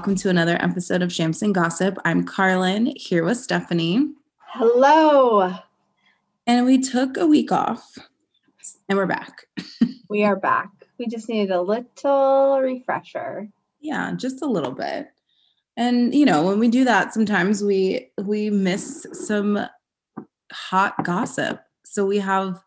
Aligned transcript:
welcome 0.00 0.14
to 0.14 0.30
another 0.30 0.56
episode 0.62 1.02
of 1.02 1.12
Shams 1.12 1.42
and 1.42 1.54
Gossip. 1.54 1.98
I'm 2.06 2.24
Carlin 2.24 2.94
here 2.96 3.22
with 3.22 3.36
Stephanie. 3.36 4.14
Hello. 4.46 5.52
And 6.46 6.64
we 6.64 6.78
took 6.78 7.18
a 7.18 7.26
week 7.26 7.52
off 7.52 7.98
and 8.88 8.96
we're 8.96 9.04
back. 9.04 9.44
we 10.08 10.24
are 10.24 10.36
back. 10.36 10.70
We 10.98 11.06
just 11.06 11.28
needed 11.28 11.50
a 11.50 11.60
little 11.60 12.60
refresher. 12.62 13.50
Yeah, 13.80 14.14
just 14.16 14.40
a 14.40 14.46
little 14.46 14.72
bit. 14.72 15.08
And 15.76 16.14
you 16.14 16.24
know, 16.24 16.44
when 16.44 16.58
we 16.58 16.68
do 16.68 16.82
that, 16.86 17.12
sometimes 17.12 17.62
we 17.62 18.10
we 18.16 18.48
miss 18.48 19.06
some 19.12 19.66
hot 20.50 20.94
gossip. 21.04 21.60
So 21.84 22.06
we 22.06 22.20
have 22.20 22.58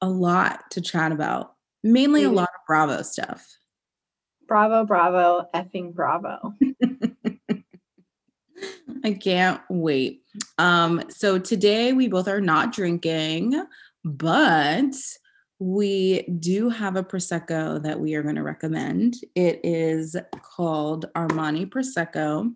a 0.00 0.08
lot 0.08 0.70
to 0.70 0.80
chat 0.80 1.12
about. 1.12 1.56
Mainly 1.84 2.24
a 2.24 2.30
lot 2.30 2.48
of 2.48 2.66
Bravo 2.66 3.02
stuff. 3.02 3.57
Bravo, 4.48 4.84
bravo, 4.86 5.46
effing 5.54 5.94
bravo. 5.94 6.54
I 9.04 9.12
can't 9.12 9.60
wait. 9.68 10.22
Um, 10.56 11.02
so 11.10 11.38
today 11.38 11.92
we 11.92 12.08
both 12.08 12.28
are 12.28 12.40
not 12.40 12.72
drinking, 12.72 13.62
but 14.04 14.94
we 15.58 16.22
do 16.40 16.70
have 16.70 16.96
a 16.96 17.04
prosecco 17.04 17.82
that 17.82 18.00
we 18.00 18.14
are 18.14 18.22
going 18.22 18.36
to 18.36 18.42
recommend. 18.42 19.16
It 19.34 19.60
is 19.64 20.16
called 20.40 21.12
Armani 21.14 21.68
Prosecco. 21.68 22.54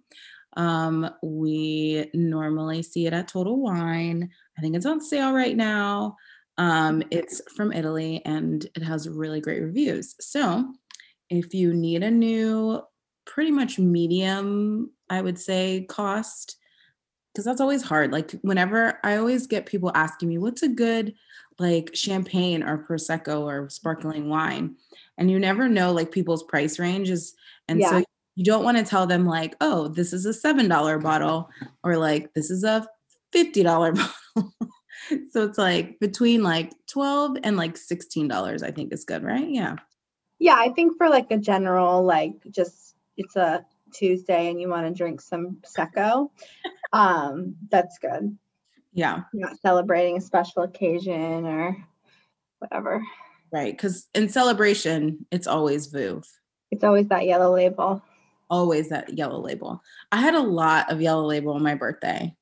Um, 0.57 1.11
we 1.23 2.11
normally 2.15 2.83
see 2.83 3.07
it 3.07 3.13
at 3.13 3.29
Total 3.29 3.61
Wine. 3.61 4.31
I 4.57 4.63
think 4.63 4.77
it's 4.77 4.87
on 4.87 5.03
sale 5.03 5.33
right 5.33 5.57
now. 5.57 6.17
Um, 6.59 7.03
it's 7.11 7.41
from 7.57 7.73
Italy 7.73 8.20
and 8.25 8.65
it 8.77 8.83
has 8.83 9.09
really 9.09 9.41
great 9.41 9.63
reviews. 9.63 10.15
So, 10.20 10.73
if 11.39 11.55
you 11.55 11.73
need 11.73 12.03
a 12.03 12.11
new, 12.11 12.83
pretty 13.25 13.51
much 13.51 13.79
medium, 13.79 14.91
I 15.09 15.23
would 15.23 15.39
say, 15.39 15.87
cost, 15.89 16.57
because 17.33 17.45
that's 17.45 17.61
always 17.61 17.83
hard. 17.83 18.13
Like, 18.13 18.33
whenever 18.43 18.99
I 19.05 19.17
always 19.17 19.47
get 19.47 19.67
people 19.67 19.93
asking 19.95 20.29
me, 20.29 20.39
what's 20.39 20.63
a 20.63 20.69
good 20.69 21.15
like 21.59 21.95
champagne 21.95 22.63
or 22.63 22.87
prosecco 22.87 23.43
or 23.43 23.69
sparkling 23.71 24.29
wine? 24.29 24.77
And 25.19 25.31
you 25.31 25.39
never 25.39 25.69
know 25.69 25.93
like 25.93 26.11
people's 26.11 26.43
price 26.43 26.79
ranges. 26.79 27.35
And 27.69 27.81
yeah. 27.81 27.91
so 27.91 28.05
you 28.35 28.45
don't 28.45 28.65
want 28.65 28.79
to 28.79 28.85
tell 28.85 29.07
them 29.07 29.27
like 29.27 29.55
oh 29.61 29.89
this 29.89 30.13
is 30.13 30.25
a 30.25 30.33
seven 30.33 30.69
dollar 30.69 30.99
bottle 30.99 31.51
or 31.85 31.99
like 31.99 32.33
this 32.35 32.51
is 32.51 32.65
a 32.65 32.87
fifty 33.33 33.63
dollar 33.63 33.93
bottle. 34.35 34.53
So 35.31 35.45
it's 35.45 35.59
like 35.59 35.99
between 36.01 36.43
like 36.43 36.73
12 36.87 37.39
and 37.43 37.57
like 37.57 37.77
16 37.77 38.29
dollars 38.29 38.63
i 38.63 38.71
think 38.71 38.93
is 38.93 39.05
good 39.05 39.25
right? 39.25 39.49
Yeah 39.49 39.77
yeah 40.43 40.57
i 40.57 40.69
think 40.71 40.97
for 40.97 41.09
like 41.09 41.31
a 41.31 41.39
general 41.39 42.03
like 42.05 42.35
just 42.51 42.95
it's 43.17 43.37
a 43.37 43.65
tuesday 43.93 44.51
and 44.51 44.61
you 44.61 44.69
want 44.69 44.87
to 44.87 44.93
drink 44.93 45.21
some 45.21 45.59
prosecco 45.62 46.31
um 46.93 47.55
that's 47.71 47.98
good 47.98 48.37
yeah. 48.93 49.23
Not 49.33 49.59
celebrating 49.61 50.17
a 50.17 50.20
special 50.20 50.63
occasion 50.63 51.47
or 51.47 51.77
whatever. 52.59 53.03
Right. 53.51 53.73
Because 53.73 54.09
in 54.15 54.29
celebration, 54.29 55.27
it's 55.31 55.47
always 55.47 55.93
Veuve. 55.93 56.27
It's 56.70 56.85
always 56.85 57.09
that 57.09 57.27
yellow 57.27 57.55
label. 57.55 58.03
Always 58.51 58.91
that 58.91 59.17
yellow 59.17 59.41
label. 59.41 59.83
I 60.11 60.20
had 60.20 60.35
a 60.35 60.41
lot 60.41 60.91
of 60.91 61.01
yellow 61.01 61.24
label 61.24 61.55
on 61.55 61.63
my 61.63 61.74
birthday. 61.74 62.35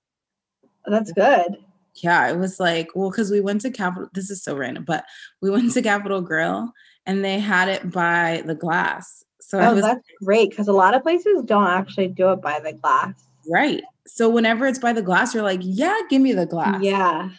That's 0.87 1.13
good. 1.13 1.59
Yeah, 1.97 2.29
it 2.29 2.39
was 2.39 2.59
like, 2.59 2.89
well, 2.95 3.11
because 3.11 3.31
we 3.31 3.41
went 3.41 3.61
to 3.63 3.71
Capital, 3.71 4.09
this 4.15 4.31
is 4.31 4.43
so 4.43 4.57
random, 4.57 4.85
but 4.85 5.05
we 5.41 5.51
went 5.51 5.73
to 5.73 5.83
Capital 5.83 6.21
Grille 6.21 6.73
and 7.07 7.25
they 7.25 7.39
had 7.39 7.69
it 7.69 7.91
by 7.91 8.43
the 8.47 8.55
glass. 8.55 9.25
So 9.41 9.59
oh, 9.59 9.75
was, 9.75 9.83
that's 9.83 10.07
great 10.23 10.51
because 10.51 10.69
a 10.69 10.73
lot 10.73 10.95
of 10.95 11.03
places 11.03 11.43
don't 11.45 11.67
actually 11.67 12.09
do 12.09 12.31
it 12.33 12.41
by 12.41 12.61
the 12.61 12.73
glass. 12.73 13.15
Right. 13.51 13.83
So 14.07 14.29
whenever 14.29 14.67
it's 14.67 14.79
by 14.79 14.93
the 14.93 15.03
glass, 15.03 15.35
you're 15.35 15.43
like, 15.43 15.61
yeah, 15.63 15.99
give 16.09 16.23
me 16.23 16.33
the 16.33 16.47
glass. 16.47 16.83
Yeah. 16.83 17.31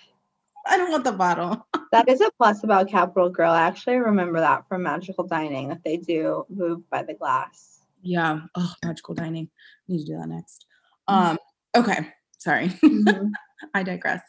I 0.67 0.77
don't 0.77 0.91
want 0.91 1.03
the 1.03 1.11
bottle. 1.11 1.65
that 1.91 2.07
is 2.07 2.21
a 2.21 2.29
plus 2.37 2.63
about 2.63 2.89
Capital 2.89 3.29
Grille. 3.29 3.51
I 3.51 3.61
actually 3.61 3.97
remember 3.97 4.39
that 4.39 4.67
from 4.67 4.83
Magical 4.83 5.25
Dining 5.25 5.69
that 5.69 5.83
they 5.83 5.97
do 5.97 6.45
Veuve 6.53 6.83
by 6.89 7.03
the 7.03 7.13
glass. 7.13 7.79
Yeah. 8.01 8.41
Oh, 8.55 8.73
Magical 8.83 9.15
Dining. 9.15 9.49
I 9.87 9.91
need 9.91 9.99
to 9.99 10.11
do 10.11 10.17
that 10.17 10.27
next. 10.27 10.65
Um, 11.07 11.37
okay. 11.75 12.07
Sorry. 12.37 12.67
Mm-hmm. 12.83 13.27
I 13.75 13.83
digress. 13.83 14.21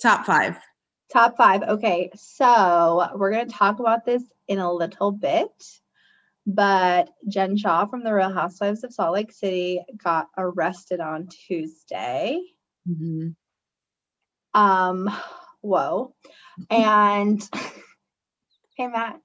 Top 0.00 0.24
five. 0.24 0.56
Top 1.12 1.36
five. 1.36 1.62
Okay. 1.62 2.10
So 2.14 3.08
we're 3.14 3.30
going 3.32 3.48
to 3.48 3.54
talk 3.54 3.78
about 3.78 4.04
this 4.04 4.22
in 4.48 4.58
a 4.58 4.72
little 4.72 5.12
bit 5.12 5.50
but 6.46 7.10
Jen 7.28 7.56
Shaw 7.56 7.86
from 7.86 8.04
the 8.04 8.14
Real 8.14 8.32
Housewives 8.32 8.84
of 8.84 8.94
Salt 8.94 9.14
Lake 9.14 9.32
City 9.32 9.82
got 10.02 10.28
arrested 10.38 11.00
on 11.00 11.26
Tuesday. 11.26 12.40
Mm-hmm. 12.88 13.30
Um, 14.54 15.10
whoa. 15.60 16.14
And 16.70 17.42
hey, 18.76 18.86
Matt. 18.86 19.20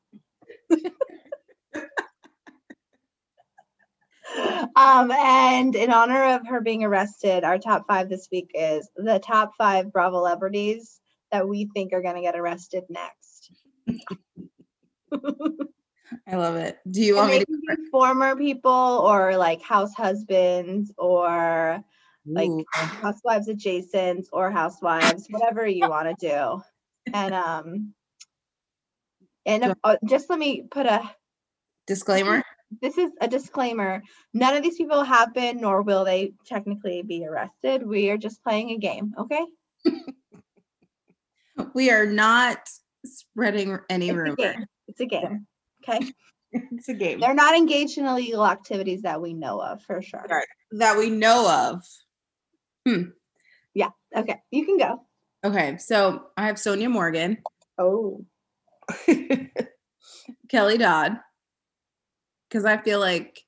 um, 4.76 5.12
and 5.12 5.76
in 5.76 5.94
honor 5.94 6.36
of 6.36 6.48
her 6.48 6.60
being 6.62 6.84
arrested, 6.84 7.44
our 7.44 7.60
top 7.60 7.86
five 7.88 8.10
this 8.10 8.30
week 8.32 8.50
is 8.56 8.90
the 8.96 9.20
top 9.20 9.52
five 9.60 9.94
Bravo 9.94 10.18
celebrities 10.18 11.01
that 11.32 11.48
we 11.48 11.70
think 11.74 11.94
are 11.94 12.02
going 12.02 12.16
to 12.16 12.22
get 12.22 12.36
arrested 12.36 12.84
next. 12.90 13.52
I 16.28 16.36
love 16.36 16.56
it. 16.56 16.78
Do 16.90 17.02
you 17.02 17.16
want 17.16 17.32
me 17.32 17.40
to 17.40 17.46
former 17.92 18.36
people 18.36 18.72
or 18.72 19.38
like 19.38 19.62
house 19.62 19.94
husbands 19.94 20.92
or 20.98 21.84
like 22.26 22.52
housewives 22.74 23.48
adjacent 23.48 24.28
or 24.32 24.52
housewives, 24.52 25.28
whatever 25.30 25.66
you 25.66 25.90
want 25.90 26.20
to 26.20 26.30
do. 26.30 26.62
And 27.14 27.34
um 27.34 27.94
and 29.46 29.76
uh, 29.84 29.98
just 30.06 30.30
let 30.30 30.38
me 30.38 30.64
put 30.70 30.86
a 30.86 31.10
disclaimer. 31.88 32.44
This 32.82 32.98
is 32.98 33.12
a 33.20 33.28
disclaimer. 33.28 34.04
None 34.34 34.56
of 34.56 34.64
these 34.64 34.78
people 34.78 35.04
have 35.04 35.34
been 35.34 35.60
nor 35.60 35.82
will 35.82 36.06
they 36.06 36.34
technically 36.46 37.02
be 37.02 37.26
arrested. 37.26 37.86
We 37.86 38.10
are 38.12 38.18
just 38.18 38.44
playing 38.44 38.70
a 38.72 38.78
game, 38.78 39.14
okay? 39.18 39.44
we 41.74 41.90
are 41.92 42.06
not 42.06 42.60
spreading 43.06 43.80
any 43.90 44.10
it's 44.10 44.16
rumor. 44.16 44.36
A 44.40 44.68
it's 44.88 45.00
a 45.00 45.06
game. 45.06 45.48
Okay. 45.88 46.12
it's 46.52 46.90
a 46.90 46.94
game. 46.94 47.20
They're 47.20 47.34
not 47.34 47.56
engaged 47.56 47.98
in 47.98 48.06
illegal 48.06 48.46
activities 48.46 49.02
that 49.04 49.22
we 49.22 49.34
know 49.34 49.62
of 49.62 49.82
for 49.84 50.02
sure. 50.02 50.26
Right. 50.30 50.48
That 50.72 50.98
we 50.98 51.10
know 51.10 51.72
of. 51.72 51.84
Hmm. 52.88 53.10
Yeah. 53.74 53.90
Okay. 54.16 54.38
You 54.52 54.66
can 54.66 54.78
go. 54.78 55.02
Okay. 55.44 55.78
So 55.78 56.28
I 56.38 56.48
have 56.48 56.58
Sonja 56.58 56.90
Morgan. 56.90 57.38
Oh. 57.78 58.26
Kelly 60.50 60.78
Dodd. 60.78 61.18
Because 62.50 62.66
I 62.66 62.78
feel 62.78 63.00
like 63.00 63.42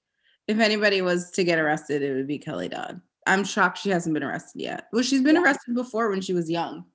if 0.47 0.59
anybody 0.59 1.01
was 1.01 1.31
to 1.31 1.43
get 1.43 1.59
arrested, 1.59 2.01
it 2.01 2.13
would 2.13 2.27
be 2.27 2.39
Kelly 2.39 2.69
Dodd. 2.69 3.01
I'm 3.27 3.43
shocked 3.43 3.77
she 3.77 3.89
hasn't 3.89 4.13
been 4.13 4.23
arrested 4.23 4.61
yet. 4.61 4.85
Well, 4.91 5.03
she's 5.03 5.21
been 5.21 5.35
yeah. 5.35 5.43
arrested 5.43 5.75
before 5.75 6.09
when 6.09 6.21
she 6.21 6.33
was 6.33 6.49
young. 6.49 6.85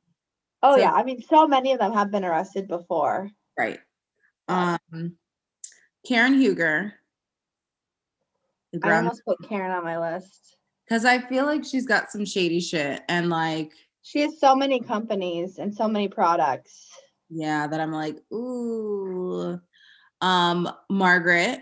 Oh 0.62 0.74
so, 0.74 0.80
yeah, 0.80 0.92
I 0.92 1.04
mean, 1.04 1.22
so 1.22 1.46
many 1.46 1.72
of 1.72 1.78
them 1.78 1.92
have 1.92 2.10
been 2.10 2.24
arrested 2.24 2.68
before. 2.68 3.30
Right. 3.56 3.78
Um, 4.48 5.16
Karen 6.06 6.34
Huger. 6.34 6.94
I 8.82 8.96
almost 8.96 9.24
put 9.24 9.38
Karen 9.48 9.70
on 9.70 9.84
my 9.84 9.98
list. 9.98 10.56
Because 10.84 11.04
I 11.04 11.18
feel 11.18 11.44
like 11.44 11.64
she's 11.64 11.86
got 11.86 12.10
some 12.10 12.24
shady 12.24 12.60
shit 12.60 13.02
and 13.08 13.28
like 13.28 13.72
she 14.02 14.20
has 14.20 14.40
so 14.40 14.54
many 14.54 14.80
companies 14.80 15.58
and 15.58 15.74
so 15.74 15.86
many 15.86 16.08
products. 16.08 16.88
Yeah, 17.28 17.66
that 17.66 17.80
I'm 17.80 17.92
like, 17.92 18.16
ooh. 18.32 19.60
Um, 20.20 20.70
Margaret. 20.88 21.60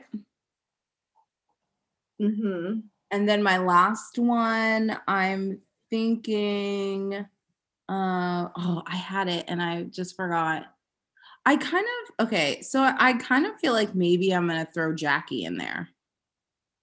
Mm-hmm. 2.21 2.79
And 3.11 3.29
then 3.29 3.43
my 3.43 3.59
last 3.59 4.19
one, 4.19 4.97
I'm 5.07 5.61
thinking, 5.91 7.27
uh, 7.89 8.49
oh, 8.57 8.83
I 8.87 8.97
had 8.97 9.29
it 9.29 9.45
and 9.49 9.63
I 9.63 9.85
just 9.85 10.17
forgot. 10.17 10.65
I 11.45 11.57
kind 11.57 11.87
of 11.87 12.27
okay, 12.27 12.61
so 12.63 12.83
I 12.83 13.13
kind 13.15 13.47
of 13.47 13.57
feel 13.61 13.73
like 13.73 13.95
maybe 13.95 14.33
I'm 14.33 14.49
gonna 14.49 14.69
throw 14.75 14.93
Jackie 14.95 15.45
in 15.45 15.57
there. 15.57 15.89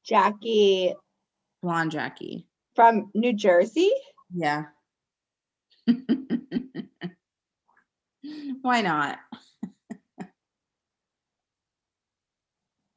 Jackie, 0.05 0.93
blonde 1.61 1.91
Jackie 1.91 2.47
from 2.75 3.11
New 3.13 3.33
Jersey. 3.33 3.91
Yeah. 4.33 4.63
Why 8.61 8.81
not? 8.81 9.19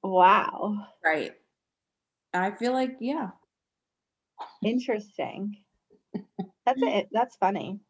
wow. 0.04 0.86
Right. 1.04 1.32
I 2.32 2.52
feel 2.52 2.72
like 2.72 2.98
yeah. 3.00 3.30
Interesting. 4.64 5.56
That's 6.66 6.82
it. 6.82 7.08
That's 7.12 7.36
funny. 7.36 7.80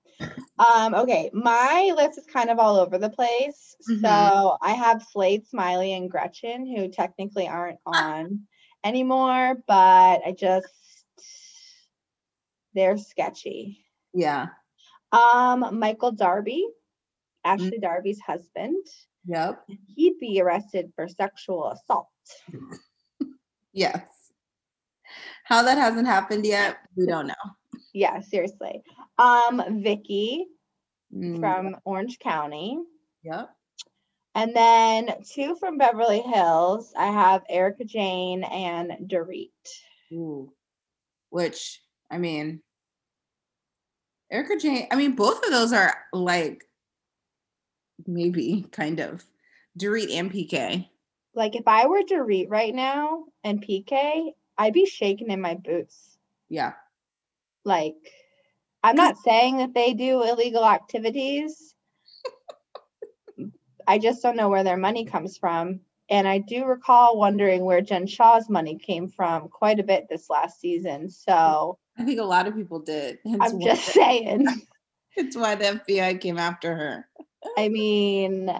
Um, 0.59 0.95
okay, 0.95 1.31
my 1.33 1.93
list 1.97 2.19
is 2.19 2.25
kind 2.27 2.49
of 2.51 2.59
all 2.59 2.77
over 2.77 2.97
the 2.99 3.11
place. 3.11 3.75
Mm-hmm. 3.91 4.05
So 4.05 4.57
I 4.63 4.73
have 4.73 5.03
Slade, 5.11 5.47
Smiley, 5.47 5.93
and 5.95 6.11
Gretchen, 6.11 6.67
who 6.67 6.89
technically 6.89 7.49
aren't 7.49 7.79
on. 7.85 8.47
anymore, 8.85 9.57
but 9.67 10.21
I 10.25 10.35
just 10.39 10.69
they're 12.75 12.97
sketchy. 12.99 13.85
Yeah. 14.15 14.47
Um, 15.13 15.79
Michael 15.79 16.13
Darby, 16.13 16.67
Ashley 17.45 17.79
Darby's 17.81 18.21
husband, 18.21 18.85
Yep. 19.27 19.65
he'd 19.97 20.19
be 20.21 20.41
arrested 20.41 20.93
for 20.95 21.09
sexual 21.09 21.71
assault. 21.73 22.09
Yes. 23.73 24.09
How 25.45 25.63
that 25.65 25.77
hasn't 25.77 26.07
happened 26.07 26.47
yet, 26.47 26.79
we 26.97 27.05
don't 27.05 27.27
know. 27.27 27.35
Yeah, 27.97 28.21
seriously. 28.21 28.83
Um, 29.19 29.83
Vicki 29.83 30.47
Mm, 31.15 31.39
from 31.39 31.77
Orange 31.85 32.19
County. 32.19 32.79
Yep. 33.23 33.51
And 34.35 34.55
then 34.55 35.09
two 35.25 35.57
from 35.57 35.79
Beverly 35.79 36.21
Hills. 36.21 36.93
I 36.97 37.07
have 37.07 37.43
Erika 37.49 37.85
Jayne 37.85 38.45
and 38.45 39.09
Dorit. 39.09 39.51
Ooh. 40.13 40.53
Which, 41.31 41.81
I 42.11 42.19
mean, 42.19 42.61
Erika 44.31 44.57
Jayne, 44.59 44.89
I 44.91 44.97
mean, 44.97 45.15
both 45.15 45.43
of 45.45 45.51
those 45.51 45.73
are 45.73 45.95
like 46.13 46.65
maybe 48.07 48.67
kind 48.73 49.01
of 49.01 49.25
Dorit 49.79 50.13
and 50.13 50.31
PK. 50.31 50.89
Like 51.35 51.57
if 51.57 51.67
I 51.67 51.87
were 51.87 52.03
Dorit 52.03 52.51
right 52.51 52.75
now 52.75 53.25
and 53.45 53.65
PK, 53.65 54.33
I'd 54.59 54.73
be 54.73 54.87
shaking 54.87 55.31
in 55.31 55.41
my 55.41 55.55
boots. 55.55 56.19
Yeah. 56.49 56.73
Like 57.67 57.97
I'm 58.83 58.97
not 58.97 59.19
saying 59.19 59.59
that 59.59 59.75
they 59.75 59.95
do 59.95 60.23
illegal 60.23 60.65
activities. 60.65 61.75
I 63.87 63.99
just 63.99 64.23
don't 64.23 64.37
know 64.37 64.49
where 64.49 64.65
their 64.65 64.77
money 64.77 65.05
comes 65.05 65.37
from. 65.37 65.81
And 66.09 66.29
I 66.29 66.39
do 66.39 66.65
recall 66.65 67.19
wondering 67.19 67.65
where 67.65 67.81
Jen 67.81 68.07
Shaw's 68.07 68.49
money 68.49 68.79
came 68.79 69.09
from 69.09 69.49
quite 69.49 69.81
a 69.81 69.83
bit 69.83 70.07
this 70.09 70.31
last 70.31 70.61
season. 70.61 71.11
So 71.11 71.79
I 71.99 72.05
think 72.05 72.21
a 72.21 72.25
lot 72.25 72.47
of 72.47 72.55
people 72.55 72.79
did. 72.79 73.19
I'm 73.41 73.61
just 73.61 73.85
saying. 73.85 74.47
It's 75.19 75.35
why 75.35 75.55
the 75.55 75.81
FBI 75.87 76.21
came 76.21 76.37
after 76.37 76.77
her. 76.77 77.09
I 77.57 77.71
mean, 77.71 78.55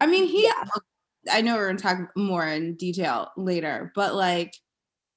I 0.00 0.06
mean, 0.06 0.28
he, 0.28 0.44
Yeah. 0.44 0.64
I 1.28 1.40
know 1.40 1.56
we're 1.56 1.66
going 1.66 1.76
to 1.76 1.82
talk 1.82 2.16
more 2.16 2.46
in 2.46 2.76
detail 2.76 3.32
later, 3.36 3.90
but 3.96 4.14
like, 4.14 4.54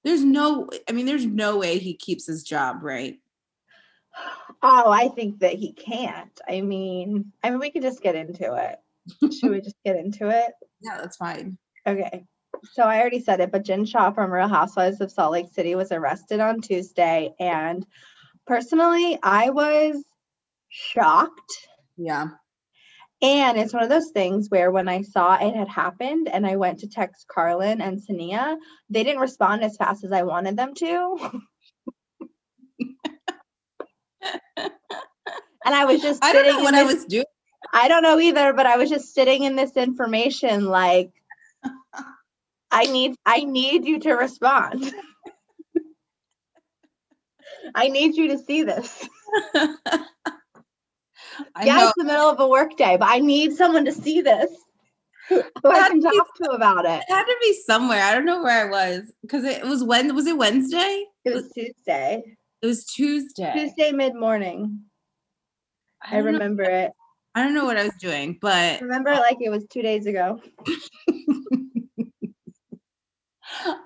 there's 0.07 0.23
no, 0.23 0.69
I 0.89 0.91
mean, 0.91 1.05
there's 1.05 1.25
no 1.25 1.57
way 1.57 1.77
he 1.77 1.93
keeps 1.93 2.25
his 2.25 2.43
job, 2.43 2.77
right? 2.81 3.19
oh, 4.61 4.91
I 4.91 5.09
think 5.09 5.39
that 5.39 5.53
he 5.53 5.73
can't. 5.73 6.39
I 6.47 6.61
mean, 6.61 7.31
I 7.43 7.49
mean, 7.49 7.59
we 7.59 7.71
could 7.71 7.81
just 7.81 8.01
get 8.01 8.15
into 8.15 8.55
it. 8.55 9.33
Should 9.33 9.51
we 9.51 9.61
just 9.63 9.75
get 9.85 9.97
into 9.97 10.29
it? 10.29 10.53
Yeah, 10.81 10.97
that's 10.97 11.17
fine. 11.17 11.57
Okay. 11.85 12.25
So 12.71 12.83
I 12.83 12.99
already 12.99 13.21
said 13.21 13.39
it, 13.39 13.51
but 13.51 13.63
Jen 13.63 13.85
Shaw 13.85 14.11
from 14.11 14.31
Real 14.31 14.47
Housewives 14.47 15.01
of 15.01 15.11
Salt 15.11 15.31
Lake 15.31 15.49
City 15.53 15.75
was 15.75 15.91
arrested 15.91 16.39
on 16.39 16.61
Tuesday. 16.61 17.33
And 17.39 17.85
personally, 18.47 19.19
I 19.21 19.51
was 19.51 20.03
shocked. 20.69 21.67
Yeah. 21.97 22.29
And 23.21 23.57
it's 23.57 23.73
one 23.73 23.83
of 23.83 23.89
those 23.89 24.11
things 24.11 24.49
where 24.49 24.71
when 24.71 24.87
I 24.87 25.01
saw 25.01 25.35
it 25.35 25.55
had 25.55 25.67
happened 25.67 26.27
and 26.27 26.45
I 26.45 26.57
went 26.57 26.79
to 26.79 26.87
text 26.87 27.27
Carlin 27.27 27.81
and 27.81 27.99
Sania, 27.99 28.57
they 28.89 29.03
didn't 29.03 29.21
respond 29.21 29.63
as 29.63 29.75
fast 29.75 30.03
as 30.03 30.11
I 30.11 30.23
wanted 30.23 30.55
them 30.55 30.75
to. 30.75 31.41
and 34.57 34.71
I 35.65 35.85
was 35.85 36.01
just 36.01 36.23
I 36.23 36.31
don't 36.31 36.45
sitting 36.45 36.57
know 36.57 36.63
what 36.63 36.75
I 36.75 36.83
was 36.83 37.05
doing. 37.05 37.25
I 37.73 37.87
don't 37.87 38.03
know 38.03 38.19
either, 38.19 38.53
but 38.53 38.67
I 38.67 38.77
was 38.77 38.89
just 38.89 39.15
sitting 39.15 39.43
in 39.43 39.55
this 39.55 39.75
information 39.75 40.65
like 40.65 41.09
I 42.69 42.83
need 42.83 43.15
I 43.25 43.39
need 43.39 43.85
you 43.85 43.99
to 44.01 44.13
respond. 44.13 44.93
I 47.75 47.89
need 47.89 48.15
you 48.15 48.29
to 48.29 48.37
see 48.37 48.63
this. 48.63 49.09
I 51.55 51.65
yeah, 51.65 51.77
know. 51.77 51.83
it's 51.85 51.93
the 51.97 52.03
middle 52.03 52.29
of 52.29 52.39
a 52.39 52.47
workday, 52.47 52.97
but 52.97 53.09
I 53.09 53.19
need 53.19 53.53
someone 53.53 53.85
to 53.85 53.91
see 53.91 54.21
this. 54.21 54.51
Who 55.29 55.41
I 55.65 55.89
can 55.89 56.01
talk 56.01 56.35
to 56.41 56.51
about 56.51 56.85
it. 56.85 57.03
It 57.07 57.13
had 57.13 57.25
to 57.25 57.35
be 57.41 57.53
somewhere. 57.65 58.01
I 58.01 58.13
don't 58.13 58.25
know 58.25 58.41
where 58.41 58.65
I 58.65 58.69
was 58.69 59.11
because 59.21 59.43
it 59.43 59.63
was 59.65 59.83
when 59.83 60.15
was 60.15 60.25
it 60.25 60.37
Wednesday? 60.37 61.03
It 61.25 61.33
was 61.33 61.51
Tuesday. 61.51 62.23
It 62.61 62.65
was 62.65 62.85
Tuesday. 62.85 63.51
Tuesday 63.53 63.91
mid 63.91 64.15
morning. 64.15 64.81
I 66.01 66.17
know- 66.17 66.23
remember 66.23 66.63
it. 66.63 66.91
I 67.35 67.43
don't 67.43 67.53
know 67.53 67.65
what 67.65 67.77
I 67.77 67.83
was 67.83 67.93
doing, 67.99 68.39
but 68.41 68.53
I 68.53 68.79
Remember 68.79 69.11
it 69.11 69.19
like 69.19 69.37
it 69.41 69.49
was 69.49 69.65
two 69.67 69.83
days 69.83 70.07
ago. 70.07 70.41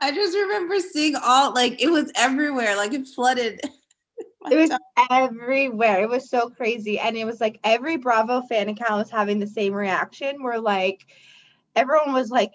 I 0.01 0.11
just 0.13 0.35
remember 0.37 0.79
seeing 0.79 1.15
all 1.21 1.53
like 1.53 1.81
it 1.81 1.89
was 1.89 2.11
everywhere, 2.15 2.77
like 2.77 2.93
it 2.93 3.07
flooded. 3.07 3.59
It 4.49 4.55
was 4.55 4.71
everywhere. 5.09 6.01
It 6.01 6.09
was 6.09 6.29
so 6.29 6.49
crazy. 6.49 6.99
And 6.99 7.17
it 7.17 7.25
was 7.25 7.41
like 7.41 7.59
every 7.63 7.97
Bravo 7.97 8.41
fan 8.41 8.69
account 8.69 8.91
was 8.91 9.09
having 9.09 9.39
the 9.39 9.47
same 9.47 9.73
reaction 9.73 10.41
where 10.41 10.59
like 10.59 11.05
everyone 11.75 12.13
was 12.13 12.29
like 12.29 12.51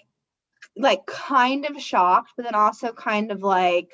like 0.76 1.06
kind 1.06 1.64
of 1.66 1.80
shocked, 1.80 2.32
but 2.36 2.44
then 2.44 2.54
also 2.54 2.92
kind 2.92 3.30
of 3.30 3.42
like, 3.42 3.88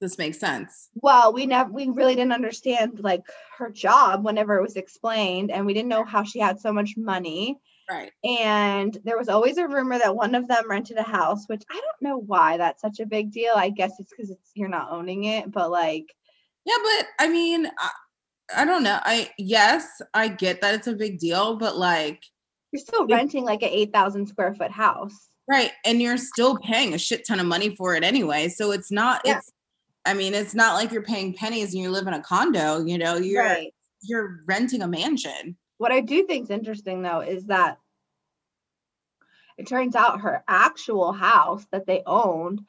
this 0.00 0.18
makes 0.18 0.38
sense. 0.38 0.90
well, 0.94 1.32
we 1.32 1.46
never 1.46 1.70
we 1.70 1.88
really 1.88 2.14
didn't 2.14 2.32
understand 2.32 3.00
like 3.00 3.22
her 3.58 3.70
job 3.70 4.24
whenever 4.24 4.56
it 4.56 4.62
was 4.62 4.76
explained, 4.76 5.50
and 5.50 5.64
we 5.66 5.74
didn't 5.74 5.88
know 5.88 6.04
how 6.04 6.24
she 6.24 6.38
had 6.38 6.60
so 6.60 6.72
much 6.72 6.94
money. 6.96 7.58
Right. 7.90 8.10
And 8.24 8.96
there 9.04 9.18
was 9.18 9.28
always 9.28 9.58
a 9.58 9.68
rumor 9.68 9.98
that 9.98 10.16
one 10.16 10.34
of 10.34 10.48
them 10.48 10.70
rented 10.70 10.96
a 10.96 11.02
house, 11.02 11.46
which 11.48 11.62
I 11.70 11.74
don't 11.74 12.02
know 12.10 12.18
why 12.18 12.56
that's 12.56 12.80
such 12.80 13.00
a 13.00 13.06
big 13.06 13.30
deal. 13.30 13.52
I 13.54 13.68
guess 13.68 13.92
it's 13.98 14.10
because 14.10 14.30
it's 14.30 14.50
you're 14.54 14.68
not 14.68 14.90
owning 14.90 15.24
it, 15.24 15.50
but 15.50 15.70
like 15.70 16.14
Yeah, 16.64 16.76
but 16.82 17.06
I 17.18 17.28
mean, 17.28 17.66
I, 17.78 17.90
I 18.56 18.64
don't 18.64 18.82
know. 18.82 18.98
I 19.02 19.30
yes, 19.38 19.86
I 20.14 20.28
get 20.28 20.60
that 20.60 20.74
it's 20.74 20.86
a 20.86 20.94
big 20.94 21.18
deal, 21.18 21.56
but 21.56 21.76
like 21.76 22.22
you're 22.72 22.80
still 22.80 23.06
renting 23.06 23.44
like 23.44 23.62
an 23.62 23.68
eight 23.70 23.92
thousand 23.92 24.26
square 24.26 24.54
foot 24.54 24.70
house. 24.70 25.28
right, 25.48 25.70
and 25.84 26.00
you're 26.02 26.16
still 26.16 26.58
paying 26.58 26.94
a 26.94 26.98
shit 26.98 27.26
ton 27.26 27.40
of 27.40 27.46
money 27.46 27.74
for 27.76 27.94
it 27.94 28.02
anyway. 28.04 28.48
So 28.48 28.70
it's 28.72 28.90
not 28.90 29.20
Yeah. 29.24 29.38
it's 29.38 29.52
I 30.06 30.12
mean, 30.14 30.34
it's 30.34 30.54
not 30.54 30.74
like 30.74 30.92
you're 30.92 31.02
paying 31.02 31.32
pennies 31.32 31.72
and 31.72 31.82
you 31.82 31.90
live 31.90 32.06
in 32.06 32.12
a 32.14 32.20
condo, 32.22 32.84
you 32.84 32.98
know, 32.98 33.16
you're 33.16 33.42
right. 33.42 33.72
you're 34.02 34.40
renting 34.46 34.82
a 34.82 34.88
mansion. 34.88 35.56
What 35.78 35.92
I 35.92 36.00
do 36.00 36.26
think 36.26 36.44
is 36.44 36.50
interesting 36.50 37.02
though 37.02 37.20
is 37.20 37.46
that 37.46 37.78
it 39.56 39.66
turns 39.66 39.94
out 39.94 40.20
her 40.20 40.42
actual 40.48 41.12
house 41.12 41.64
that 41.72 41.86
they 41.86 42.02
owned, 42.06 42.60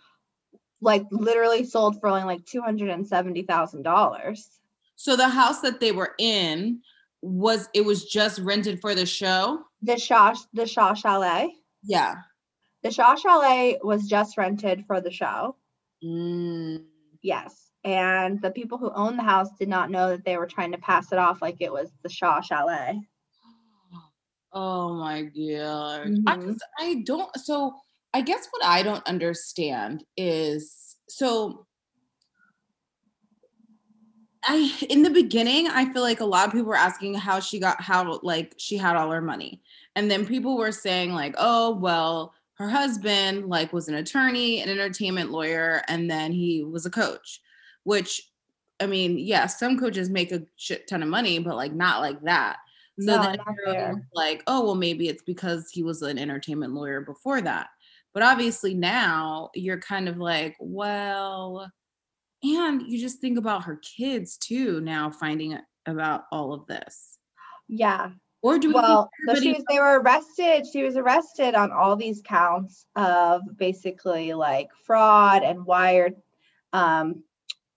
like 0.86 1.04
literally 1.12 1.66
sold 1.66 2.00
for 2.00 2.08
only 2.08 2.24
like 2.24 2.46
two 2.46 2.62
hundred 2.62 2.90
and 2.92 3.06
seventy 3.06 3.42
thousand 3.42 3.82
dollars. 3.84 4.50
So 4.96 5.16
the 5.18 5.28
house 5.28 5.60
that 5.62 5.80
they 5.82 5.92
were 5.92 6.14
in 6.20 6.82
was 7.22 7.68
it 7.74 7.84
was 7.84 8.06
just 8.06 8.40
rented 8.40 8.80
for 8.80 8.94
the 8.96 9.06
show? 9.06 9.64
The 9.82 9.98
Shaw, 9.98 10.36
the 10.54 10.68
Shaw 10.68 10.94
Chalet, 10.94 11.54
Yeah. 11.84 12.16
the 12.84 12.92
Shaw 12.92 13.16
Chalet 13.16 13.80
was 13.84 14.08
just 14.08 14.38
rented 14.38 14.86
for 14.86 15.02
the 15.02 15.12
show. 15.12 15.56
Mm. 16.04 16.86
Yes, 17.24 17.72
and 17.84 18.40
the 18.42 18.52
people 18.52 18.78
who 18.78 18.92
owned 18.94 19.18
the 19.18 19.24
house 19.24 19.50
did 19.60 19.68
not 19.70 19.90
know 19.90 20.10
that 20.12 20.24
they 20.24 20.38
were 20.38 20.46
trying 20.46 20.72
to 20.74 20.78
pass 20.78 21.12
it 21.12 21.18
off 21.18 21.42
like 21.42 21.58
it 21.60 21.72
was 21.74 21.90
the 22.04 22.10
Shaw 22.10 22.40
Chalet. 22.42 23.02
Oh 24.58 24.94
my 24.94 25.24
god. 25.24 26.08
I, 26.28 26.38
Mhm. 26.38 26.46
just- 26.48 26.66
I 26.80 27.02
don't 27.06 27.30
so 27.38 27.76
I 28.16 28.22
guess 28.22 28.48
what 28.52 28.64
I 28.64 28.82
don't 28.82 29.06
understand 29.06 30.06
is 30.16 30.96
so 31.10 31.66
I 34.46 34.72
in 34.90 35.04
the 35.04 35.10
beginning 35.10 35.68
I 35.68 35.92
feel 35.92 36.02
like 36.02 36.22
a 36.22 36.26
lot 36.26 36.48
of 36.48 36.54
people 36.54 36.68
were 36.70 36.78
asking 36.78 37.16
how 37.16 37.42
she 37.42 37.60
got 37.60 37.82
how 37.82 38.20
like 38.24 38.54
she 38.58 38.78
had 38.78 38.96
all 38.96 39.12
her 39.12 39.22
money. 39.22 39.62
And 39.98 40.10
then 40.10 40.26
people 40.26 40.56
were 40.58 40.72
saying 40.72 41.12
like, 41.14 41.36
"Oh, 41.38 41.76
well, 41.76 42.34
her 42.54 42.70
husband 42.70 43.48
like 43.48 43.74
was 43.74 43.90
an 43.90 43.96
attorney, 43.96 44.62
an 44.62 44.70
entertainment 44.70 45.32
lawyer, 45.32 45.82
and 45.90 46.10
then 46.10 46.32
he 46.32 46.64
was 46.64 46.86
a 46.86 46.90
coach." 46.92 47.42
Which 47.84 48.32
I 48.80 48.88
mean, 48.88 49.18
yeah, 49.20 49.48
some 49.48 49.78
coaches 49.78 50.10
make 50.10 50.32
a 50.32 50.44
shit 50.56 50.88
ton 50.88 51.04
of 51.04 51.10
money, 51.10 51.40
but 51.40 51.56
like 51.58 51.74
not 51.74 52.00
like 52.02 52.22
that. 52.24 52.60
So 53.00 53.18
No, 53.18 53.22
then 53.24 53.38
not 53.38 53.48
everyone's 53.68 54.04
there. 54.04 54.08
like, 54.14 54.44
oh, 54.48 54.64
well, 54.66 54.76
maybe 54.76 55.10
it's 55.10 55.24
because 55.24 55.70
he 55.70 55.84
was 55.84 56.02
an 56.02 56.18
entertainment 56.18 56.74
lawyer 56.74 57.02
before 57.02 57.42
that. 57.42 57.70
But 58.16 58.24
obviously 58.24 58.74
now 58.74 59.52
you're 59.54 59.80
kind 59.82 60.08
of 60.08 60.18
like, 60.18 60.56
well, 60.60 61.70
and 62.42 62.82
you 62.82 62.98
just 63.00 63.20
think 63.20 63.38
about 63.38 63.66
her 63.66 63.76
kids 63.98 64.38
too 64.38 64.80
now 64.80 65.12
finding 65.12 65.54
out 65.54 65.62
about 65.86 66.24
all 66.32 66.54
of 66.54 66.66
this. 66.66 67.20
Yeah, 67.68 68.12
Or 68.42 68.58
do 68.58 68.70
we 68.70 68.74
think 68.74 68.84
well, 68.84 69.10
so 69.28 69.36
she 69.36 69.54
was, 69.54 69.64
they 69.68 69.80
were 69.80 70.00
arrested. 70.00 70.66
She 70.72 70.84
was 70.84 70.96
arrested 70.96 71.56
on 71.56 71.72
all 71.72 71.96
these 71.96 72.22
counts 72.24 72.86
of 72.96 73.42
basically 73.58 74.34
like 74.34 74.70
fraud 74.86 75.44
and 75.44 75.66
wired, 75.66 76.16
um, 76.72 77.24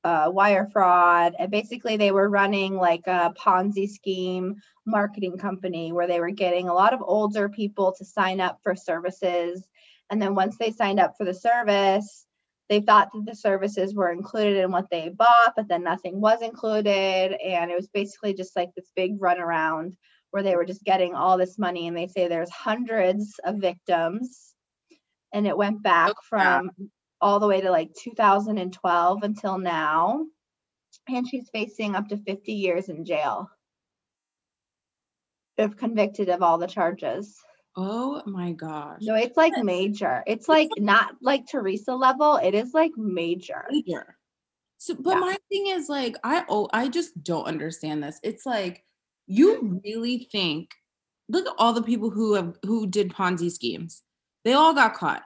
uh, 0.05 0.31
wire 0.33 0.69
fraud. 0.73 1.35
And 1.39 1.51
basically, 1.51 1.97
they 1.97 2.13
were 2.13 2.29
running 2.29 2.77
like 2.77 3.07
a 3.07 3.35
Ponzi 3.37 3.89
scheme 3.89 4.57
marketing 4.87 5.37
company 5.39 5.91
where 5.93 6.07
they 6.07 6.21
were 6.21 6.31
getting 6.31 6.69
a 6.69 6.75
lot 6.75 6.95
of 6.95 7.01
older 7.03 7.49
people 7.49 7.93
to 7.99 8.05
sign 8.05 8.41
up 8.41 8.61
for 8.63 8.77
services. 8.77 9.67
And 10.11 10.21
then 10.21 10.35
once 10.35 10.57
they 10.59 10.71
signed 10.71 11.01
up 11.01 11.15
for 11.17 11.25
the 11.25 11.35
service, 11.35 12.27
they 12.69 12.81
thought 12.81 13.09
that 13.13 13.25
the 13.27 13.35
services 13.35 13.95
were 13.95 14.13
included 14.13 14.59
in 14.63 14.71
what 14.71 14.91
they 14.91 15.09
bought, 15.09 15.55
but 15.57 15.69
then 15.69 15.83
nothing 15.83 16.21
was 16.21 16.43
included. 16.43 17.33
And 17.43 17.71
it 17.71 17.77
was 17.77 17.89
basically 17.89 18.35
just 18.35 18.55
like 18.57 18.71
this 18.75 18.91
big 18.95 19.19
runaround 19.19 19.95
where 20.31 20.43
they 20.43 20.57
were 20.57 20.67
just 20.67 20.85
getting 20.85 21.15
all 21.15 21.39
this 21.39 21.59
money. 21.59 21.89
And 21.89 21.97
they 21.97 22.07
say 22.07 22.29
there's 22.29 22.51
hundreds 22.51 23.35
of 23.45 23.57
victims. 23.57 24.55
And 25.33 25.47
it 25.47 25.57
went 25.57 25.83
back 25.83 26.13
Oh, 26.33 26.37
yeah. 26.37 26.59
from 26.61 26.71
all 27.21 27.41
the 27.41 27.47
way 27.49 27.61
to 27.61 27.71
like 27.71 27.91
2012 28.03 29.23
until 29.23 29.59
now. 29.59 30.25
And 31.09 31.27
she's 31.29 31.49
facing 31.53 31.95
up 31.95 32.09
to 32.09 32.19
50 32.19 32.53
years 32.53 32.89
in 32.89 33.05
jail 33.05 33.51
if 35.57 35.77
convicted 35.77 36.29
of 36.29 36.43
all 36.43 36.59
the 36.59 36.67
charges. 36.67 37.37
Oh 37.77 38.23
my 38.27 38.53
gosh. 38.53 38.99
No, 39.03 39.15
it's 39.15 39.37
like 39.37 39.53
major. 39.63 40.23
It's 40.27 40.49
like 40.49 40.69
not 40.79 41.17
like 41.21 41.47
Teresa 41.47 41.95
level. 41.95 42.37
It 42.37 42.55
is 42.55 42.75
like 42.75 42.93
major. 42.97 43.67
Major. 43.71 44.17
So, 44.79 44.95
but 44.95 45.15
Yeah. 45.15 45.21
my 45.21 45.37
thing 45.49 45.69
is 45.69 45.89
like, 45.89 46.17
I 46.25 46.45
oh, 46.49 46.69
I 46.73 46.89
just 46.89 47.23
don't 47.23 47.45
understand 47.47 48.03
this. 48.03 48.19
It's 48.23 48.47
like 48.47 48.85
you 49.27 49.81
really 49.85 50.29
think, 50.33 50.71
look 51.29 51.47
at 51.47 51.55
all 51.59 51.73
the 51.73 51.83
people 51.83 52.11
who 52.11 52.35
have 52.35 52.57
who 52.65 52.87
did 52.87 53.13
Ponzi 53.13 53.51
schemes. 53.51 54.03
They 54.45 54.53
all 54.55 54.75
got 54.75 54.95
caught. 54.95 55.23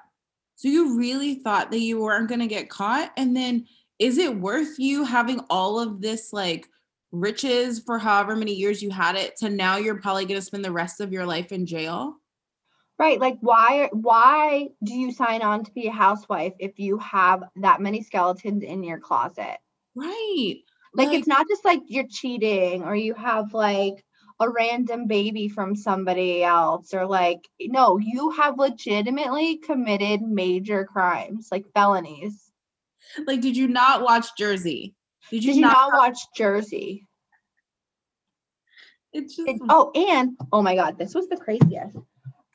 So 0.57 0.69
you 0.69 0.97
really 0.99 1.37
thought 1.37 1.71
that 1.71 1.81
you 1.81 2.01
weren't 2.03 2.29
gonna 2.29 2.47
get 2.47 2.69
caught, 2.71 3.13
and 3.17 3.35
then 3.37 3.67
is 3.99 4.19
it 4.19 4.37
worth 4.39 4.79
you 4.79 5.05
having 5.05 5.41
all 5.49 5.79
of 5.79 6.01
this 6.01 6.33
like 6.33 6.67
riches 7.13 7.79
for 7.79 7.99
however 7.99 8.35
many 8.37 8.53
years 8.55 8.83
you 8.83 8.91
had 8.91 9.17
it 9.17 9.37
to 9.37 9.51
now 9.51 9.77
you're 9.77 10.01
probably 10.01 10.25
gonna 10.25 10.43
spend 10.43 10.65
the 10.65 10.73
rest 10.73 11.01
of 11.01 11.13
your 11.13 11.27
life 11.27 11.53
in 11.53 11.67
jail? 11.67 12.17
Right. 12.99 13.19
Like 13.19 13.39
why 13.41 13.89
why 13.93 14.69
do 14.85 14.95
you 14.95 15.13
sign 15.13 15.43
on 15.43 15.65
to 15.65 15.73
be 15.73 15.89
a 15.89 15.93
housewife 15.93 16.53
if 16.59 16.79
you 16.79 16.99
have 16.99 17.43
that 17.57 17.81
many 17.81 18.03
skeletons 18.03 18.63
in 18.63 18.85
your 18.85 19.01
closet? 19.01 19.59
Right. 19.95 20.57
Like, 20.95 21.13
it's 21.15 21.27
not 21.27 21.49
just 21.49 21.65
like 21.65 21.81
you're 21.87 22.07
cheating 22.09 22.83
or 22.85 22.95
you 22.95 23.15
have 23.15 23.55
like 23.55 24.05
a 24.41 24.49
random 24.49 25.07
baby 25.07 25.49
from 25.49 25.75
somebody 25.75 26.45
else 26.45 26.93
or 26.93 27.07
like 27.07 27.49
no, 27.61 27.97
you 27.99 28.31
have 28.33 28.59
legitimately 28.59 29.57
committed 29.57 30.21
major 30.21 30.85
crimes, 30.85 31.49
like 31.51 31.65
felonies. 31.75 32.51
like, 33.27 33.41
did 33.41 33.57
you 33.57 33.69
not 33.69 34.03
watch 34.03 34.27
Jersey? 34.37 34.95
Did 35.31 35.45
you, 35.45 35.55
Did 35.55 35.57
you 35.57 35.63
not? 35.63 35.91
not 35.91 35.99
watch 35.99 36.19
Jersey? 36.37 37.07
It's 39.13 39.37
just 39.37 39.49
It- 39.49 39.61
oh, 39.69 39.91
and 39.95 40.37
oh 40.53 40.63
my 40.63 40.75
god, 40.75 40.99
this 40.99 41.15
was 41.15 41.29
the 41.29 41.37
craziest. 41.37 41.97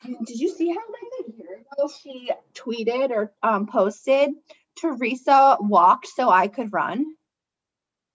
Did 0.04 0.38
you 0.38 0.48
see 0.54 0.68
how 0.68 0.76
like 0.76 1.26
a 1.26 1.36
year 1.36 1.64
ago 1.72 1.90
she 2.02 2.30
tweeted 2.54 3.10
or 3.10 3.32
um 3.42 3.66
posted 3.66 4.30
Teresa 4.80 5.56
walked 5.60 6.08
so 6.08 6.30
I 6.30 6.48
could 6.48 6.72
run? 6.72 6.98
She 7.00 7.14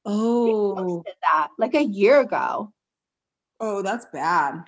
oh 0.06 1.04
that 1.22 1.50
like 1.58 1.76
a 1.76 1.84
year 1.84 2.22
ago. 2.22 2.74
oh 3.60 3.82
that's 3.82 4.06
bad. 4.14 4.64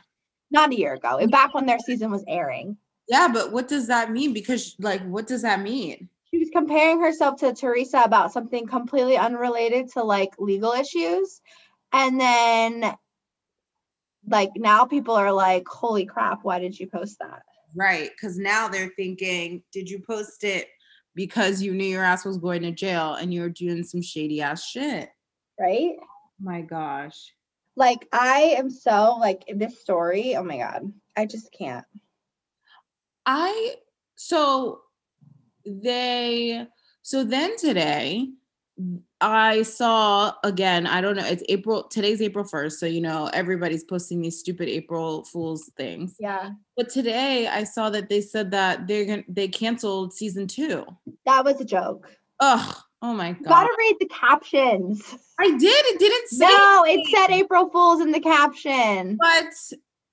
Not 0.51 0.72
a 0.72 0.77
year 0.77 0.93
ago. 0.93 1.17
and 1.17 1.31
Back 1.31 1.53
when 1.53 1.65
their 1.65 1.79
season 1.79 2.12
was 2.12 2.24
airing. 2.27 2.77
Yeah, 3.07 3.27
but 3.31 3.51
what 3.51 3.67
does 3.67 3.88
that 3.88 4.12
mean? 4.12 4.34
Because 4.34 4.75
like, 4.79 5.03
what 5.05 5.27
does 5.27 5.41
that 5.43 5.62
mean? 5.62 6.10
She 6.31 6.39
was 6.39 6.50
comparing 6.51 7.00
herself 7.01 7.39
to 7.39 7.53
Teresa 7.53 8.01
about 8.03 8.34
something 8.34 8.65
completely 8.65 9.17
unrelated 9.17 9.89
to 9.93 10.03
like 10.03 10.31
legal 10.39 10.72
issues. 10.74 11.41
And 11.93 12.19
then 12.19 12.95
like 14.27 14.51
now 14.55 14.86
people 14.86 15.15
are 15.15 15.32
like, 15.32 15.67
holy 15.67 16.05
crap, 16.05 16.39
why 16.44 16.60
did 16.60 16.79
you 16.79 16.88
post 16.88 17.20
that? 17.20 17.44
Right. 17.75 18.10
Because 18.12 18.38
now 18.38 18.67
they're 18.67 18.91
thinking, 18.96 19.63
did 19.72 19.89
you 19.89 20.00
post 20.00 20.44
it 20.44 20.67
because 21.13 21.62
you 21.62 21.74
knew 21.74 21.86
your 21.86 22.03
ass 22.03 22.25
was 22.25 22.38
going 22.38 22.62
to 22.63 22.72
jail 22.72 23.13
and 23.15 23.34
you 23.34 23.41
were 23.41 23.50
doing 23.50 23.84
some 23.84 24.01
shady 24.01 24.41
ass 24.41 24.65
shit? 24.65 25.10
Right? 25.60 25.96
Oh 26.00 26.05
my 26.39 26.62
gosh. 26.62 27.34
like 27.77 28.08
i 28.12 28.55
am 28.58 28.70
so 28.70 29.17
like 29.20 29.44
this 29.53 29.79
story 29.79 30.36
oh 30.36 30.44
my 30.44 30.58
god 30.58 30.91
i 31.15 31.25
just 31.25 31.51
can't 31.51 31.86
I 33.25 33.75
so 34.15 34.82
they 35.65 36.67
so 37.01 37.24
then 37.24 37.58
today 37.58 38.29
I 39.22 39.63
saw 39.63 40.34
again, 40.44 40.86
I 40.86 41.00
don't 41.00 41.15
know, 41.15 41.25
it's 41.25 41.44
April 41.48 41.84
today's 41.84 42.22
April 42.22 42.44
1st, 42.44 42.74
so 42.74 42.86
you 42.86 43.00
know 43.01 43.29
everybody's 43.34 43.84
posting 43.84 44.22
these 44.22 44.39
stupid 44.39 44.67
April 44.67 45.24
Fools 45.24 45.72
things. 45.77 46.15
yeah. 46.20 46.51
But 46.75 46.89
today 46.89 47.48
I 47.48 47.63
saw 47.63 47.89
that 47.91 48.10
they 48.10 48.22
said 48.22 48.51
that 48.51 48.88
they're 48.88 49.05
going 49.05 49.24
to 49.24 49.32
they 49.32 49.48
canceled 49.48 50.13
season 50.13 50.48
2. 50.48 50.86
that 51.25 51.46
was 51.46 51.60
a 51.62 51.65
joke. 51.65 52.10
Ugh, 52.41 52.75
oh 53.01 53.13
my 53.13 53.32
god. 53.32 53.39
you 53.39 53.48
gotta 53.48 53.75
read 53.79 53.96
the 54.00 54.10
captions. 54.10 55.15
I 55.39 55.51
did, 55.51 55.86
it 55.86 56.00
didn't 56.00 56.27
say 56.27 56.46
no 56.46 56.84
it 56.86 57.08
said 57.15 57.34
april 57.34 57.70
fools 57.70 58.01
in 58.01 58.12
the 58.12 58.20
caption. 58.20 59.17
But 59.20 59.53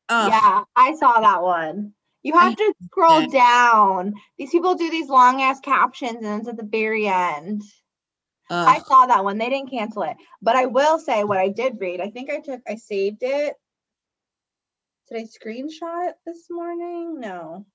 ugh, 0.09 0.31
yeah 0.31 0.63
i 0.77 0.95
saw 0.95 1.21
that 1.21 1.43
one. 1.43 1.95
You 2.23 2.35
have 2.35 2.55
to 2.55 2.75
scroll 2.85 3.27
down. 3.27 4.15
These 4.39 4.51
people 4.51 4.77
do 4.77 4.89
these 4.89 5.09
long 5.09 5.43
ass 5.43 5.59
captions 5.59 6.25
and 6.25 6.41
it's 6.41 6.49
at 6.49 6.57
the 6.57 6.63
very 6.63 7.09
end 7.09 7.63
I 8.51 8.81
saw 8.81 9.07
that 9.07 9.25
one. 9.25 9.39
They 9.39 9.49
didn't 9.49 9.71
cancel 9.71 10.03
it. 10.03 10.17
But 10.41 10.57
I 10.57 10.67
will 10.67 10.99
say 10.99 11.25
what 11.25 11.39
I 11.39 11.49
did 11.49 11.81
read. 11.81 12.01
I 12.01 12.11
think 12.11 12.31
I 12.31 12.41
took 12.41 12.61
I 12.69 12.77
saved 12.77 13.23
it. 13.23 13.55
Did 15.09 15.19
I 15.19 15.25
screenshot 15.25 16.09
it 16.11 16.17
this 16.27 16.47
morning? 16.51 17.21
No. 17.21 17.67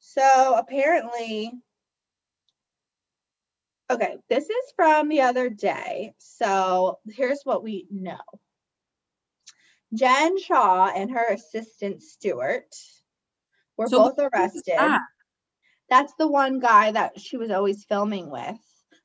So 0.00 0.54
apparently 0.56 1.52
Okay, 3.90 4.18
this 4.28 4.44
is 4.44 4.72
from 4.76 5.08
the 5.08 5.22
other 5.22 5.50
day. 5.50 6.14
So 6.18 7.00
here's 7.08 7.40
what 7.42 7.64
we 7.64 7.88
know. 7.90 8.20
Jen 9.92 10.40
Shaw 10.40 10.86
and 10.94 11.10
her 11.10 11.26
assistant 11.32 12.00
Stuart 12.00 12.72
were 13.76 13.88
So 13.88 13.98
both 13.98 14.18
arrested. 14.32 14.62
that? 14.68 15.00
That's 15.88 16.12
the 16.20 16.28
one 16.28 16.60
guy 16.60 16.92
that 16.92 17.20
she 17.20 17.36
was 17.36 17.50
always 17.50 17.84
filming 17.84 18.30
with. 18.30 18.56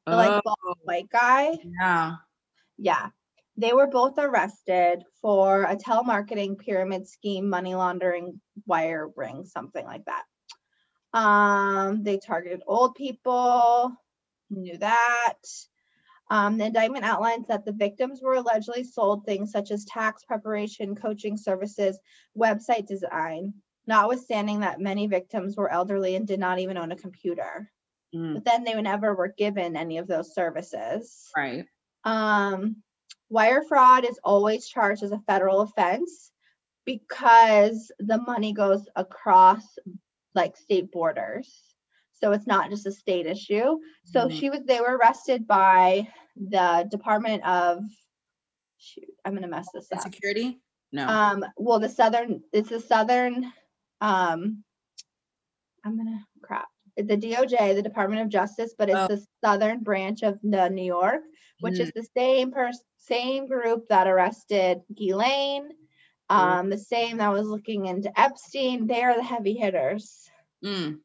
The 0.05 0.15
like 0.15 0.43
bald 0.43 0.57
Oh, 0.65 0.73
white 0.83 1.09
guy. 1.09 1.57
yeah. 1.81 2.15
Yeah. 2.77 3.09
They 3.57 3.73
were 3.73 3.87
both 3.87 4.17
arrested 4.17 5.03
for 5.21 5.63
a 5.63 5.75
telemarketing 5.75 6.57
pyramid 6.59 7.07
scheme, 7.07 7.49
money 7.49 7.73
laundering, 7.73 8.41
wire 8.65 9.09
ring, 9.15 9.45
something 9.45 9.85
like 9.85 10.03
that. 10.05 10.23
Um, 11.17 12.03
they 12.03 12.17
targeted 12.17 12.61
old 12.67 12.95
people, 12.95 13.95
knew 14.49 14.77
that. 14.77 15.37
Um, 16.29 16.57
the 16.57 16.65
indictment 16.65 17.05
outlines 17.05 17.47
that 17.47 17.65
the 17.65 17.71
victims 17.71 18.21
were 18.21 18.35
allegedly 18.35 18.83
sold 18.83 19.25
things 19.25 19.51
such 19.51 19.71
as 19.71 19.85
tax 19.85 20.25
preparation, 20.25 20.95
coaching 20.95 21.37
services, 21.37 21.99
website 22.37 22.87
design, 22.87 23.53
notwithstanding 23.87 24.59
that 24.61 24.81
many 24.81 25.07
victims 25.07 25.55
were 25.55 25.71
elderly 25.71 26.15
and 26.15 26.27
did 26.27 26.39
not 26.39 26.59
even 26.59 26.77
own 26.77 26.91
a 26.91 26.95
computer. 26.95 27.71
Mm, 28.15 28.35
But 28.35 28.45
then 28.45 28.63
they 28.63 28.79
never 28.81 29.13
were 29.13 29.33
given 29.37 29.75
any 29.75 29.97
of 29.97 30.07
those 30.07 30.33
services. 30.33 31.29
right. 31.35 31.65
Um, 32.03 32.77
wire 33.29 33.63
fraud 33.63 34.05
is 34.05 34.19
always 34.23 34.67
charged 34.67 35.03
as 35.03 35.11
a 35.11 35.19
federal 35.27 35.61
offense 35.61 36.31
because 36.85 37.91
the 37.99 38.19
money 38.21 38.53
goes 38.53 38.87
across 38.95 39.63
like 40.35 40.55
state 40.55 40.91
borders. 40.91 41.73
So 42.13 42.31
it's 42.31 42.47
not 42.47 42.69
just 42.69 42.85
a 42.85 42.91
state 42.91 43.25
issue. 43.25 43.79
So 44.03 44.27
Mhm. 44.27 44.31
she 44.31 44.49
was 44.49 44.61
they 44.65 44.79
were 44.79 44.95
arrested 44.97 45.47
by 45.47 46.07
the 46.35 46.87
Department 46.89 47.43
of 47.45 47.83
shoot, 48.77 49.09
I'm 49.25 49.33
gonna 49.33 49.47
mess 49.47 49.67
this 49.73 49.91
up. 49.91 50.01
security? 50.01 50.61
No. 50.91 51.07
Um, 51.07 51.45
well, 51.57 51.79
the 51.79 51.89
southern 51.89 52.43
it's 52.53 52.69
the 52.69 52.79
southern 52.79 53.51
um 54.01 54.63
I'm 55.83 55.97
gonna 55.97 56.25
the 56.97 57.17
DOJ, 57.17 57.75
the 57.75 57.81
Department 57.81 58.21
of 58.21 58.29
Justice, 58.29 58.73
but 58.77 58.89
it's 58.89 58.97
Oh. 58.99 59.07
the 59.07 59.25
southern 59.43 59.83
branch 59.83 60.23
of 60.23 60.39
the 60.41 60.69
New 60.69 60.83
York, 60.85 61.21
which 61.59 61.75
Mm. 61.75 61.81
is 61.81 61.91
the 61.93 62.07
same 62.15 62.51
person 62.51 62.83
same 62.97 63.45
group 63.45 63.87
that 63.89 64.07
arrested 64.07 64.81
Ghislaine, 64.95 65.69
um, 66.29 66.69
the 66.71 66.77
same 66.77 67.17
that 67.17 67.31
was 67.31 67.47
looking 67.47 67.85
into 67.85 68.11
Epstein. 68.19 68.87
They 68.87 69.03
are 69.03 69.15
the 69.15 69.21
heavy 69.23 69.53
hitters. 69.53 70.27
Mm, 70.63 71.01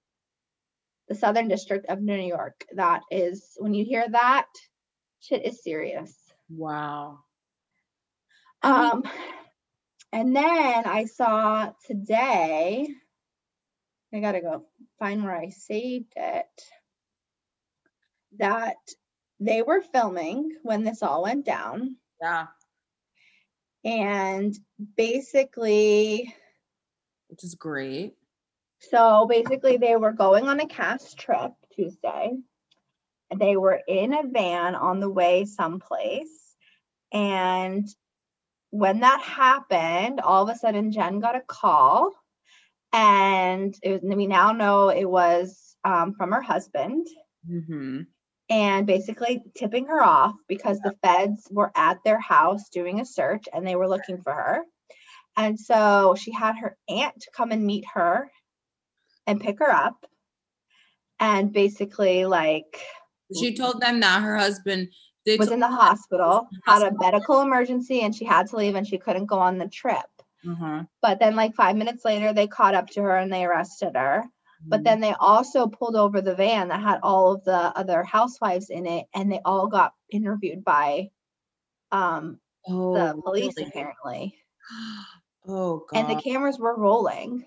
The 1.09 1.15
Southern 1.15 1.49
District 1.49 1.85
of 1.91 2.01
New 2.01 2.15
York. 2.17 2.65
That 2.73 3.03
is 3.11 3.55
when 3.59 3.75
you 3.75 3.85
hear 3.85 4.09
that, 4.09 4.47
shit 5.21 5.45
is 5.45 5.63
serious. 5.63 6.17
wow. 6.49 7.19
Um, 8.63 9.05
and 10.13 10.35
then 10.35 10.87
I 10.87 11.05
saw 11.05 11.73
today, 11.87 12.89
I 14.13 14.21
gotta 14.21 14.41
go 14.41 14.65
find 14.99 15.23
where 15.25 15.37
I 15.37 15.51
saved 15.51 16.13
it, 16.17 16.63
that 18.39 18.77
they 19.39 19.63
were 19.63 19.83
filming 19.83 20.57
when 20.63 20.85
this 20.85 21.03
all 21.03 21.23
went 21.23 21.45
down. 21.47 21.97
Yeah. 22.21 22.47
And 23.85 24.55
basically, 24.97 26.35
Which 27.29 27.45
is 27.45 27.55
great. 27.55 28.15
so 28.81 29.27
basically, 29.29 29.77
they 29.79 29.97
were 29.97 30.13
going 30.13 30.49
on 30.49 30.61
a 30.61 30.67
cast 30.67 31.19
trip 31.19 31.53
Tuesday. 31.75 32.33
And 33.31 33.41
they 33.41 33.57
were 33.57 33.81
in 33.87 34.13
a 34.13 34.27
van 34.27 34.75
on 34.75 34.99
the 34.99 35.09
way 35.09 35.45
someplace. 35.45 36.57
And 37.13 37.89
when 38.71 39.01
that 39.01 39.21
happened, 39.23 40.21
all 40.21 40.43
of 40.43 40.55
a 40.55 40.59
sudden 40.59 40.91
Jen 40.91 41.21
got 41.21 41.37
a 41.37 41.41
call. 41.41 42.13
And 42.93 43.75
it 43.83 44.03
was, 44.03 44.17
we 44.17 44.27
now 44.27 44.53
know 44.53 44.89
it 44.89 45.09
was 45.09 45.77
um, 45.85 46.15
from 46.15 46.33
her 46.33 46.43
husband 46.43 47.07
Mm-hmm. 47.51 48.03
and 48.51 48.87
basically 48.87 49.43
tipping 49.57 49.87
her 49.87 50.03
off 50.03 50.35
because 50.47 50.79
the 50.81 50.95
feds 51.03 51.49
were 51.51 51.73
at 51.75 51.99
their 52.05 52.21
house 52.21 52.69
doing 52.69 53.01
a 53.01 53.07
search 53.07 53.47
and 53.51 53.67
they 53.67 53.77
were 53.77 53.89
looking 53.89 54.21
for 54.21 54.35
her. 54.35 54.65
And 55.39 55.59
so 55.59 56.17
she 56.19 56.33
had 56.33 56.57
her 56.59 56.77
aunt 56.89 57.27
come 57.35 57.51
and 57.51 57.65
meet 57.65 57.87
her 57.95 58.31
and 59.27 59.41
pick 59.41 59.61
her 59.61 59.71
up. 59.71 60.05
And 61.19 61.51
basically, 61.51 62.27
like, 62.27 62.83
She 63.39 63.55
told 63.55 63.81
them 63.81 64.01
that 64.01 64.21
her 64.23 64.37
husband 64.37 64.89
was 65.39 65.51
in 65.51 65.61
the 65.61 65.69
hospital, 65.69 66.47
had 66.67 66.83
a 66.83 66.93
medical 66.99 67.41
emergency, 67.41 68.01
and 68.03 68.15
she 68.15 68.27
had 68.27 68.49
to 68.49 68.57
leave 68.57 68.75
and 68.75 68.87
she 68.87 68.99
couldn't 68.99 69.27
go 69.27 69.39
on 69.39 69.57
the 69.57 69.69
trip. 69.69 70.05
Uh-huh. 70.49 70.85
But 71.03 71.19
then, 71.21 71.37
like, 71.37 71.55
five 71.55 71.77
minutes 71.77 72.05
later, 72.05 72.33
they 72.33 72.47
caught 72.47 72.75
up 72.75 72.89
to 72.91 73.03
her 73.03 73.17
and 73.17 73.33
they 73.33 73.45
arrested 73.45 73.97
her. 73.97 74.25
But 74.67 74.81
Mhm. 74.81 74.85
then 74.85 75.01
they 75.01 75.15
also 75.15 75.67
pulled 75.69 75.97
over 75.97 76.21
the 76.21 76.35
van 76.35 76.69
that 76.69 76.81
had 76.81 77.01
all 77.03 77.33
of 77.33 77.45
the 77.45 77.77
other 77.77 78.03
housewives 78.03 78.69
in 78.71 78.87
it, 78.87 79.07
and 79.15 79.31
they 79.33 79.41
all 79.45 79.67
got 79.69 79.95
interviewed 80.11 80.65
by 80.65 81.11
um, 81.93 82.39
oh, 82.69 82.95
the 82.95 83.21
police, 83.23 83.55
really? 83.57 83.69
apparently. 83.69 84.37
Oh 85.49 85.85
god. 85.91 85.99
And 85.99 86.11
the 86.11 86.23
cameras 86.23 86.59
were 86.59 86.77
rolling, 86.77 87.47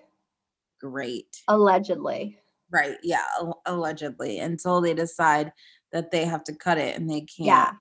Great. 0.80 1.40
allegedly. 1.48 2.36
Right. 2.70 2.98
Yeah. 3.02 3.24
al- 3.38 3.62
Allegedly, 3.66 4.40
until 4.40 4.80
they 4.80 4.92
decide 4.94 5.52
that 5.92 6.10
they 6.10 6.24
have 6.26 6.42
to 6.44 6.54
cut 6.54 6.76
it 6.76 6.96
and 6.98 7.08
they 7.08 7.20
can't 7.20 7.46
Yeah. 7.46 7.72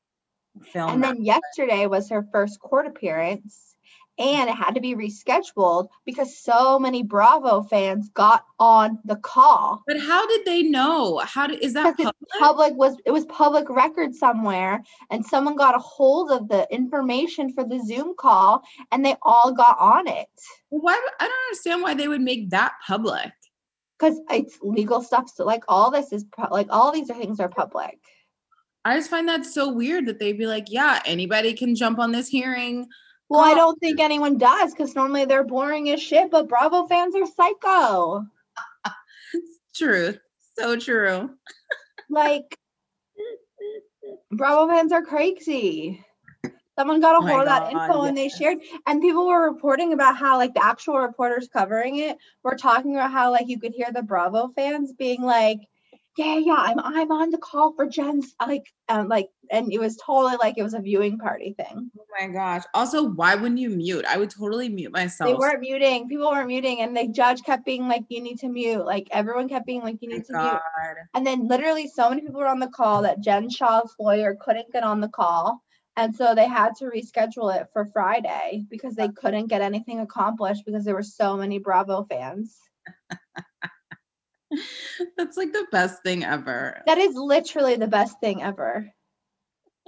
film. 0.72 0.92
And 0.92 1.04
then 1.04 1.24
yesterday 1.26 1.88
was 1.88 2.10
her 2.12 2.28
first 2.32 2.60
court 2.60 2.86
appearance, 2.86 3.73
and 4.20 4.50
it 4.50 4.56
had 4.56 4.76
to 4.76 4.82
be 4.82 4.96
rescheduled 4.96 5.88
because 6.06 6.38
so 6.38 6.78
many 6.78 7.02
Bravo 7.04 7.64
fans 7.64 8.10
got 8.10 8.46
on 8.60 9.00
the 9.06 9.16
call. 9.16 9.84
but 9.88 10.00
how 10.00 10.28
did 10.28 10.46
they 10.46 10.64
know? 10.64 11.18
How 11.20 11.48
did 11.48 11.64
is 11.64 11.74
that 11.74 11.98
public? 11.98 12.16
public 12.40 12.74
was 12.76 12.98
it 13.06 13.12
was 13.12 13.26
public 13.26 13.70
record 13.70 14.14
somewhere, 14.14 14.84
and 15.10 15.26
someone 15.26 15.56
got 15.56 15.76
a 15.76 15.80
hold 15.80 16.32
of 16.32 16.48
the 16.48 16.68
information 16.72 17.52
for 17.54 17.64
the 17.64 17.80
Zoom 17.86 18.14
call, 18.18 18.64
and 18.92 19.06
they 19.06 19.16
all 19.24 19.52
got 19.54 19.78
on 19.80 20.08
it 20.08 20.28
Why? 20.70 20.94
I 21.20 21.28
don't 21.28 21.48
understand 21.48 21.82
why 21.82 21.94
they 21.94 22.08
would 22.08 22.22
make 22.22 22.50
that 22.52 22.74
public. 22.88 23.32
because 24.00 24.20
it's 24.30 24.58
legal 24.62 25.02
stuff. 25.02 25.30
So 25.34 25.46
like 25.46 25.64
all 25.68 25.90
this 25.92 26.12
is 26.12 26.26
like 26.52 26.68
all 26.70 26.92
these 26.92 27.10
are 27.10 27.16
things 27.16 27.40
are 27.40 27.50
public. 27.50 27.98
I 28.86 28.98
just 28.98 29.10
find 29.10 29.28
that 29.30 29.46
so 29.46 29.72
weird 29.72 30.08
that 30.08 30.20
they'd 30.20 30.38
be 30.38 30.46
like, 30.46 30.66
yeah, 30.70 31.02
anybody 31.06 31.54
can 31.54 31.74
jump 31.74 32.00
on 32.00 32.12
this 32.12 32.28
hearing. 32.28 32.86
Well, 33.30 33.42
I 33.42 33.56
don't 33.56 33.80
think 33.80 34.00
anyone 34.00 34.38
does 34.38 34.74
because 34.74 34.96
normally 34.96 35.26
they're 35.26 35.44
boring 35.44 35.90
as 35.90 36.02
shit, 36.02 36.30
but 36.30 36.48
Bravo 36.48 36.86
fans 36.88 37.16
are 37.16 37.26
psycho. 37.26 38.26
Truth. 39.76 40.20
So 40.58 40.78
true. 40.78 41.32
Like 42.10 42.58
Bravo 44.32 44.72
fans 44.72 44.92
are 44.92 45.02
crazy. 45.02 46.04
Someone 46.78 47.02
got 47.02 47.16
Oh 47.16 47.20
a 47.20 47.22
my 47.22 47.32
hold 47.32 47.42
of 47.42 47.48
that 47.48 47.72
info 47.72 48.02
and 48.04 48.18
they 48.18 48.30
shared, 48.30 48.58
and 48.88 49.02
people 49.02 49.28
were 49.28 49.52
reporting 49.52 49.94
about 49.94 50.18
how, 50.18 50.38
like, 50.38 50.56
the 50.56 50.66
actual 50.66 50.98
reporters 50.98 51.48
covering 51.48 51.98
it 51.98 52.18
were 52.44 52.56
talking 52.56 52.96
about 52.96 53.12
how, 53.12 53.30
like, 53.32 53.48
you 53.48 53.60
could 53.60 53.74
hear 53.74 53.92
the 53.94 54.02
Bravo 54.02 54.48
fans 54.56 54.92
being 54.92 55.22
like, 55.22 55.60
"Yeah, 56.18 56.38
yeah, 56.38 56.56
I'm, 56.58 56.80
I'm 56.80 57.12
on 57.12 57.32
the 57.32 57.38
call 57.38 57.74
for 57.74 57.88
Jen's," 57.88 58.36
like, 58.46 58.64
um, 58.90 59.08
like, 59.08 59.30
and 59.52 59.72
it 59.72 59.80
was 59.80 59.98
totally 59.98 60.38
like 60.38 60.58
it 60.58 60.64
was 60.64 60.74
a 60.74 60.80
viewing 60.80 61.18
party 61.18 61.56
thing. 61.58 61.92
Oh 61.98 62.06
my 62.20 62.28
gosh. 62.28 62.64
Also, 62.74 63.04
why 63.04 63.36
wouldn't 63.36 63.60
you 63.60 63.70
mute? 63.70 64.06
I 64.08 64.18
would 64.18 64.30
totally 64.30 64.70
mute 64.70 64.92
myself. 64.92 65.30
They 65.30 65.36
weren't 65.36 65.62
muting. 65.62 66.08
People 66.08 66.30
weren't 66.30 66.48
muting, 66.48 66.82
and 66.82 66.96
the 66.96 67.08
judge 67.08 67.44
kept 67.44 67.66
being 67.66 67.88
like, 67.88 68.04
"You 68.10 68.22
need 68.22 68.40
to 68.40 68.50
mute." 68.50 68.86
Like 68.86 69.08
everyone 69.12 69.50
kept 69.50 69.66
being 69.66 69.82
like, 69.82 69.98
"You 70.02 70.10
Oh 70.12 70.16
need 70.16 70.26
to 70.26 70.34
mute." 70.34 70.60
And 71.16 71.26
then 71.26 71.48
literally 71.48 71.88
so 71.88 72.10
many 72.10 72.22
people 72.22 72.40
were 72.40 72.48
on 72.48 72.60
the 72.60 72.68
call 72.68 73.04
that 73.04 73.22
Jen 73.22 73.50
Shaw's 73.50 73.96
lawyer 74.00 74.36
couldn't 74.40 74.72
get 74.72 74.84
on 74.84 75.02
the 75.02 75.10
call. 75.10 75.62
And 75.96 76.16
so 76.16 76.34
they 76.34 76.48
had 76.48 76.76
to 76.78 76.86
reschedule 76.86 77.56
it 77.56 77.68
for 77.72 77.86
Friday 77.86 78.66
because 78.70 78.96
they 78.96 79.10
couldn't 79.10 79.48
get 79.48 79.62
anything 79.62 80.00
accomplished 80.00 80.64
because 80.66 80.86
there 80.86 80.96
were 80.96 81.04
so 81.04 81.38
many 81.38 81.60
Bravo 81.60 82.06
fans. 82.10 82.58
That's 85.18 85.38
like 85.38 85.54
the 85.54 85.68
best 85.72 86.04
thing 86.04 86.24
ever. 86.24 86.82
That 86.86 86.98
is 86.98 87.16
literally 87.16 87.76
the 87.76 87.88
best 87.88 88.20
thing 88.20 88.44
ever. 88.44 88.90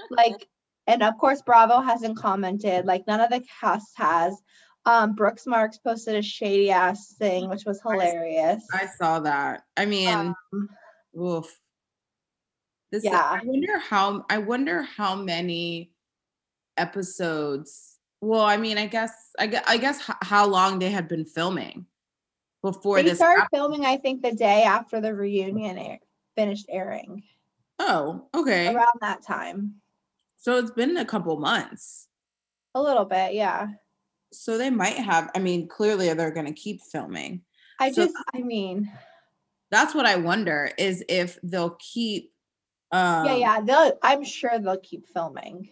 Like, 0.09 0.47
and 0.87 1.01
of 1.03 1.17
course, 1.17 1.41
Bravo 1.41 1.81
hasn't 1.81 2.17
commented, 2.17 2.85
like, 2.85 3.07
none 3.07 3.21
of 3.21 3.29
the 3.29 3.43
cast 3.59 3.93
has. 3.95 4.35
Um, 4.85 5.15
Brooks 5.15 5.47
Marks 5.47 5.79
posted 5.79 6.15
a 6.15 6.21
shady 6.21 6.69
ass 6.69 7.15
thing, 7.17 7.49
which 7.49 7.63
was 7.65 7.81
hilarious. 7.81 8.63
I 8.71 8.85
saw 8.85 9.19
that. 9.21 9.63
I 9.75 9.85
mean, 9.85 10.09
Um, 10.09 10.69
oof. 11.19 11.59
This 12.91 13.03
yeah. 13.03 13.39
I 13.41 13.41
wonder 13.43 13.79
how 13.79 14.25
I 14.29 14.37
wonder 14.37 14.83
how 14.83 15.15
many 15.15 15.91
episodes. 16.77 17.97
Well, 18.21 18.43
I 18.43 18.57
mean, 18.57 18.77
I 18.77 18.85
guess 18.85 19.11
I 19.39 19.47
guess, 19.47 19.63
I 19.67 19.77
guess 19.77 19.99
how 20.21 20.45
long 20.47 20.77
they 20.79 20.91
had 20.91 21.07
been 21.07 21.25
filming 21.25 21.87
before 22.65 22.97
they 22.97 23.09
this. 23.09 23.19
started 23.19 23.41
hap- 23.41 23.51
filming, 23.51 23.85
I 23.85 23.97
think, 23.97 24.23
the 24.23 24.31
day 24.33 24.63
after 24.63 24.99
the 24.99 25.13
reunion 25.13 25.77
air- 25.77 25.99
finished 26.35 26.65
airing, 26.69 27.21
oh, 27.79 28.27
okay. 28.33 28.73
around 28.73 28.97
that 29.01 29.21
time. 29.23 29.75
So 30.37 30.57
it's 30.57 30.71
been 30.71 30.97
a 30.97 31.05
couple 31.05 31.37
months. 31.39 32.07
A 32.73 32.81
little 32.81 33.05
bit, 33.05 33.35
yeah. 33.35 33.67
So 34.33 34.57
they 34.57 34.69
might 34.71 34.97
have. 34.97 35.29
I 35.35 35.39
mean, 35.39 35.67
clearly 35.67 36.11
they're 36.13 36.31
going 36.31 36.47
to 36.47 36.53
keep 36.53 36.81
filming. 36.81 37.41
I 37.79 37.91
So- 37.91 38.05
just, 38.05 38.15
I 38.33 38.39
mean, 38.41 38.91
That's 39.71 39.93
what 39.93 40.05
I 40.05 40.15
wonder 40.15 40.71
is 40.77 41.03
if 41.07 41.37
they'll 41.43 41.77
keep. 41.79 42.31
Um, 42.91 43.25
yeah, 43.25 43.35
yeah. 43.35 43.61
They'll, 43.61 43.93
I'm 44.01 44.23
sure 44.23 44.57
they'll 44.59 44.77
keep 44.79 45.07
filming. 45.07 45.69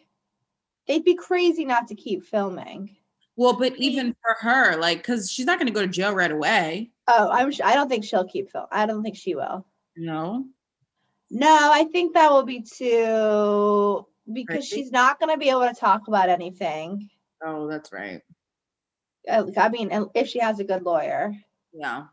They'd 0.88 1.04
be 1.06 1.16
crazy 1.16 1.66
not 1.66 1.88
to 1.88 1.96
keep 1.96 2.24
filming. 2.26 2.98
Well, 3.36 3.54
but 3.58 3.76
even 3.78 4.16
for 4.22 4.36
her, 4.40 4.78
like, 4.78 5.00
because 5.00 5.32
she's 5.32 5.46
not 5.46 5.58
going 5.58 5.68
to 5.68 5.74
go 5.74 5.82
to 5.82 5.88
jail 5.88 6.14
right 6.14 6.32
away. 6.32 6.92
Oh, 7.08 7.30
I'm. 7.32 7.52
I 7.64 7.74
don't 7.74 7.90
think 7.90 8.06
she'll 8.06 8.26
keep 8.28 8.52
Phil. 8.52 8.68
I 8.72 8.86
don't 8.86 9.04
think 9.04 9.16
she 9.18 9.36
will. 9.36 9.66
No. 9.98 10.46
No, 11.32 11.72
I 11.72 11.86
think 11.86 12.14
that 12.14 12.32
will 12.32 12.44
be 12.44 12.62
too 12.62 14.06
because 14.32 14.68
she's 14.68 14.92
not 14.92 15.20
going 15.20 15.34
to 15.34 15.40
be 15.40 15.50
able 15.50 15.68
to 15.68 15.74
talk 15.74 16.08
about 16.08 16.30
anything. 16.30 17.10
Oh, 17.44 17.68
that's 17.68 17.92
right. 17.92 18.22
Uh, 19.28 19.46
I 19.58 19.70
mean, 19.70 19.90
if 20.14 20.28
she 20.28 20.40
has 20.40 20.60
a 20.60 20.64
good 20.64 20.84
lawyer, 20.84 21.34
Yeah. 21.74 22.04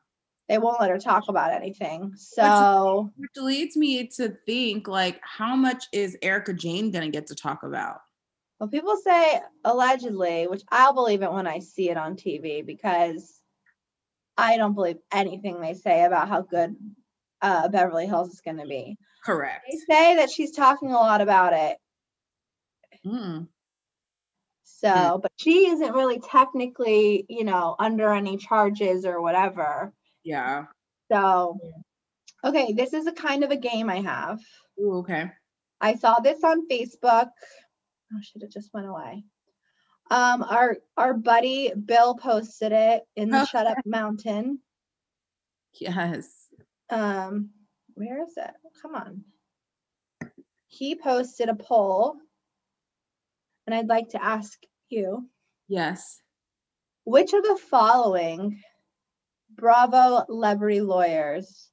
they 0.48 0.58
won't 0.58 0.80
let 0.80 0.90
her 0.90 0.98
talk 0.98 1.28
about 1.28 1.52
anything. 1.52 2.12
So 2.16 3.10
Which 3.16 3.30
leads 3.36 3.76
me 3.76 4.06
to 4.16 4.30
think 4.46 4.88
like 4.88 5.20
how 5.22 5.54
much 5.54 5.84
is 5.92 6.16
Erika 6.22 6.54
Jayne 6.54 6.90
gonna 6.90 7.10
get 7.10 7.26
to 7.26 7.34
talk 7.34 7.62
about? 7.62 8.00
Well, 8.60 8.68
people 8.68 8.96
say 9.02 9.40
allegedly, 9.64 10.46
which 10.46 10.62
I'll 10.70 10.92
believe 10.92 11.22
it 11.22 11.32
when 11.32 11.46
I 11.46 11.60
see 11.60 11.88
it 11.88 11.96
on 11.96 12.14
TV 12.16 12.64
because 12.64 13.40
I 14.36 14.58
don't 14.58 14.74
believe 14.74 14.98
anything 15.10 15.60
they 15.60 15.72
say 15.74 16.04
about 16.04 16.28
how 16.28 16.42
good 16.42 16.76
uh, 17.40 17.68
Beverly 17.68 18.06
Hills 18.06 18.28
is 18.34 18.42
going 18.42 18.58
to 18.58 18.66
be. 18.66 18.98
Correct. 19.24 19.64
They 19.70 19.78
say 19.78 20.16
that 20.16 20.30
she's 20.30 20.52
talking 20.52 20.90
a 20.90 20.94
lot 20.96 21.22
about 21.22 21.54
it. 21.54 21.78
Mm, 23.06 23.48
So, 24.64 25.18
but 25.22 25.32
she 25.36 25.68
isn't 25.68 25.94
really 25.94 26.20
technically, 26.20 27.24
you 27.30 27.44
know, 27.44 27.76
under 27.78 28.12
any 28.12 28.36
charges 28.36 29.06
or 29.06 29.22
whatever. 29.22 29.92
yeah. 30.22 30.66
So, 31.10 31.58
okay, 32.44 32.72
this 32.72 32.92
is 32.92 33.06
a 33.06 33.12
kind 33.12 33.42
of 33.42 33.50
a 33.50 33.56
game 33.56 33.90
I 33.90 34.00
have. 34.02 34.38
Ooh, 34.80 34.98
okay. 34.98 35.30
I 35.80 35.94
saw 35.94 36.20
this 36.20 36.44
on 36.44 36.68
Facebook. 36.68 37.30
Oh 38.12 38.18
shit, 38.20 38.42
it 38.42 38.52
just 38.52 38.72
went 38.74 38.86
away. 38.86 39.24
Um, 40.10 40.42
our 40.42 40.76
our 40.96 41.14
buddy 41.14 41.72
Bill 41.74 42.14
posted 42.16 42.72
it 42.72 43.04
in 43.16 43.30
the 43.30 43.42
Oh. 43.42 43.44
Shut 43.44 43.66
Up 43.66 43.78
Mountain. 43.86 44.60
Yes. 45.74 46.48
Um, 46.90 47.50
where 47.94 48.22
is 48.22 48.32
it? 48.36 48.50
Come 48.82 48.94
on. 48.96 49.24
He 50.66 50.96
posted 50.96 51.48
a 51.48 51.54
poll, 51.54 52.16
and 53.66 53.74
I'd 53.74 53.88
like 53.88 54.08
to 54.10 54.22
ask 54.24 54.58
you, 54.88 55.28
Yes. 55.68 56.20
which 57.04 57.32
of 57.32 57.42
the 57.44 57.56
following 57.70 58.60
Bravo 59.54 60.24
celebrity 60.26 60.80
lawyers 60.80 61.68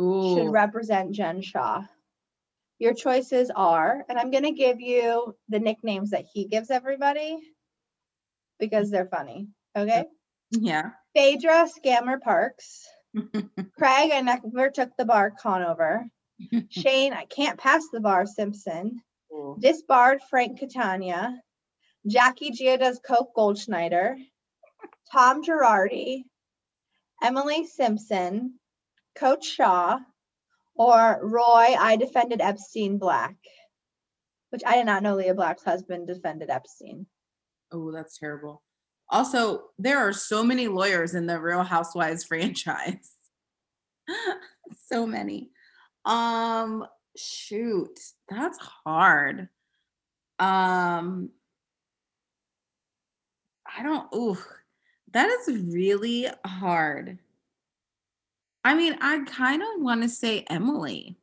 Ooh. 0.00 0.34
should 0.36 0.50
represent 0.50 1.12
Jen 1.12 1.42
Shaw? 1.42 1.84
Your 2.78 2.94
choices 2.94 3.50
are, 3.54 4.04
and 4.08 4.18
I'm 4.18 4.30
going 4.30 4.44
to 4.44 4.52
give 4.52 4.80
you 4.80 5.34
the 5.48 5.60
nicknames 5.60 6.10
that 6.10 6.26
he 6.32 6.46
gives 6.46 6.70
everybody 6.70 7.38
because 8.58 8.90
they're 8.90 9.08
funny. 9.08 9.48
Okay. 9.76 10.04
yeah. 10.50 10.90
Phaedra 11.14 11.68
Scammer 11.68 12.20
Parks. 12.20 12.86
Craig, 13.14 14.10
I 14.12 14.20
never 14.20 14.70
took 14.70 14.90
the 14.96 15.06
bar 15.06 15.32
Conover. 15.40 16.06
Shane, 16.68 17.14
I 17.14 17.24
can't 17.24 17.58
pass 17.58 17.84
the 17.90 18.00
bar 18.00 18.26
Simpson, 18.26 19.00
Ooh. 19.32 19.56
disbarred 19.58 20.20
Frank 20.28 20.58
Catania, 20.58 21.40
Jackie 22.06 22.50
Gia 22.50 22.78
does 22.78 23.00
Coke 23.04 23.34
Goldschneider, 23.36 24.16
Tom 25.10 25.42
Girardi, 25.42 26.24
Emily 27.22 27.66
Simpson, 27.66 28.60
Coach 29.16 29.46
Shaw, 29.46 29.98
or 30.76 31.20
Roy, 31.22 31.74
I 31.78 31.96
defended 31.96 32.40
Epstein 32.40 32.98
Black, 32.98 33.36
which 34.50 34.62
I 34.66 34.76
did 34.76 34.86
not 34.86 35.02
know 35.02 35.16
Leah 35.16 35.34
Black's 35.34 35.64
husband 35.64 36.06
defended 36.06 36.50
Epstein. 36.50 37.06
Oh, 37.72 37.90
that's 37.90 38.18
terrible. 38.18 38.62
Also, 39.08 39.64
there 39.78 39.98
are 39.98 40.12
so 40.12 40.42
many 40.42 40.68
lawyers 40.68 41.14
in 41.14 41.26
the 41.26 41.40
Real 41.40 41.62
Housewives 41.62 42.24
franchise. 42.28 43.12
so 44.86 45.06
many. 45.06 45.50
Um, 46.04 46.86
shoot, 47.16 47.98
that's 48.28 48.58
hard. 48.58 49.48
Um, 50.38 51.30
I 53.66 53.82
don't. 53.82 54.06
Ooh, 54.14 54.38
that 55.12 55.28
is 55.28 55.72
really 55.72 56.28
hard. 56.44 57.18
I 58.66 58.74
mean, 58.74 58.96
I 59.00 59.20
kind 59.20 59.62
of 59.62 59.68
want 59.80 60.02
to 60.02 60.08
say 60.08 60.44
Emily. 60.50 61.16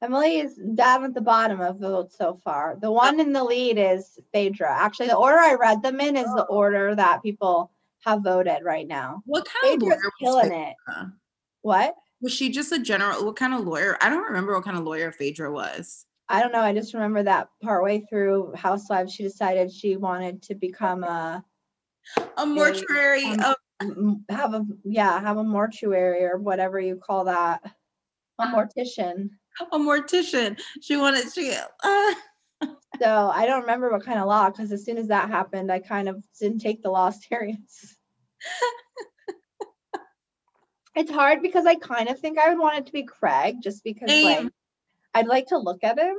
Emily 0.00 0.38
is 0.38 0.56
down 0.76 1.02
at 1.02 1.12
the 1.12 1.20
bottom 1.20 1.60
of 1.60 1.80
votes 1.80 2.16
so 2.16 2.38
far. 2.44 2.76
The 2.80 2.92
one 2.92 3.18
in 3.18 3.32
the 3.32 3.42
lead 3.42 3.78
is 3.78 4.20
Phaedra. 4.32 4.70
Actually, 4.70 5.08
the 5.08 5.16
order 5.16 5.38
I 5.38 5.54
read 5.54 5.82
them 5.82 6.00
in 6.00 6.16
is 6.16 6.32
the 6.36 6.44
order 6.44 6.94
that 6.94 7.20
people 7.20 7.72
have 8.04 8.22
voted 8.22 8.62
right 8.62 8.86
now. 8.86 9.24
What 9.26 9.44
kind 9.44 9.74
of 9.74 9.80
Phaedra's 9.80 10.00
lawyer 10.20 10.38
was 10.38 10.48
killing 10.48 10.60
it. 10.68 10.76
What? 11.62 11.96
Was 12.20 12.32
she 12.32 12.48
just 12.50 12.70
a 12.70 12.78
general? 12.78 13.24
What 13.24 13.34
kind 13.34 13.54
of 13.54 13.62
lawyer? 13.66 13.98
I 14.00 14.08
don't 14.08 14.22
remember 14.22 14.54
what 14.54 14.62
kind 14.64 14.78
of 14.78 14.84
lawyer 14.84 15.10
Phaedra 15.10 15.50
was. 15.50 16.06
I 16.28 16.40
don't 16.40 16.52
know. 16.52 16.60
I 16.60 16.72
just 16.72 16.94
remember 16.94 17.24
that 17.24 17.48
partway 17.60 18.04
through 18.08 18.52
Housewives, 18.54 19.12
she 19.12 19.24
decided 19.24 19.72
she 19.72 19.96
wanted 19.96 20.42
to 20.42 20.54
become 20.54 21.02
a 21.02 21.44
A 22.36 22.46
mortuary. 22.46 23.24
um, 23.24 23.32
of 23.40 23.46
m- 23.46 23.54
have 24.28 24.54
a 24.54 24.64
yeah 24.84 25.20
have 25.20 25.36
a 25.36 25.44
mortuary 25.44 26.24
or 26.24 26.38
whatever 26.38 26.78
you 26.80 26.96
call 26.96 27.24
that 27.24 27.60
a 28.38 28.46
mortician. 28.46 29.30
a 29.60 29.78
mortician. 29.78 30.58
She 30.80 30.96
wanted. 30.96 31.32
She. 31.32 31.54
Uh, 31.82 32.14
So 33.00 33.32
I 33.34 33.46
don't 33.46 33.62
remember 33.62 33.90
what 33.90 34.04
kind 34.04 34.20
of 34.20 34.28
law 34.28 34.48
because 34.50 34.70
as 34.70 34.84
soon 34.84 34.96
as 34.96 35.08
that 35.08 35.28
happened, 35.28 35.72
I 35.72 35.80
kind 35.80 36.08
of 36.08 36.22
didn't 36.38 36.60
take 36.60 36.82
the 36.82 36.90
law 36.90 37.10
serious. 37.28 37.96
it's 40.94 41.10
hard 41.10 41.42
because 41.42 41.66
I 41.66 41.74
kind 41.76 42.10
of 42.10 42.20
think 42.20 42.38
I 42.38 42.50
would 42.50 42.58
want 42.60 42.78
it 42.78 42.86
to 42.86 42.92
be 42.92 43.02
Craig 43.02 43.56
just 43.62 43.82
because 43.82 44.22
like 44.22 44.46
I'd 45.14 45.26
like 45.26 45.48
to 45.48 45.58
look 45.58 45.82
at 45.82 45.98
him 45.98 46.14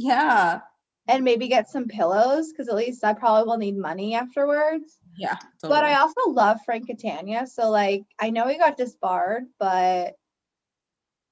yeah. 0.00 0.60
And 1.08 1.24
maybe 1.24 1.48
get 1.48 1.68
some 1.68 1.88
pillows 1.88 2.52
because 2.52 2.68
at 2.68 2.76
least 2.76 3.02
I 3.02 3.14
probably 3.14 3.48
will 3.48 3.56
need 3.56 3.76
money 3.76 4.14
afterwards. 4.14 4.98
Yeah. 5.16 5.36
Totally. 5.60 5.80
But 5.80 5.84
I 5.84 5.94
also 5.94 6.20
love 6.30 6.58
Frank 6.64 6.86
Catania. 6.86 7.46
So 7.46 7.70
like 7.70 8.02
I 8.18 8.30
know 8.30 8.46
he 8.46 8.58
got 8.58 8.76
disbarred, 8.76 9.44
but 9.58 10.14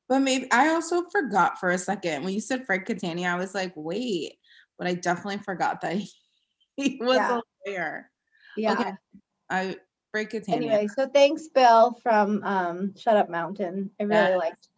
But 0.09 0.21
maybe 0.21 0.51
I 0.51 0.71
also 0.71 1.05
forgot 1.11 1.61
for 1.61 1.71
a 1.71 1.79
second 1.79 2.25
when 2.25 2.33
you 2.33 2.41
said 2.41 2.65
Frank 2.67 2.87
Catania. 2.87 3.29
I 3.29 3.37
was 3.37 3.55
like, 3.55 3.73
wait, 3.77 4.39
but 4.79 4.87
I 4.89 4.95
definitely 4.95 5.43
forgot 5.45 5.83
that 5.83 5.97
he, 5.97 6.11
he 6.77 6.97
was 7.01 7.17
Yeah. 7.17 7.39
a 7.39 7.43
lawyer. 7.71 8.11
yeah. 8.57 8.73
Okay. 8.73 8.93
I 9.51 9.77
Frank 10.11 10.31
Catania. 10.31 10.71
Anyway, 10.71 10.89
so 10.97 11.07
thanks 11.07 11.49
Bill 11.49 11.99
from 12.03 12.43
um 12.45 12.95
Shut 12.97 13.19
Up 13.19 13.29
Mountain. 13.29 13.91
I 14.01 14.05
really 14.05 14.31
Yes. 14.31 14.39
liked 14.39 14.69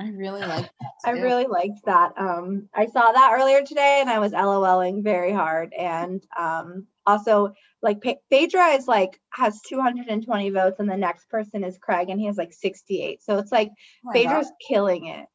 I 0.00 0.08
really 0.08 0.40
like 0.40 0.64
that. 0.80 0.90
I 1.04 1.10
really 1.10 1.46
liked 1.46 1.84
that. 1.84 2.12
Um, 2.16 2.68
I 2.74 2.86
saw 2.86 3.12
that 3.12 3.32
earlier 3.38 3.62
today, 3.62 3.98
and 4.00 4.08
I 4.08 4.18
was 4.18 4.32
LOLing 4.32 5.04
very 5.04 5.32
hard. 5.32 5.72
And 5.74 6.24
um, 6.38 6.86
also, 7.06 7.52
like 7.82 8.00
Pe- 8.00 8.16
Phaedra 8.30 8.68
is 8.68 8.88
like 8.88 9.20
has 9.30 9.60
220 9.68 10.50
votes, 10.50 10.80
and 10.80 10.90
the 10.90 10.96
next 10.96 11.28
person 11.28 11.62
is 11.62 11.78
Craig, 11.78 12.08
and 12.08 12.18
he 12.18 12.26
has 12.26 12.38
like 12.38 12.52
68. 12.52 13.22
So 13.22 13.38
it's 13.38 13.52
like 13.52 13.70
Oh 14.06 14.12
Phaedra's 14.12 14.46
God, 14.46 14.54
killing 14.66 15.06
it. 15.06 15.26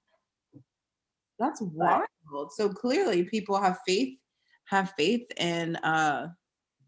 That's 1.38 1.62
wild. 1.62 2.08
So 2.56 2.70
clearly, 2.70 3.24
people 3.24 3.62
have 3.62 3.80
faith 3.88 4.18
have 4.66 4.94
faith 4.98 5.28
in 5.38 5.76
uh 5.78 6.30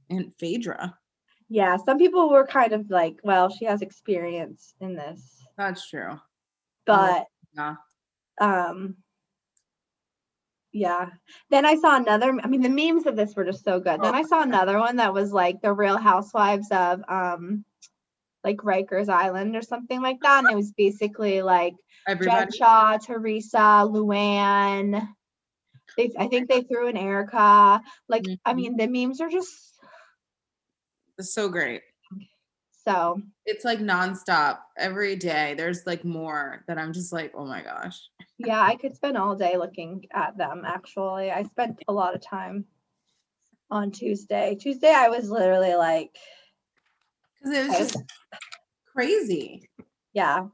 in 0.10 0.34
Phaedra. 0.40 0.98
Yeah, 1.50 1.78
some 1.78 1.98
people 1.98 2.30
were 2.30 2.46
kind 2.46 2.74
of 2.74 2.90
like, 2.90 3.20
well, 3.24 3.50
she 3.50 3.66
has 3.66 3.82
experience 3.82 4.74
in 4.82 4.96
this, 4.96 5.42
That's 5.58 5.90
true. 5.90 6.20
but 6.86 7.26
Yeah. 7.58 7.76
um 8.40 8.96
yeah 10.74 11.10
then 11.50 11.66
i 11.66 11.76
saw 11.76 11.96
another 11.98 12.38
i 12.44 12.48
mean 12.48 12.62
the 12.62 12.70
memes 12.70 13.06
of 13.08 13.16
this 13.16 13.36
were 13.36 13.46
just 13.46 13.64
so 13.64 13.80
good 13.80 14.02
then 14.02 14.14
i 14.14 14.22
saw 14.22 14.42
another 14.44 14.78
one 14.78 14.98
that 14.98 15.14
was 15.14 15.32
like 15.32 15.60
the 15.62 15.74
real 15.74 15.98
housewives 15.98 16.68
of 16.72 17.02
um 17.10 17.64
like 18.44 18.58
rikers 18.58 19.10
island 19.10 19.56
or 19.56 19.62
something 19.62 20.02
like 20.02 20.20
that 20.22 20.44
and 20.44 20.52
it 20.52 20.56
was 20.56 20.72
basically 20.74 21.42
like 21.42 21.74
Everybody. 22.08 22.52
shaw 22.56 22.98
teresa 22.98 23.88
luann 23.90 25.08
they, 25.98 26.12
i 26.20 26.28
think 26.28 26.48
they 26.48 26.62
threw 26.62 26.88
in 26.88 26.98
erica 26.98 27.82
like 28.08 28.26
i 28.46 28.54
Mhm. 28.54 28.56
mean 28.56 28.78
the 28.78 28.88
memes 28.88 29.20
are 29.22 29.30
just 29.30 29.80
It's 31.18 31.34
so 31.34 31.50
great. 31.50 31.82
So 32.88 33.22
It's 33.46 33.66
like 33.66 33.80
nonstop 33.80 34.60
every 34.78 35.16
day. 35.16 35.54
There's 35.58 35.86
like 35.86 36.04
more 36.06 36.64
that 36.68 36.78
I'm 36.78 36.94
just 36.94 37.12
like, 37.14 37.32
oh 37.36 37.46
my 37.46 37.62
gosh. 37.62 38.00
yeah 38.38 38.62
i 38.62 38.76
could 38.76 38.96
spend 38.96 39.18
all 39.18 39.36
day 39.36 39.58
looking 39.58 40.06
at 40.14 40.38
them 40.38 40.62
actually 40.66 41.32
i 41.32 41.42
spent 41.44 41.82
a 41.88 41.94
lot 41.94 42.14
of 42.14 42.22
time 42.22 42.66
on 43.72 43.90
tuesday 43.92 44.56
tuesday 44.60 44.94
i 44.96 45.10
was 45.10 45.30
literally 45.32 45.74
like 45.76 46.16
Because 47.42 47.58
it 47.58 47.68
was 47.68 47.76
I 47.76 47.80
just 47.80 47.98
crazy. 48.94 49.70
Yeah. 50.14 50.48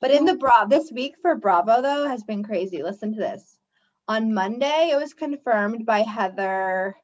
But 0.00 0.12
in 0.12 0.24
the 0.24 0.36
bra 0.36 0.64
this 0.64 0.92
week 0.92 1.14
for 1.20 1.34
Bravo 1.34 1.82
though 1.82 2.06
has 2.06 2.22
been 2.22 2.44
crazy. 2.44 2.82
Listen 2.82 3.12
to 3.14 3.18
this. 3.18 3.58
On 4.06 4.32
Monday, 4.32 4.90
it 4.92 4.96
was 4.96 5.12
confirmed 5.12 5.84
by 5.84 6.00
Heather, 6.02 6.94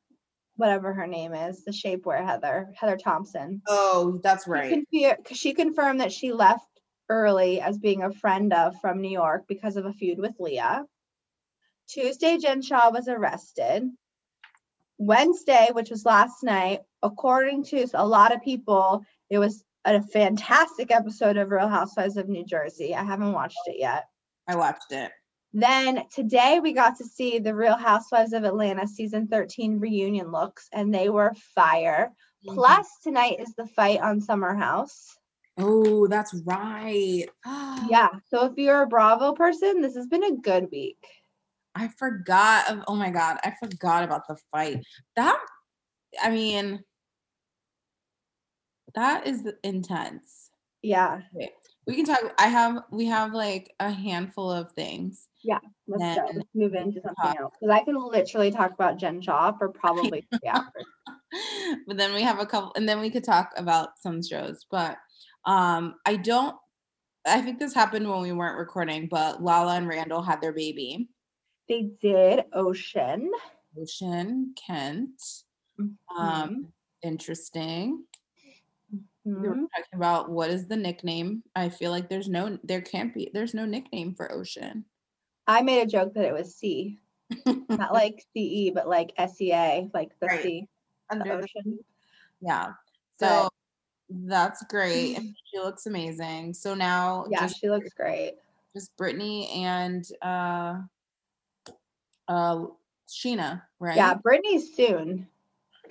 whatever 0.57 0.93
her 0.93 1.07
name 1.07 1.35
is, 1.35 1.65
the 1.65 1.71
shapewear 1.73 2.25
Heather, 2.25 2.73
Heather 2.79 2.97
Thomson. 2.97 3.63
Oh, 3.69 4.21
that's 4.23 4.45
She 4.45 4.51
right. 4.51 4.87
confe- 4.93 5.27
She 5.37 5.53
confirmed 5.55 6.01
that 6.01 6.13
she 6.13 6.33
left 6.33 6.69
early 7.09 7.61
as 7.61 7.79
being 7.79 8.03
a 8.03 8.13
friend 8.13 8.53
of 8.53 8.81
from 8.81 9.01
New 9.01 9.11
York 9.11 9.45
because 9.49 9.77
of 9.77 9.87
a 9.87 9.93
feud 9.93 10.19
with 10.19 10.35
Leah. 10.39 10.85
Tuesday, 11.89 12.39
Jen 12.39 12.63
Shaw 12.63 12.91
was 12.91 13.09
arrested. 13.09 13.91
Wednesday, 14.99 15.69
which 15.73 15.91
was 15.91 16.05
last 16.07 16.43
night, 16.43 16.81
according 17.03 17.65
to 17.65 17.87
a 17.95 18.07
lot 18.07 18.33
of 18.35 18.43
people, 18.43 19.05
it 19.29 19.39
was 19.39 19.65
a 19.85 20.01
fantastic 20.01 20.91
episode 20.91 21.37
of 21.37 21.51
Real 21.51 21.69
Housewives 21.69 22.17
of 22.17 22.29
New 22.29 22.45
Jersey. 22.45 22.95
I 22.95 23.03
haven't 23.05 23.33
watched 23.33 23.59
it 23.67 23.77
yet. 23.79 24.05
I 24.49 24.57
watched 24.57 24.93
it. 24.93 25.11
Then 25.57 26.03
today 26.13 26.59
we 26.61 26.73
got 26.73 26.99
to 26.99 27.05
see 27.05 27.39
the 27.39 27.55
Real 27.55 27.77
Housewives 27.77 28.33
of 28.33 28.43
Atlanta 28.43 28.89
season 28.89 29.29
13 29.29 29.79
reunion 29.79 30.33
looks, 30.33 30.69
and 30.73 30.93
they 30.93 31.09
were 31.09 31.33
fire. 31.55 32.11
Mm-hmm. 32.45 32.57
Plus, 32.57 32.89
tonight 33.05 33.37
is 33.39 33.55
the 33.55 33.69
fight 33.69 34.01
on 34.01 34.21
Summer 34.21 34.57
House. 34.57 35.17
Oh, 35.57 36.09
that's 36.09 36.35
right. 36.45 37.27
Yeah. 37.89 38.09
So 38.29 38.47
if 38.47 38.53
you're 38.57 38.83
a 38.83 38.87
Bravo 38.87 39.33
person, 39.33 39.83
this 39.83 39.95
has 39.95 40.07
been 40.07 40.25
a 40.25 40.37
good 40.37 40.69
week. 40.73 40.97
I 41.75 41.89
forgot 41.89 42.71
of 42.71 42.83
oh 42.89 42.95
my 42.95 43.11
god, 43.11 43.39
I 43.45 43.53
forgot 43.61 44.05
about 44.05 44.27
the 44.27 44.37
fight. 44.51 44.83
That 45.17 45.39
I 46.23 46.31
mean 46.31 46.83
that 48.95 49.27
is 49.27 49.47
intense. 49.63 50.51
Yeah. 50.83 51.21
Okay, 51.37 51.53
We 51.87 51.97
can 51.97 52.05
talk 52.05 52.21
I 52.39 52.49
have 52.49 52.83
we 52.91 53.07
have 53.07 53.33
like 53.35 53.75
a 53.81 53.91
handful 53.91 54.51
of 54.51 54.73
things. 54.73 55.29
Yeah, 55.43 55.59
let's 55.87 56.03
Then 56.03 56.17
go. 56.17 56.27
Let's 56.35 56.49
move 56.55 56.75
into 56.75 57.01
something 57.03 57.39
else. 57.39 57.55
Because 57.61 57.75
I 57.75 57.85
can 57.85 57.97
literally 57.97 58.51
talk 58.51 58.73
about 58.73 58.97
Jen 58.97 59.21
Shaw 59.21 59.53
for 59.53 59.69
probably 59.73 60.27
three 60.31 60.49
hours. 60.49 60.87
but 61.87 61.97
then 61.97 62.15
we 62.15 62.23
have 62.23 62.39
a 62.39 62.47
couple 62.47 62.73
and 62.77 62.89
then 62.89 63.01
we 63.01 63.11
could 63.11 63.25
talk 63.25 63.51
about 63.57 63.99
some 64.01 64.23
shows. 64.23 64.65
But 64.71 64.97
um 65.45 65.97
I 66.07 66.17
don't 66.17 66.57
I 67.27 67.41
think 67.41 67.59
this 67.59 67.75
happened 67.75 68.09
when 68.09 68.23
we 68.23 68.33
weren't 68.33 68.59
recording, 68.59 69.09
but 69.11 69.43
Lala 69.43 69.77
and 69.77 69.89
Randall 69.89 70.23
had 70.23 70.41
their 70.41 70.53
baby. 70.53 71.09
They 71.69 71.91
did 72.01 72.45
Ocean. 72.53 73.31
Ocean 73.79 74.55
Kent. 74.57 75.21
Mhm. 75.79 75.97
Um 76.19 76.73
interesting. 77.03 78.05
We 79.25 79.33
were 79.49 79.55
talking 79.55 79.95
about 79.95 80.31
what 80.31 80.51
is 80.51 80.67
the 80.67 80.77
nickname. 80.77 81.43
I 81.57 81.69
feel 81.71 81.91
like 81.91 82.09
there's 82.11 82.29
no, 82.29 82.59
there 82.63 82.83
can't 82.83 83.15
be, 83.15 83.31
there's 83.33 83.55
no 83.55 83.65
nickname 83.65 84.15
for 84.15 84.31
Ocean. 84.31 84.85
I 85.47 85.63
made 85.63 85.83
a 85.83 85.87
joke 85.87 86.13
that 86.15 86.25
it 86.27 86.33
was 86.35 86.55
C, 86.55 86.99
not 87.69 87.93
like 87.93 88.25
CE, 88.37 88.71
but 88.75 88.87
like 88.89 89.13
SEA, 89.19 89.89
like 89.95 90.11
the 90.21 90.27
Right. 90.27 90.43
sea, 90.43 90.69
the 91.11 91.17
Under 91.17 91.25
the- 91.39 91.43
ocean. 91.43 91.79
yeah. 92.41 92.73
So 93.19 93.45
But- 93.45 93.51
That's 94.29 94.63
great. 94.69 95.17
And 95.17 95.35
she 95.51 95.59
looks 95.59 95.87
amazing. 95.87 96.53
So 96.55 96.75
now 96.75 97.25
Yeah, 97.31 97.41
just 97.41 97.61
she 97.61 97.71
looks 97.71 97.93
great. 97.95 98.35
just 98.77 98.95
Brittany 98.99 99.49
and 99.65 100.05
uh 100.21 100.81
uh 102.29 102.67
Scheana, 103.09 103.63
right? 103.81 103.97
Yeah, 103.97 104.15
Brittany's 104.15 104.75
soon. 104.75 105.27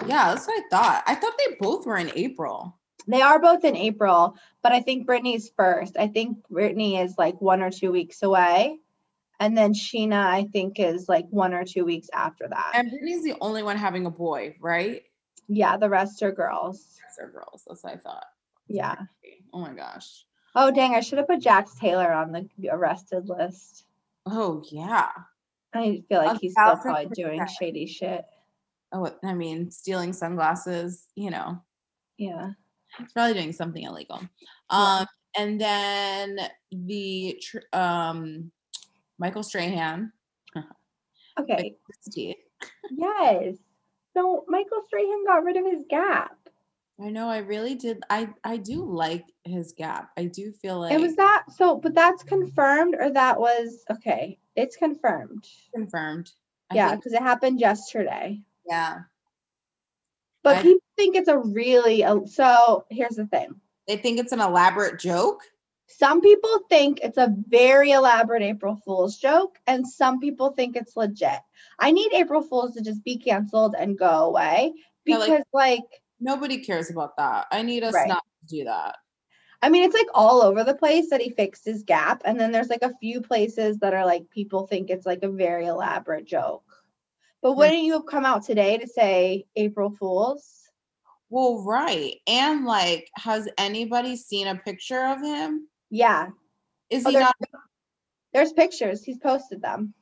Yeah, 0.07 0.33
that's 0.33 0.47
what 0.47 0.59
I 0.63 0.67
thought. 0.69 1.03
I 1.07 1.15
thought 1.15 1.33
they 1.37 1.55
both 1.59 1.85
were 1.85 1.97
in 1.97 2.11
April. 2.15 2.77
They 3.07 3.21
are 3.21 3.39
both 3.39 3.63
in 3.63 3.75
April, 3.75 4.35
but 4.61 4.71
I 4.71 4.81
think 4.81 5.05
Brittany's 5.05 5.51
first. 5.55 5.97
I 5.97 6.07
think 6.07 6.47
Brittany 6.49 6.97
is 6.97 7.15
like 7.17 7.41
one 7.41 7.61
or 7.61 7.69
two 7.71 7.91
weeks 7.91 8.23
away. 8.23 8.79
And 9.39 9.57
then 9.57 9.73
Scheana, 9.73 10.25
I 10.25 10.45
think, 10.45 10.79
is 10.79 11.09
like 11.09 11.27
one 11.29 11.53
or 11.53 11.65
two 11.65 11.83
weeks 11.85 12.07
after 12.13 12.47
that. 12.47 12.71
And 12.75 12.89
Brittany's 12.89 13.23
the 13.23 13.35
only 13.41 13.63
one 13.63 13.77
having 13.77 14.05
a 14.05 14.11
boy, 14.11 14.55
right? 14.61 15.03
yeah, 15.47 15.75
the 15.77 15.89
rest 15.89 16.23
are 16.23 16.31
girls. 16.31 16.97
They're 17.17 17.29
girls. 17.29 17.63
That's 17.67 17.83
what 17.83 17.93
I 17.93 17.97
thought. 17.97 18.25
Yeah. 18.67 18.95
Oh 19.53 19.59
my 19.59 19.73
gosh. 19.73 20.25
Oh, 20.55 20.71
dang. 20.71 20.95
I 20.95 21.01
should 21.01 21.17
have 21.17 21.27
put 21.27 21.41
Jax 21.41 21.75
Taylor 21.75 22.11
on 22.11 22.31
the 22.31 22.69
arrested 22.71 23.27
list. 23.27 23.85
Oh 24.25 24.63
yeah. 24.71 25.09
I 25.73 26.03
feel 26.07 26.21
A 26.21 26.25
like 26.25 26.39
he's 26.39 26.53
still 26.53 26.77
probably 26.77 27.07
doing 27.13 27.45
shady 27.59 27.87
shit. 27.87 28.23
Oh, 28.91 29.11
I 29.23 29.33
mean, 29.33 29.71
stealing 29.71 30.13
sunglasses, 30.13 31.07
you 31.15 31.31
know, 31.31 31.61
Yeah. 32.17 32.51
He's 32.97 33.11
probably 33.13 33.33
doing 33.33 33.53
something 33.53 33.83
illegal. 33.83 34.21
Yeah. 34.71 34.77
Um, 34.99 35.07
and 35.37 35.59
then 35.59 36.39
the 36.71 37.39
tr- 37.41 37.57
um, 37.77 38.51
Michael 39.19 39.43
Strahan, 39.43 40.11
Okay. 41.39 41.75
Yes. 42.91 43.55
So 44.15 44.45
Michael 44.47 44.83
Strahan 44.87 45.25
got 45.25 45.43
rid 45.43 45.57
of 45.57 45.65
his 45.65 45.83
gap. 45.89 46.37
I 47.01 47.09
know. 47.09 47.27
I 47.27 47.39
really 47.39 47.73
did. 47.73 48.03
I 48.11 48.29
I 48.43 48.57
do 48.57 48.85
like 48.85 49.25
his 49.43 49.73
gap. 49.73 50.11
I 50.15 50.25
do 50.25 50.51
feel 50.51 50.79
like 50.79 50.93
It 50.93 51.01
was 51.01 51.15
that 51.15 51.45
so, 51.51 51.77
but 51.77 51.95
that's 51.95 52.21
confirmed 52.23 52.95
or 52.99 53.09
that 53.09 53.39
was 53.39 53.83
okay. 53.89 54.37
It's 54.55 54.75
confirmed. 54.75 55.47
confirmed. 55.73 56.31
I 56.69 56.75
yeah, 56.75 56.95
because 56.95 57.13
it 57.13 57.21
happened 57.23 57.59
yesterday. 57.59 58.39
yeah. 58.67 58.99
But 60.43 60.57
I- 60.57 60.61
people 60.63 60.79
think 60.97 61.15
it's 61.15 61.29
a 61.29 61.37
really 61.37 62.03
so. 62.27 62.85
Here's 62.89 63.15
the 63.15 63.25
thing: 63.27 63.55
They 63.87 63.97
think 63.97 64.19
it's 64.19 64.31
an 64.31 64.41
elaborate 64.41 64.99
joke. 64.99 65.41
some 65.87 66.21
people 66.21 66.59
think 66.69 66.99
it's 67.03 67.17
a 67.17 67.33
very 67.49 67.91
elaborate 67.91 68.41
April 68.41 68.75
Fool's 68.85 69.17
joke, 69.17 69.57
and 69.67 69.87
some 69.87 70.19
people 70.19 70.51
think 70.51 70.75
it's 70.75 70.95
legit. 70.97 71.39
I 71.79 71.91
need 71.91 72.11
April 72.13 72.41
Fools 72.41 72.73
to 72.75 72.81
just 72.81 73.03
be 73.03 73.17
canceled 73.17 73.75
and 73.77 73.97
go 73.97 74.25
away 74.25 74.73
Yeah, 75.05 75.17
because, 75.17 75.29
like- 75.53 75.79
like, 75.79 76.01
Nobody 76.19 76.59
cares 76.59 76.89
about 76.89 77.17
that. 77.17 77.47
I 77.51 77.61
need 77.63 77.83
us 77.83 77.93
Right. 77.93 78.07
not 78.07 78.23
to 78.41 78.55
do 78.57 78.63
that. 78.65 78.95
I 79.61 79.69
mean, 79.69 79.83
it's 79.83 79.93
like 79.95 80.07
all 80.13 80.41
over 80.41 80.63
the 80.63 80.73
place 80.75 81.09
that 81.09 81.21
he 81.21 81.29
fixed 81.31 81.65
his 81.65 81.83
gap, 81.83 82.21
and 82.25 82.39
then 82.39 82.51
there's 82.51 82.69
like 82.69 82.83
a 82.83 82.95
few 82.99 83.21
places 83.21 83.77
that 83.79 83.93
are 83.93 84.05
like 84.05 84.29
people 84.29 84.65
think 84.67 84.89
it's 84.89 85.05
like 85.05 85.23
a 85.23 85.29
very 85.29 85.65
elaborate 85.67 86.25
joke. 86.25 86.63
But 87.43 87.57
wouldn't 87.57 87.83
you 87.83 87.93
have 87.93 88.05
come 88.05 88.25
out 88.25 88.43
today 88.45 88.77
to 88.77 88.87
say 88.87 89.45
April 89.57 89.91
Fools? 89.91 90.61
Well, 91.29 91.61
right. 91.63 92.15
And 92.25 92.63
like, 92.65 93.09
has 93.17 93.49
anybody 93.57 94.15
seen 94.15 94.47
a 94.47 94.55
picture 94.55 95.05
of 95.05 95.19
him? 95.21 95.67
Yeah, 95.89 96.29
Is 96.89 97.05
Oh, 97.05 97.09
he 97.09 97.15
there's- 97.17 97.33
not? 97.51 97.61
there's 98.33 98.53
pictures. 98.53 99.03
He's 99.03 99.17
posted 99.19 99.61
them. 99.61 99.93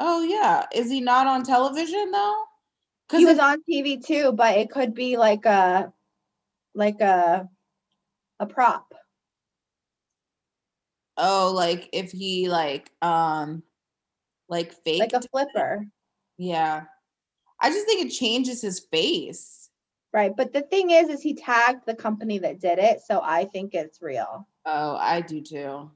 Oh 0.00 0.22
yeah. 0.22 0.66
Is 0.72 0.90
he 0.90 1.00
not 1.00 1.26
on 1.26 1.42
television 1.44 2.10
though? 2.10 2.44
he 3.10 3.18
Because 3.18 3.24
was 3.36 3.38
on 3.38 3.62
TV 3.68 4.04
too, 4.04 4.32
but 4.32 4.56
it 4.58 4.70
could 4.70 4.94
be 4.94 5.16
like 5.16 5.44
a 5.46 5.92
like 6.74 7.00
a 7.00 7.48
a 8.40 8.46
prop. 8.46 8.92
oh, 11.16 11.52
like 11.54 11.88
if 11.92 12.10
he 12.12 12.48
like 12.48 12.90
um 13.02 13.62
like 14.48 14.72
fake. 14.84 15.00
Like 15.00 15.12
a 15.12 15.22
flipper. 15.28 15.86
Yeah. 16.42 16.84
I 17.60 17.70
just 17.70 17.86
think 17.86 18.04
it 18.04 18.10
changes 18.10 18.60
his 18.60 18.80
face. 18.80 19.70
Right. 20.12 20.32
But 20.36 20.52
the 20.52 20.62
thing 20.62 20.90
is, 20.90 21.08
is 21.08 21.22
he 21.22 21.34
tagged 21.34 21.86
the 21.86 21.94
company 21.94 22.38
that 22.38 22.60
did 22.60 22.78
it. 22.78 23.00
So 23.00 23.20
I 23.22 23.46
think 23.46 23.74
it's 23.74 24.02
real. 24.02 24.46
Oh, 24.66 24.96
I 24.96 25.20
do 25.20 25.40
too. 25.40 25.90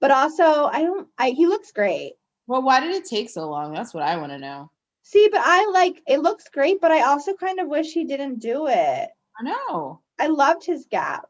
But 0.00 0.10
also 0.10 0.64
I 0.66 0.82
don't 0.82 1.08
I 1.18 1.30
he 1.30 1.46
looks 1.46 1.72
great. 1.72 2.14
Well, 2.46 2.62
why 2.62 2.80
did 2.80 2.94
it 2.94 3.04
take 3.04 3.30
so 3.30 3.48
long? 3.48 3.72
That's 3.72 3.94
what 3.94 4.02
I 4.02 4.16
want 4.16 4.32
to 4.32 4.38
know. 4.38 4.70
See, 5.02 5.28
but 5.30 5.42
I 5.44 5.70
like 5.70 6.02
it 6.06 6.20
looks 6.20 6.48
great, 6.48 6.80
but 6.80 6.90
I 6.90 7.02
also 7.02 7.34
kind 7.34 7.60
of 7.60 7.68
wish 7.68 7.92
he 7.92 8.04
didn't 8.04 8.40
do 8.40 8.66
it. 8.66 9.08
I 9.38 9.42
know. 9.42 10.00
I 10.18 10.26
loved 10.28 10.64
his 10.64 10.86
gap. 10.90 11.28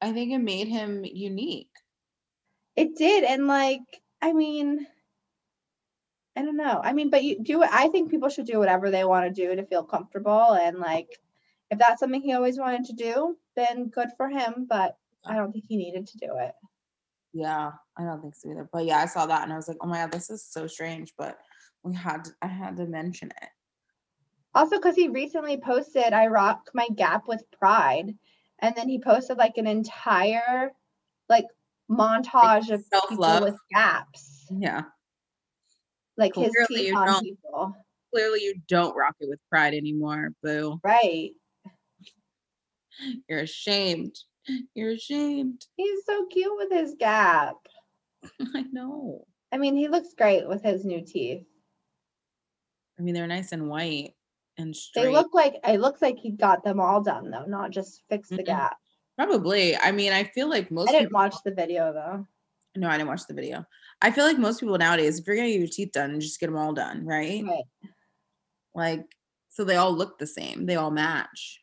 I 0.00 0.12
think 0.12 0.32
it 0.32 0.38
made 0.38 0.68
him 0.68 1.04
unique. 1.04 1.70
It 2.76 2.96
did. 2.96 3.24
And 3.24 3.46
like, 3.46 3.80
I 4.22 4.32
mean, 4.32 4.86
I 6.40 6.42
don't 6.42 6.56
know. 6.56 6.80
I 6.82 6.94
mean, 6.94 7.10
but 7.10 7.22
you 7.22 7.38
do. 7.38 7.62
I 7.62 7.88
think 7.88 8.10
people 8.10 8.30
should 8.30 8.46
do 8.46 8.58
whatever 8.58 8.90
they 8.90 9.04
want 9.04 9.26
to 9.26 9.46
do 9.46 9.54
to 9.54 9.66
feel 9.66 9.84
comfortable. 9.84 10.54
And 10.54 10.78
like, 10.78 11.18
if 11.70 11.78
that's 11.78 12.00
something 12.00 12.22
he 12.22 12.32
always 12.32 12.58
wanted 12.58 12.86
to 12.86 12.94
do, 12.94 13.36
then 13.56 13.88
good 13.88 14.08
for 14.16 14.26
him. 14.26 14.66
But 14.66 14.96
I 15.26 15.36
don't 15.36 15.52
think 15.52 15.66
he 15.68 15.76
needed 15.76 16.06
to 16.06 16.16
do 16.16 16.28
it. 16.38 16.54
Yeah, 17.34 17.72
I 17.98 18.04
don't 18.04 18.22
think 18.22 18.34
so 18.34 18.50
either. 18.50 18.70
But 18.72 18.86
yeah, 18.86 18.96
I 18.96 19.04
saw 19.04 19.26
that 19.26 19.42
and 19.42 19.52
I 19.52 19.56
was 19.56 19.68
like, 19.68 19.76
oh 19.82 19.86
my 19.86 19.98
god, 19.98 20.12
this 20.12 20.30
is 20.30 20.42
so 20.42 20.66
strange. 20.66 21.12
But 21.18 21.38
we 21.82 21.94
had 21.94 22.24
to, 22.24 22.30
I 22.40 22.46
had 22.46 22.78
to 22.78 22.86
mention 22.86 23.30
it. 23.42 23.48
Also, 24.54 24.76
because 24.76 24.96
he 24.96 25.08
recently 25.08 25.58
posted, 25.58 26.14
I 26.14 26.28
rock 26.28 26.70
my 26.72 26.88
gap 26.96 27.28
with 27.28 27.44
pride. 27.50 28.14
And 28.60 28.74
then 28.74 28.88
he 28.88 28.98
posted 28.98 29.36
like 29.36 29.58
an 29.58 29.66
entire 29.66 30.72
like 31.28 31.44
montage 31.90 32.70
of 32.70 32.82
people 33.10 33.42
with 33.42 33.56
gaps, 33.70 34.46
Yeah. 34.50 34.84
Like 36.16 36.34
his 36.34 36.50
Clearly 36.50 36.66
teeth 36.84 36.88
you 36.88 36.96
on 36.96 37.06
don't. 37.06 37.22
people. 37.24 37.74
Clearly 38.12 38.40
you 38.42 38.54
don't 38.68 38.96
rock 38.96 39.14
it 39.20 39.28
with 39.28 39.38
pride 39.48 39.74
anymore. 39.74 40.30
Boo. 40.42 40.80
Right. 40.82 41.30
You're 43.28 43.40
ashamed. 43.40 44.16
You're 44.74 44.90
ashamed. 44.92 45.64
He's 45.76 46.04
so 46.04 46.26
cute 46.26 46.52
with 46.56 46.70
his 46.72 46.94
gap. 46.98 47.56
I 48.54 48.64
know. 48.72 49.24
I 49.52 49.58
mean, 49.58 49.76
he 49.76 49.88
looks 49.88 50.14
great 50.16 50.46
with 50.48 50.62
his 50.62 50.84
new 50.84 51.04
teeth. 51.04 51.44
I 52.98 53.02
mean, 53.02 53.14
they're 53.14 53.26
nice 53.26 53.52
and 53.52 53.68
white 53.68 54.14
and 54.58 54.74
straight. 54.76 55.04
They 55.04 55.12
look 55.12 55.32
like 55.32 55.54
it 55.66 55.80
looks 55.80 56.02
like 56.02 56.18
he 56.18 56.30
got 56.32 56.64
them 56.64 56.80
all 56.80 57.00
done 57.02 57.30
though, 57.30 57.46
not 57.46 57.70
just 57.70 58.02
fix 58.10 58.28
the 58.28 58.36
Mm-mm. 58.38 58.46
gap. 58.46 58.76
Probably. 59.16 59.76
I 59.76 59.92
mean, 59.92 60.12
I 60.12 60.24
feel 60.24 60.48
like 60.48 60.70
most 60.70 60.88
I 60.88 60.92
didn't 60.92 61.06
people 61.08 61.20
watch 61.20 61.36
the 61.44 61.54
video 61.54 61.92
though. 61.92 62.26
No, 62.76 62.88
I 62.88 62.96
didn't 62.96 63.08
watch 63.08 63.26
the 63.26 63.34
video. 63.34 63.64
I 64.02 64.10
feel 64.10 64.24
like 64.24 64.38
most 64.38 64.60
people 64.60 64.78
nowadays, 64.78 65.18
if 65.18 65.26
you're 65.26 65.36
gonna 65.36 65.48
get 65.48 65.58
your 65.58 65.68
teeth 65.68 65.92
done, 65.92 66.20
just 66.20 66.40
get 66.40 66.46
them 66.46 66.56
all 66.56 66.72
done, 66.72 67.04
right? 67.04 67.44
Right. 67.44 67.64
Like, 68.74 69.04
so 69.48 69.64
they 69.64 69.76
all 69.76 69.92
look 69.92 70.18
the 70.18 70.26
same. 70.26 70.66
They 70.66 70.76
all 70.76 70.90
match. 70.90 71.60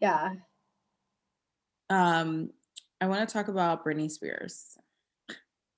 Yeah. 0.00 0.34
Um, 1.88 2.50
I 3.00 3.06
want 3.06 3.26
to 3.26 3.32
talk 3.32 3.48
about 3.48 3.84
Britney 3.84 4.10
Spears 4.10 4.76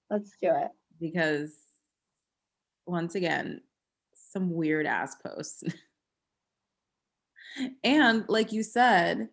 Let's 0.09 0.33
do 0.43 0.51
it. 0.51 0.71
because, 0.99 1.53
once 2.87 3.15
again, 3.15 3.61
some 4.15 4.53
weird 4.53 4.87
ass 4.87 5.17
posts. 5.17 5.63
and 7.85 8.25
like 8.29 8.53
you 8.53 8.63
said, 8.63 9.29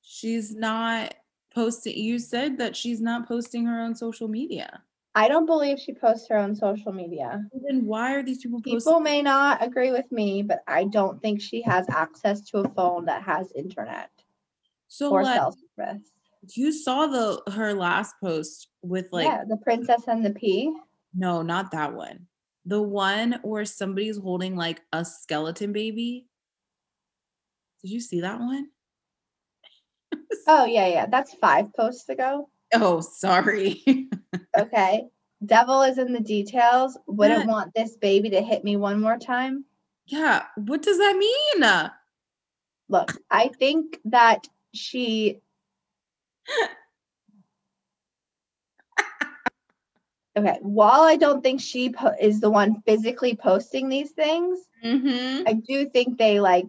she's 0.00 0.54
not 0.54 1.14
posting. 1.54 1.96
You 1.96 2.18
said 2.18 2.58
that 2.58 2.74
she's 2.74 3.00
not 3.00 3.28
posting 3.28 3.66
her 3.66 3.80
own 3.80 3.94
social 3.94 4.26
media. 4.26 4.82
I 5.14 5.28
don't 5.28 5.46
believe 5.46 5.78
she 5.78 5.92
posts 5.92 6.28
her 6.28 6.36
own 6.38 6.56
social 6.56 6.92
media. 6.92 7.44
Then 7.68 7.84
why 7.84 8.14
are 8.14 8.22
these 8.22 8.38
people 8.42 8.60
posting? 8.60 8.78
People 8.78 9.00
may 9.00 9.20
not 9.20 9.64
agree 9.64 9.90
with 9.90 10.10
me, 10.10 10.42
but 10.42 10.60
I 10.66 10.84
don't 10.84 11.20
think 11.20 11.40
she 11.40 11.60
has 11.62 11.86
access 11.90 12.40
to 12.50 12.58
a 12.58 12.68
phone 12.70 13.04
that 13.06 13.22
has 13.22 13.52
internet 13.54 14.10
so 14.88 15.10
or 15.10 15.22
like, 15.22 15.36
cell 15.36 15.56
service. 15.76 16.02
you 16.54 16.72
saw 16.72 17.06
the 17.06 17.52
her 17.52 17.74
last 17.74 18.14
post 18.22 18.68
with 18.82 19.06
like 19.12 19.26
yeah, 19.26 19.42
the 19.46 19.56
princess 19.58 20.02
and 20.06 20.24
the 20.24 20.30
pea. 20.30 20.70
no, 21.14 21.42
not 21.42 21.70
that 21.72 21.94
one. 21.94 22.26
The 22.64 22.80
one 22.80 23.38
where 23.42 23.64
somebody's 23.64 24.18
holding 24.18 24.54
like 24.54 24.80
a 24.92 25.04
skeleton 25.04 25.72
baby. 25.72 26.26
Did 27.82 27.90
you 27.90 28.00
see 28.00 28.20
that 28.20 28.38
one? 28.38 28.68
Oh 30.48 30.64
yeah, 30.64 30.88
yeah. 30.88 31.06
That's 31.06 31.34
five 31.34 31.72
posts 31.74 32.08
ago. 32.08 32.48
Oh, 32.74 33.00
sorry. 33.00 33.82
Okay. 34.58 35.04
Devil 35.44 35.82
is 35.82 35.98
in 35.98 36.12
the 36.12 36.20
details. 36.20 36.98
Wouldn't 37.06 37.44
Yeah. 37.44 37.50
want 37.50 37.72
this 37.74 37.96
baby 37.96 38.30
to 38.30 38.40
hit 38.42 38.62
me 38.64 38.76
one 38.76 39.00
more 39.00 39.16
time. 39.18 39.64
yeah, 40.06 40.44
what 40.56 40.82
does 40.82 40.98
that 40.98 41.16
mean? 41.16 41.90
Look, 42.88 43.16
I 43.30 43.48
think 43.48 43.98
that 44.06 44.46
she. 44.74 45.40
Okay, 50.34 50.56
while 50.62 51.02
I 51.02 51.16
don't 51.16 51.42
think 51.42 51.60
she 51.60 51.90
po- 51.90 52.14
is 52.18 52.40
the 52.40 52.48
one 52.50 52.80
physically 52.86 53.34
posting 53.36 53.88
these 53.88 54.12
things, 54.12 54.58
Mm-hmm. 54.82 55.46
I 55.46 55.52
do 55.52 55.88
think 55.90 56.18
they 56.18 56.40
like 56.40 56.66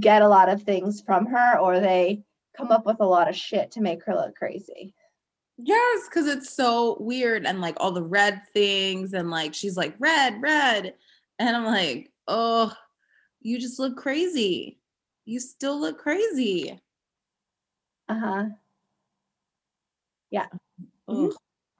get 0.00 0.22
a 0.22 0.28
lot 0.28 0.48
of 0.48 0.62
things 0.62 1.02
from 1.02 1.26
her 1.26 1.58
or 1.58 1.80
they 1.80 2.22
come 2.56 2.70
up 2.70 2.86
with 2.86 3.00
a 3.00 3.06
lot 3.06 3.28
of 3.28 3.36
shit 3.36 3.70
to 3.72 3.80
make 3.80 4.04
her 4.04 4.14
look 4.14 4.34
crazy. 4.34 4.94
Yes, 5.58 6.08
because 6.08 6.26
it's 6.26 6.54
so 6.54 6.96
weird 7.00 7.46
and 7.46 7.60
like 7.60 7.76
all 7.78 7.92
the 7.92 8.02
red 8.02 8.42
things 8.52 9.14
and 9.14 9.30
like 9.30 9.54
she's 9.54 9.76
like 9.76 9.94
red, 9.98 10.40
red. 10.42 10.94
And 11.38 11.56
I'm 11.56 11.64
like, 11.64 12.10
oh, 12.28 12.72
you 13.40 13.58
just 13.58 13.78
look 13.78 13.96
crazy. 13.96 14.78
You 15.24 15.40
still 15.40 15.80
look 15.80 15.98
crazy. 15.98 16.78
Uh-huh. 18.08 18.46
Yeah. 20.30 20.46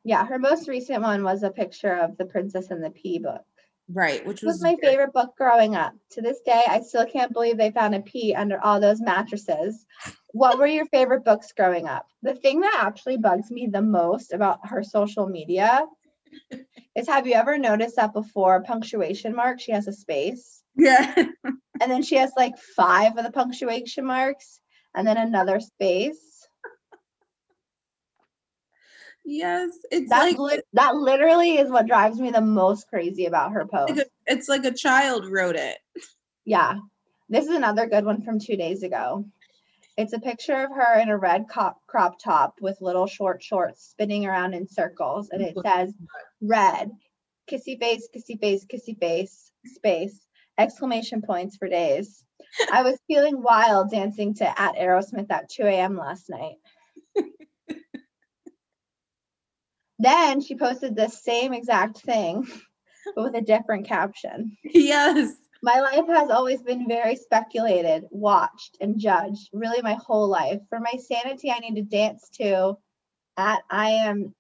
Yeah, 0.04 0.24
her 0.24 0.38
most 0.38 0.68
recent 0.68 1.02
one 1.02 1.24
was 1.24 1.42
a 1.42 1.50
picture 1.50 1.94
of 1.94 2.16
the 2.16 2.26
Princess 2.26 2.70
and 2.70 2.82
the 2.82 2.90
Pea 2.90 3.18
book. 3.18 3.44
Right, 3.88 4.26
which 4.26 4.42
was 4.42 4.54
was 4.54 4.62
my 4.62 4.76
favorite 4.82 5.12
book 5.12 5.36
growing 5.36 5.76
up. 5.76 5.94
To 6.12 6.22
this 6.22 6.40
day, 6.44 6.62
I 6.68 6.80
still 6.80 7.06
can't 7.06 7.32
believe 7.32 7.56
they 7.56 7.70
found 7.70 7.94
a 7.94 8.00
pea 8.00 8.34
under 8.34 8.60
all 8.60 8.80
those 8.80 9.00
mattresses. 9.00 9.86
What 10.32 10.58
were 10.58 10.66
your 10.66 10.86
favorite 10.86 11.24
books 11.24 11.52
growing 11.52 11.86
up? 11.86 12.06
The 12.22 12.34
thing 12.34 12.60
that 12.60 12.80
actually 12.82 13.16
bugs 13.16 13.50
me 13.50 13.68
the 13.68 13.82
most 13.82 14.32
about 14.32 14.66
her 14.66 14.82
social 14.82 15.28
media 15.28 15.86
is 16.96 17.08
have 17.08 17.28
you 17.28 17.34
ever 17.34 17.58
noticed 17.58 17.96
that 17.96 18.12
before 18.12 18.64
punctuation 18.64 19.34
mark, 19.36 19.60
she 19.60 19.72
has 19.72 19.86
a 19.86 19.92
space? 19.92 20.62
Yeah. 20.76 21.14
And 21.80 21.90
then 21.90 22.02
she 22.02 22.16
has 22.16 22.32
like 22.36 22.58
five 22.58 23.16
of 23.16 23.24
the 23.24 23.30
punctuation 23.30 24.06
marks 24.06 24.60
and 24.94 25.06
then 25.06 25.18
another 25.18 25.60
space. 25.60 26.35
Yes. 29.26 29.70
It's 29.90 30.08
That, 30.10 30.20
like 30.20 30.38
lit 30.38 30.64
that 30.72 30.94
literally 30.94 31.58
is 31.58 31.70
what 31.70 31.86
drives 31.86 32.18
me 32.18 32.30
the 32.30 32.40
most 32.40 32.88
crazy 32.88 33.26
about 33.26 33.52
her 33.52 33.66
post. 33.66 33.90
like 33.90 34.06
a, 34.06 34.10
it's 34.26 34.48
like 34.48 34.64
a 34.64 34.72
child 34.72 35.26
wrote 35.30 35.56
it. 35.56 35.78
Yeah. 36.44 36.74
This 37.28 37.46
is 37.46 37.54
another 37.54 37.86
good 37.86 38.04
one 38.04 38.22
from 38.22 38.38
two 38.38 38.56
days 38.56 38.82
ago. 38.82 39.24
It's 39.96 40.12
a 40.12 40.20
picture 40.20 40.62
of 40.62 40.70
her 40.70 41.00
in 41.00 41.08
a 41.08 41.16
red 41.16 41.48
cop, 41.48 41.78
crop 41.86 42.18
top 42.22 42.54
with 42.60 42.80
little 42.80 43.06
short 43.06 43.42
shorts 43.42 43.88
spinning 43.90 44.26
around 44.26 44.54
in 44.54 44.68
circles. 44.68 45.30
And 45.30 45.42
it 45.42 45.56
says, 45.64 45.92
red, 46.40 46.90
kissy 47.50 47.78
face, 47.78 48.08
kissy 48.14 48.38
face, 48.38 48.66
kissy 48.66 48.98
face, 48.98 49.50
space, 49.64 50.26
exclamation 50.58 51.22
points 51.22 51.56
for 51.56 51.68
days. 51.68 52.22
I 52.72 52.82
was 52.82 52.98
feeling 53.06 53.42
wild 53.42 53.90
dancing 53.90 54.34
to 54.34 54.60
at 54.60 54.76
Aerosmith 54.76 55.30
at 55.30 55.48
2 55.50 55.62
a.m. 55.64 55.96
last 55.96 56.28
night. 56.28 56.56
then 59.98 60.40
she 60.40 60.56
posted 60.56 60.94
the 60.94 61.08
same 61.08 61.52
exact 61.52 61.98
thing, 61.98 62.46
but 63.14 63.24
with 63.24 63.34
a 63.34 63.40
different 63.40 63.86
caption. 63.86 64.56
Yes. 64.64 65.34
My 65.62 65.80
life 65.80 66.06
has 66.08 66.30
always 66.30 66.62
been 66.62 66.86
very 66.86 67.16
speculated, 67.16 68.04
watched, 68.10 68.76
and 68.80 68.98
judged, 68.98 69.48
really 69.52 69.82
my 69.82 69.94
whole 69.94 70.28
life. 70.28 70.60
For 70.68 70.78
my 70.80 70.98
sanity, 70.98 71.50
I 71.50 71.58
need 71.60 71.76
to 71.76 71.82
dance 71.82 72.28
to 72.34 72.76
at 73.36 73.62
I 73.70 73.90
am 73.90 74.34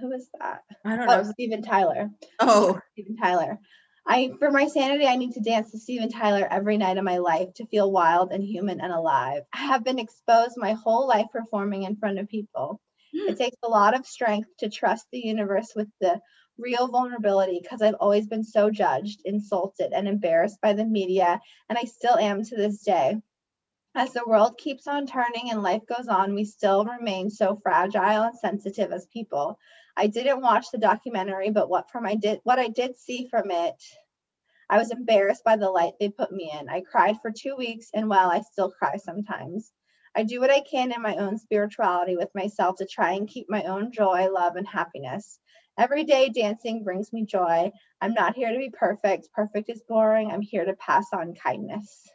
who 0.00 0.12
is 0.12 0.28
that? 0.40 0.62
I 0.84 0.96
don't 0.96 1.08
Oh, 1.08 1.22
know. 1.22 1.32
Steven 1.32 1.62
Tyler. 1.62 2.10
Oh, 2.40 2.78
Steven 2.92 3.16
Tyler. 3.16 3.58
I 4.06 4.32
for 4.38 4.50
my 4.50 4.66
sanity, 4.66 5.06
I 5.06 5.16
need 5.16 5.32
to 5.34 5.40
dance 5.40 5.70
to 5.70 5.78
Steven 5.78 6.08
Tyler 6.08 6.46
every 6.50 6.76
night 6.76 6.98
of 6.98 7.04
my 7.04 7.18
life 7.18 7.52
to 7.54 7.66
feel 7.66 7.92
wild 7.92 8.32
and 8.32 8.42
human 8.42 8.80
and 8.80 8.92
alive. 8.92 9.42
I 9.52 9.58
have 9.58 9.84
been 9.84 9.98
exposed 9.98 10.54
my 10.56 10.72
whole 10.72 11.06
life 11.06 11.26
performing 11.32 11.84
in 11.84 11.96
front 11.96 12.18
of 12.18 12.28
people. 12.28 12.80
It 13.12 13.34
mm. 13.34 13.38
takes 13.38 13.58
a 13.62 13.68
lot 13.68 13.94
of 13.94 14.06
strength 14.06 14.48
to 14.58 14.70
trust 14.70 15.06
the 15.12 15.20
universe 15.20 15.72
with 15.76 15.88
the 16.00 16.20
real 16.58 16.88
vulnerability 16.88 17.60
because 17.62 17.82
I've 17.82 17.94
always 18.00 18.26
been 18.26 18.44
so 18.44 18.70
judged, 18.70 19.20
insulted, 19.24 19.92
and 19.92 20.08
embarrassed 20.08 20.60
by 20.60 20.72
the 20.72 20.84
media, 20.84 21.40
and 21.68 21.78
I 21.78 21.84
still 21.84 22.16
am 22.16 22.42
to 22.44 22.56
this 22.56 22.82
day. 22.82 23.20
As 23.94 24.12
the 24.12 24.24
world 24.26 24.56
keeps 24.56 24.86
on 24.86 25.06
turning 25.06 25.50
and 25.50 25.62
life 25.62 25.82
goes 25.86 26.08
on, 26.08 26.34
we 26.34 26.44
still 26.46 26.84
remain 26.86 27.28
so 27.28 27.56
fragile 27.62 28.22
and 28.22 28.38
sensitive 28.38 28.90
as 28.90 29.06
people. 29.06 29.58
I 29.96 30.06
didn't 30.06 30.40
watch 30.40 30.70
the 30.70 30.78
documentary, 30.78 31.50
but 31.50 31.68
what 31.68 31.90
from 31.90 32.06
I 32.06 32.14
did 32.14 32.40
what 32.44 32.58
I 32.58 32.68
did 32.68 32.96
see 32.96 33.28
from 33.28 33.50
it, 33.50 33.82
I 34.70 34.78
was 34.78 34.90
embarrassed 34.90 35.44
by 35.44 35.56
the 35.56 35.70
light 35.70 35.92
they 36.00 36.08
put 36.08 36.32
me 36.32 36.50
in. 36.58 36.70
I 36.70 36.80
cried 36.80 37.20
for 37.20 37.30
two 37.30 37.54
weeks, 37.56 37.90
and 37.92 38.08
well, 38.08 38.30
I 38.30 38.40
still 38.40 38.70
cry 38.70 38.96
sometimes. 38.96 39.70
I 40.14 40.22
do 40.24 40.40
what 40.40 40.50
I 40.50 40.60
can 40.60 40.92
in 40.92 41.00
my 41.00 41.16
own 41.16 41.38
spirituality 41.38 42.16
with 42.16 42.28
myself 42.34 42.76
to 42.76 42.86
try 42.86 43.12
and 43.12 43.28
keep 43.28 43.48
my 43.48 43.62
own 43.62 43.92
joy, 43.92 44.28
love, 44.30 44.56
and 44.56 44.66
happiness. 44.66 45.38
Every 45.78 46.04
day 46.04 46.28
dancing 46.28 46.84
brings 46.84 47.12
me 47.14 47.24
joy. 47.24 47.70
I'm 48.02 48.12
not 48.12 48.34
here 48.36 48.52
to 48.52 48.58
be 48.58 48.70
perfect. 48.70 49.28
Perfect 49.32 49.70
is 49.70 49.82
boring. 49.88 50.30
I'm 50.30 50.42
here 50.42 50.66
to 50.66 50.74
pass 50.74 51.06
on 51.14 51.34
kindness. 51.34 52.06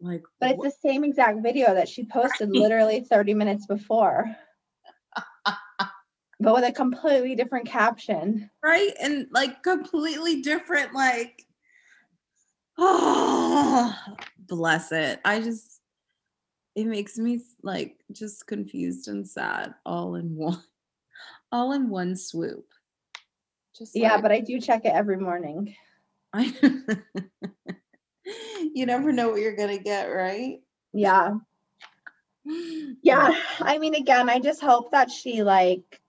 like 0.00 0.22
But 0.38 0.50
it's 0.50 0.58
what- 0.58 0.72
the 0.82 0.88
same 0.88 1.02
exact 1.04 1.42
video 1.42 1.74
that 1.74 1.88
she 1.88 2.04
posted 2.04 2.50
literally 2.50 3.00
30 3.00 3.32
minutes 3.32 3.66
before. 3.66 4.36
but 6.40 6.54
with 6.54 6.64
a 6.64 6.72
completely 6.72 7.34
different 7.34 7.66
caption. 7.66 8.50
right 8.62 8.92
and 9.00 9.26
like 9.30 9.62
completely 9.62 10.42
different 10.42 10.92
like 10.92 11.42
oh 12.76 13.94
bless 14.46 14.92
it 14.92 15.18
i 15.24 15.40
just 15.40 15.75
it 16.76 16.86
makes 16.86 17.18
me 17.18 17.40
like 17.62 17.96
just 18.12 18.46
confused 18.46 19.08
and 19.08 19.26
sad 19.26 19.74
all 19.84 20.14
in 20.14 20.36
one 20.36 20.62
all 21.50 21.72
in 21.72 21.88
one 21.88 22.14
swoop 22.14 22.66
just 23.76 23.96
Yeah, 23.96 24.14
like, 24.14 24.22
but 24.22 24.32
I 24.32 24.40
do 24.40 24.60
check 24.60 24.84
it 24.84 24.92
every 24.92 25.16
morning. 25.16 25.74
I, 26.32 26.54
you 28.74 28.86
never 28.86 29.10
know 29.10 29.30
what 29.30 29.40
you're 29.40 29.56
gonna 29.56 29.78
get 29.78 30.04
right 30.06 30.60
Yeah. 30.92 31.34
Yeah. 33.02 33.30
I 33.60 33.78
mean, 33.78 33.94
again, 33.94 34.28
I 34.30 34.38
just 34.38 34.60
hope 34.60 34.92
that 34.92 35.10
she, 35.10 35.42
like, 35.42 36.00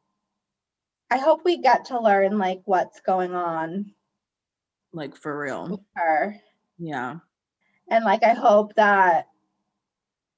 I 1.09 1.17
hope 1.17 1.41
we 1.43 1.57
get 1.61 1.85
to 1.85 1.99
learn, 1.99 2.37
like, 2.37 2.61
what's 2.65 2.99
going 3.01 3.33
on 3.33 3.93
like 4.93 5.15
for 5.15 5.37
real 5.37 5.83
her. 5.95 6.39
yeah 6.77 7.17
And, 7.89 8.05
like, 8.05 8.23
I 8.23 8.33
hope 8.33 8.75
that 8.75 9.27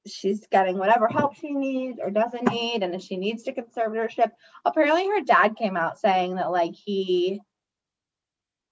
she's 0.08 0.46
getting 0.48 0.78
whatever 0.78 1.08
help 1.08 1.36
she 1.36 1.52
needs 1.52 2.00
or 2.02 2.10
doesn't 2.10 2.50
need. 2.52 2.84
And 2.84 2.94
if 2.96 3.02
she 3.02 3.18
needs 3.18 3.44
to 3.44 3.54
conservatorship, 3.54 4.32
apparently 4.66 5.08
her 5.08 5.22
dad 5.22 5.56
came 5.58 5.76
out 5.78 6.00
saying 6.00 6.36
that, 6.36 6.52
like, 6.52 6.74
he. 6.74 7.42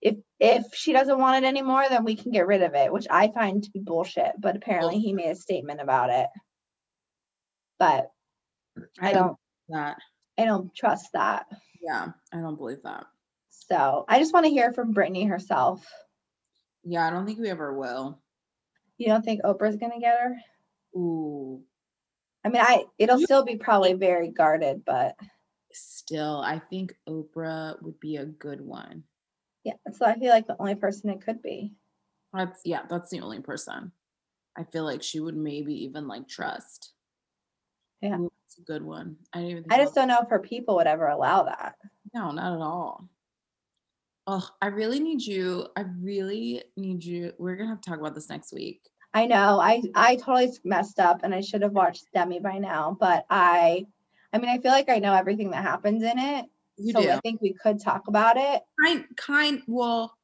If, 0.01 0.15
if 0.39 0.75
she 0.75 0.93
doesn't 0.93 1.17
want 1.17 1.43
it 1.43 1.47
anymore, 1.47 1.85
then 1.89 2.03
we 2.05 2.15
can 2.15 2.31
get 2.31 2.45
rid 2.47 2.61
of 2.61 2.75
it, 2.75 2.93
which 2.93 3.07
I 3.09 3.29
find 3.29 3.63
to 3.63 3.71
be 3.71 3.79
bullshit. 3.79 4.33
But 4.39 4.55
apparently 4.55 4.99
he 4.99 5.11
made 5.11 5.31
a 5.31 5.35
statement 5.35 5.81
about 5.81 6.11
it. 6.11 6.27
But 7.79 8.11
I 9.01 9.11
don't 9.13 9.37
that 9.69 9.97
I 10.37 10.45
don't 10.45 10.73
trust 10.75 11.09
that. 11.13 11.47
yeah 11.81 12.09
i 12.31 12.37
don't 12.37 12.57
believe 12.57 12.83
that 12.83 13.05
So 13.49 14.05
I 14.07 14.19
just 14.19 14.33
want 14.33 14.45
to 14.45 14.51
hear 14.51 14.71
from 14.71 14.93
Britney 14.93 15.27
herself. 15.27 15.83
yeah 16.83 17.05
i 17.07 17.09
don't 17.09 17.25
think 17.25 17.39
we 17.39 17.49
ever 17.49 17.73
will 17.77 18.21
You 18.99 19.07
don't 19.07 19.23
think 19.25 19.41
Oprah's 19.43 19.77
gonna 19.77 19.99
get 19.99 20.19
her? 20.19 20.37
Ooh 20.97 21.61
I 22.43 22.49
mean, 22.49 22.61
I 22.61 22.85
it'll 22.97 23.19
still 23.19 23.43
be 23.43 23.57
probably 23.57 23.93
very 23.93 24.29
guarded, 24.29 24.83
but 24.85 25.15
still 25.73 26.41
i 26.43 26.57
think 26.57 26.95
oprah 27.07 27.79
would 27.83 27.99
be 27.99 28.15
a 28.15 28.25
good 28.25 28.61
one 28.61 29.03
yeah. 29.67 29.73
So 29.91 30.05
I 30.05 30.17
feel 30.17 30.29
like 30.29 30.47
the 30.47 30.55
only 30.59 30.75
person 30.75 31.09
it 31.09 31.21
could 31.21 31.41
be. 31.41 31.73
That's 32.33 32.61
yeah, 32.63 32.83
that's 32.89 33.09
the 33.09 33.19
only 33.19 33.41
person. 33.41 33.91
I 34.57 34.63
feel 34.63 34.85
like 34.85 35.03
she 35.03 35.19
would 35.19 35.35
maybe 35.35 35.83
even 35.83 36.07
like 36.07 36.25
trust. 36.29 36.93
Yeah. 38.01 38.17
Ooh, 38.17 38.31
That's 38.45 38.59
a 38.59 38.61
good 38.61 38.81
one. 38.81 39.17
I 39.33 39.39
didn't 39.39 39.51
even 39.51 39.63
think 39.63 39.73
I 39.73 39.83
just 39.83 39.93
don't 39.93 40.07
know 40.07 40.21
if 40.21 40.29
her 40.29 40.39
people 40.39 40.77
would 40.77 40.87
ever 40.87 41.07
allow 41.07 41.43
that. 41.43 41.75
no, 42.13 42.31
not 42.31 42.53
at 42.53 42.61
all. 42.61 43.09
Oh, 44.25 44.47
I 44.61 44.67
really 44.67 45.01
need 45.01 45.21
you. 45.21 45.67
I 45.75 45.83
really 46.01 46.63
need 46.77 47.03
you. 47.03 47.33
We're 47.37 47.57
gonna 47.57 47.69
have 47.69 47.81
to 47.81 47.89
talk 47.89 47.99
about 47.99 48.15
this 48.15 48.29
next 48.29 48.53
week. 48.53 48.81
I 49.13 49.25
know. 49.25 49.59
I 49.59 49.81
I 49.95 50.15
totally 50.15 50.51
messed 50.63 50.99
up, 50.99 51.21
and 51.23 51.33
I 51.33 51.41
should 51.41 51.61
have 51.61 51.71
watched 51.71 52.05
Demi 52.13 52.39
by 52.39 52.57
now. 52.57 52.95
But 52.99 53.25
I, 53.29 53.85
I 54.31 54.37
mean, 54.37 54.49
I 54.49 54.59
feel 54.59 54.71
like 54.71 54.89
I 54.89 54.99
know 54.99 55.13
everything 55.13 55.51
that 55.51 55.63
happens 55.63 56.03
in 56.03 56.19
it. 56.19 56.45
You 56.77 56.93
so 56.93 57.01
do. 57.01 57.09
I 57.09 57.19
think 57.21 57.41
we 57.41 57.53
could 57.53 57.81
talk 57.81 58.07
about 58.07 58.37
it. 58.37 58.61
kind 58.85 59.05
kind 59.15 59.61
well, 59.67 60.15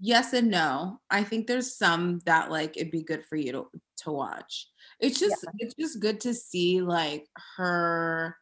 yes 0.00 0.32
and 0.32 0.50
no. 0.50 1.00
I 1.10 1.24
think 1.24 1.46
there's 1.46 1.76
some 1.76 2.20
that 2.26 2.50
like 2.50 2.76
it'd 2.76 2.92
be 2.92 3.02
good 3.02 3.24
for 3.24 3.36
you 3.36 3.52
to 3.52 3.66
to 4.04 4.12
watch. 4.12 4.68
It's 5.00 5.18
just 5.18 5.44
it's 5.58 5.74
just 5.74 6.00
good 6.00 6.20
to 6.20 6.34
see 6.34 6.82
like 6.82 7.26
her 7.56 8.36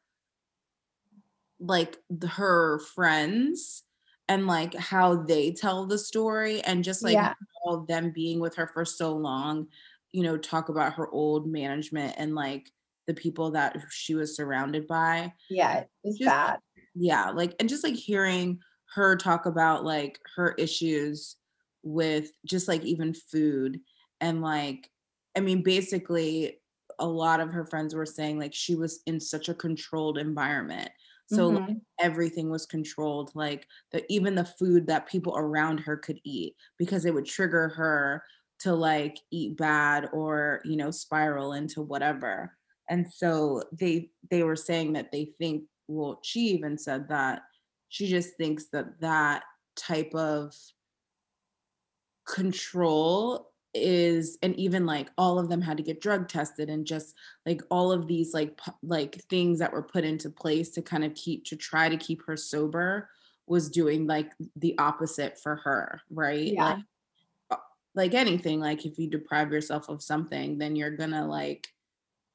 like 1.61 1.97
her 2.29 2.81
friends 2.81 3.85
and 4.29 4.47
like 4.47 4.75
how 4.75 5.23
they 5.23 5.53
tell 5.53 5.87
the 5.87 5.99
story 5.99 6.61
and 6.63 6.85
just 6.85 7.03
like 7.03 7.15
Yeah. 7.15 7.35
How 7.65 7.85
them 7.87 8.11
being 8.11 8.41
with 8.41 8.55
her 8.57 8.67
for 8.67 8.85
so 8.85 9.15
long, 9.15 9.69
you 10.13 10.23
know, 10.23 10.37
talk 10.37 10.69
about 10.69 10.95
her 10.95 11.09
old 11.11 11.47
management 11.47 12.15
and 12.19 12.35
like 12.35 12.71
the 13.07 13.15
people 13.15 13.51
that 13.53 13.77
she 13.91 14.15
was 14.15 14.35
surrounded 14.37 14.87
by 14.87 15.33
Yeah, 15.51 15.79
it 15.81 15.89
was 16.03 16.19
Just- 16.19 16.29
bad. 16.31 16.59
yeah 16.95 17.31
like 17.31 17.55
and 17.61 17.69
just 17.69 17.85
like 17.85 17.95
hearing 17.95 18.61
her 18.95 19.17
talk 19.17 19.47
about 19.47 19.85
like 19.85 20.19
her 20.37 20.53
issues 20.59 21.37
with 21.83 22.31
just 22.47 22.69
like 22.69 22.83
even 22.85 23.13
food 23.13 23.81
and 24.21 24.41
like 24.41 24.89
i 25.37 25.41
mean 25.41 25.63
basically 25.63 26.61
a 27.01 27.07
lot 27.07 27.41
of 27.41 27.51
her 27.51 27.67
friends 27.67 27.95
were 27.95 28.07
saying 28.07 28.39
like 28.39 28.55
she 28.55 28.75
was 28.77 29.01
in 29.07 29.19
such 29.21 29.49
a 29.49 29.55
controlled 29.55 30.17
environment 30.17 30.89
so 31.27 31.49
like, 31.51 31.61
Mhm. 31.61 31.85
everything 32.01 32.51
was 32.51 32.67
controlled 32.67 33.31
like 33.35 33.67
the 33.93 34.05
even 34.13 34.35
the 34.35 34.45
food 34.45 34.87
that 34.87 35.07
people 35.09 35.35
around 35.37 35.79
her 35.79 35.97
could 35.97 36.19
eat 36.25 36.57
because 36.79 37.05
it 37.05 37.15
would 37.15 37.27
trigger 37.27 37.69
her 37.69 38.25
to 38.61 38.75
like 38.75 39.19
eat 39.31 39.57
bad 39.57 40.09
or 40.13 40.61
you 40.65 40.77
know 40.77 40.91
spiral 40.91 41.53
into 41.53 41.81
whatever 41.83 42.57
and 42.89 43.13
so 43.13 43.63
they 43.73 44.11
they 44.31 44.43
were 44.43 44.57
saying 44.57 44.93
that 44.93 45.13
they 45.13 45.27
think 45.39 45.65
well 45.89 46.21
she 46.25 46.41
even 46.41 46.77
said 46.79 47.09
that 47.09 47.43
she 47.89 48.07
just 48.07 48.37
thinks 48.37 48.67
that 48.71 49.01
that 49.01 49.45
type 49.77 50.13
of 50.15 50.55
control 52.27 53.53
is 53.75 54.39
and 54.43 54.55
even 54.57 54.87
like 54.87 55.11
all 55.19 55.39
of 55.39 55.49
them 55.49 55.61
had 55.61 55.77
to 55.77 55.83
get 55.83 56.01
drug 56.01 56.29
tested 56.29 56.71
and 56.71 56.87
just 56.87 57.15
like 57.45 57.61
all 57.71 57.91
of 57.91 58.07
these 58.07 58.33
like 58.33 58.59
like 58.83 59.17
things 59.29 59.59
that 59.59 59.73
were 59.73 59.83
put 59.83 60.05
into 60.05 60.31
place 60.31 60.71
to 60.71 60.81
kind 60.83 61.05
of 61.05 61.13
keep 61.15 61.45
to 61.45 61.57
try 61.57 61.89
to 61.89 61.97
keep 61.97 62.25
her 62.25 62.37
sober 62.37 63.09
was 63.47 63.69
doing 63.69 64.07
like 64.07 64.31
the 64.57 64.79
opposite 64.79 65.39
for 65.39 65.57
her 65.57 66.01
right 66.11 66.53
Yeah. 66.53 66.65
like 66.75 66.85
uh, 67.51 67.57
like 67.95 68.15
anything 68.15 68.61
like 68.61 68.87
if 68.87 68.99
you 68.99 69.09
deprive 69.11 69.53
yourself 69.53 69.89
of 69.89 70.03
something 70.03 70.57
then 70.59 70.77
you're 70.77 70.97
gonna 70.97 71.27
like 71.27 71.67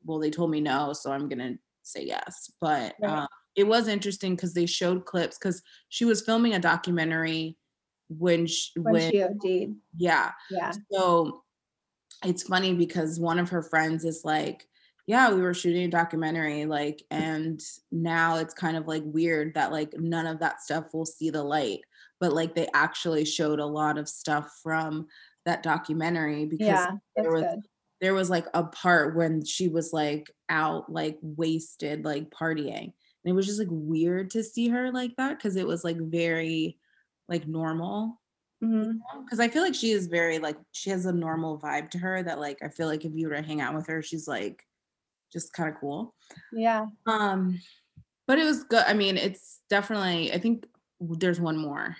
well 0.04 0.20
they 0.20 0.30
told 0.32 0.52
me 0.52 0.60
no 0.62 0.92
so 0.94 1.12
i'm 1.12 1.30
gonna 1.30 1.56
say 1.84 2.04
yes 2.04 2.52
but 2.60 2.96
Right. 3.02 3.20
um, 3.20 3.28
it 3.56 3.64
was 3.68 3.88
interesting 3.88 4.36
because 4.36 4.54
they 4.54 4.66
showed 4.66 5.06
clips 5.06 5.38
because 5.38 5.62
she 5.88 6.06
was 6.06 6.22
filming 6.22 6.54
a 6.54 6.60
documentary 6.60 7.58
when 8.10 8.46
she, 8.48 8.72
When, 8.80 8.94
when 8.94 9.12
she 9.12 9.24
OD'd. 9.24 9.76
yeah 9.98 10.32
Yeah. 10.50 10.72
so 10.92 11.44
it's 12.26 12.44
funny 12.44 12.74
because 12.74 13.20
one 13.20 13.40
of 13.40 13.50
her 13.50 13.62
friends 13.64 14.04
is 14.04 14.26
like 14.26 14.68
yeah 15.08 15.32
we 15.34 15.42
were 15.42 15.54
shooting 15.54 15.84
a 15.86 15.90
documentary 15.90 16.66
like 16.66 17.02
and 17.12 17.62
now 17.92 18.38
it's 18.38 18.54
kind 18.54 18.76
of 18.78 18.88
like 18.88 19.04
weird 19.06 19.54
that 19.54 19.72
like 19.72 19.94
none 19.98 20.26
of 20.28 20.40
that 20.40 20.62
stuff 20.62 20.86
will 20.94 21.06
see 21.06 21.30
the 21.30 21.44
light 21.44 21.80
but 22.20 22.34
like 22.34 22.56
they 22.56 22.68
actually 22.74 23.24
showed 23.26 23.60
a 23.60 23.66
lot 23.66 23.98
of 23.98 24.10
stuff 24.10 24.60
from 24.62 25.08
that 25.46 25.64
documentary 25.64 26.46
because 26.46 26.68
Yeah. 26.68 26.92
There 27.16 27.32
was 27.32 27.44
good. 27.44 27.60
there 28.02 28.14
was 28.14 28.30
like 28.30 28.46
a 28.54 28.64
part 28.64 29.16
when 29.16 29.46
she 29.46 29.68
was 29.70 29.94
like 29.94 30.30
out 30.50 30.92
like 30.92 31.18
wasted 31.22 32.04
like 32.06 32.30
partying 32.32 32.92
and 33.24 33.32
it 33.32 33.34
was 33.34 33.46
just 33.46 33.60
like 33.60 33.68
weird 33.72 34.32
to 34.32 34.44
see 34.44 34.68
her 34.70 34.92
like 34.92 35.16
that 35.18 35.38
because 35.38 35.56
it 35.56 35.68
was 35.68 35.84
like 35.84 35.98
very 35.98 36.78
like 37.30 37.48
normal 37.48 38.20
because 38.60 39.40
i 39.40 39.48
feel 39.48 39.64
like 39.64 39.74
she 39.76 39.92
is 39.92 40.08
very 40.08 40.38
like 40.40 40.58
she 40.74 40.90
has 40.90 41.06
a 41.06 41.14
normal 41.14 41.58
vibe 41.60 41.90
to 41.90 41.98
her 41.98 42.22
that 42.22 42.40
like 42.40 42.58
i 42.62 42.68
feel 42.68 42.88
like 42.88 43.06
if 43.06 43.14
you 43.16 43.30
were 43.30 43.36
to 43.36 43.42
hang 43.42 43.62
out 43.62 43.74
with 43.74 43.88
her 43.88 44.02
she's 44.02 44.28
like 44.28 44.66
just 45.32 45.54
kind 45.54 45.70
of 45.74 45.80
cool 45.80 46.14
Yeah. 46.52 46.88
um 47.08 47.58
but 48.28 48.38
it 48.38 48.44
was 48.44 48.66
good 48.66 48.84
i 48.86 48.94
mean 48.94 49.16
it's 49.16 49.62
definitely 49.70 50.34
i 50.34 50.38
think 50.40 50.66
there's 51.00 51.40
one 51.40 51.56
more 51.58 51.96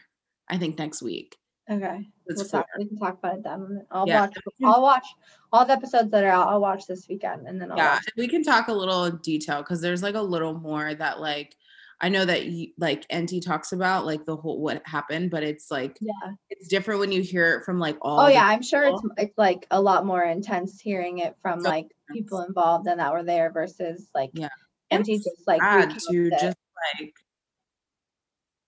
i 0.50 0.58
think 0.58 0.78
next 0.78 1.02
week 1.02 1.38
Okay. 1.72 2.10
it's 2.26 2.40
We'll 2.42 2.50
talk, 2.50 2.66
we 2.80 2.88
can 2.88 2.98
talk 2.98 3.20
about 3.20 3.36
it 3.36 3.44
then. 3.44 3.86
I'll 3.92 4.08
Yeah. 4.08 4.22
watch. 4.22 4.34
I'll 4.64 4.82
watch 4.82 5.06
all 5.54 5.66
the 5.68 5.74
episodes 5.74 6.10
that 6.10 6.24
are 6.24 6.28
out. 6.32 6.48
I'll 6.48 6.60
watch 6.62 6.88
this 6.88 7.08
weekend, 7.08 7.46
and 7.48 7.62
then 7.62 7.72
I'll 7.72 7.78
yeah 7.78 8.00
we 8.18 8.28
can 8.28 8.42
talk 8.44 8.70
a 8.70 8.74
little 8.74 9.06
in 9.06 9.18
detail 9.18 9.60
because 9.62 9.80
there's 9.80 10.02
like 10.02 10.16
a 10.16 10.22
little 10.22 10.56
more 10.56 10.96
that 10.96 11.20
like 11.22 11.56
i 12.02 12.10
know 12.10 12.24
that 12.26 12.46
you, 12.46 12.68
like 12.78 13.08
Enty 13.10 13.42
talks 13.44 13.72
about 13.72 14.06
like 14.06 14.26
the 14.26 14.36
whole 14.36 14.60
what 14.62 14.82
happened 14.86 15.32
but 15.32 15.44
it's 15.44 15.70
like 15.70 15.98
Yeah. 16.00 16.34
it's 16.50 16.68
different 16.68 17.00
when 17.00 17.12
you 17.12 17.22
hear 17.22 17.56
it 17.58 17.66
from 17.66 17.80
like 17.80 17.98
all 18.02 18.22
Oh 18.22 18.28
yeah, 18.28 18.46
I'm 18.46 18.62
sure 18.62 18.84
it's 18.86 19.02
it's 19.18 19.38
like 19.38 19.66
a 19.72 19.82
lot 19.82 20.06
more 20.06 20.24
intense 20.24 20.80
hearing 20.80 21.20
it 21.20 21.36
from 21.42 21.62
So 21.62 21.70
like 21.70 21.88
people 22.12 22.42
involved 22.42 22.88
and 22.88 23.00
that 23.00 23.12
were 23.12 23.24
there 23.24 23.52
versus 23.52 24.10
like 24.16 24.32
Yeah. 24.34 24.50
and 24.92 25.08
It's 25.08 25.24
just 25.24 25.48
like 25.48 25.62
to 25.62 26.30
just 26.30 26.58
like 26.98 27.14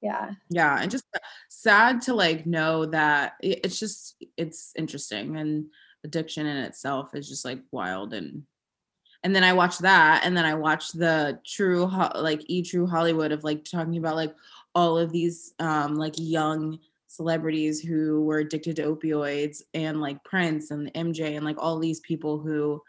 yeah. 0.02 0.32
yeah 0.50 0.82
and 0.82 0.90
just 0.90 1.06
sad 1.50 2.02
to 2.04 2.14
like 2.14 2.46
know 2.46 2.86
that 2.88 3.34
it's 3.42 3.80
just 3.80 4.24
it's 4.36 4.74
interesting 4.76 5.38
and 5.38 5.66
addiction 6.04 6.48
in 6.48 6.58
itself 6.58 7.14
is 7.14 7.30
just 7.30 7.46
like 7.46 7.60
wild 7.72 8.14
and 8.14 8.44
and 9.24 9.36
then 9.36 9.44
i 9.44 9.54
watched 9.54 9.82
that 9.82 10.22
and 10.26 10.36
then 10.36 10.46
i 10.46 10.54
watched 10.54 10.98
the 10.98 11.40
true 11.46 11.86
like 12.16 12.42
e 12.48 12.62
true 12.62 12.88
hollywood 12.88 13.32
of 13.32 13.44
like 13.44 13.64
talking 13.64 13.98
about 13.98 14.16
like 14.16 14.36
all 14.76 14.98
of 14.98 15.12
these 15.12 15.54
um 15.60 15.96
like 15.96 16.14
young 16.18 16.80
celebrities 17.08 17.82
who 17.82 18.24
were 18.24 18.40
addicted 18.40 18.76
to 18.78 18.84
opioids 18.84 19.62
and 19.74 20.00
like 20.02 20.24
prince 20.24 20.72
and 20.72 20.92
mj 20.94 21.36
and 21.36 21.46
like 21.46 21.58
all 21.62 21.78
these 21.78 22.00
people 22.00 22.40
who 22.40 22.82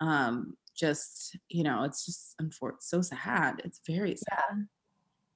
um 0.00 0.56
just 0.74 1.36
you 1.48 1.62
know 1.62 1.82
it's 1.84 2.04
just 2.06 2.34
unfortunate 2.38 2.82
so 2.82 3.00
sad 3.02 3.60
it's 3.64 3.80
very 3.86 4.14
sad 4.16 4.44
Yeah. 4.50 4.62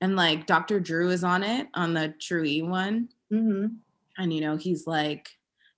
and 0.03 0.17
like 0.17 0.47
dr 0.47 0.81
drew 0.81 1.11
is 1.11 1.25
on 1.25 1.43
it 1.43 1.67
on 1.75 1.95
the 1.95 2.15
true 2.21 2.45
e 2.45 2.63
one 2.63 3.09
Mm-hmm. 3.33 3.67
and 4.19 4.33
you 4.33 4.41
know 4.41 4.57
he's 4.57 4.87
like 4.87 5.29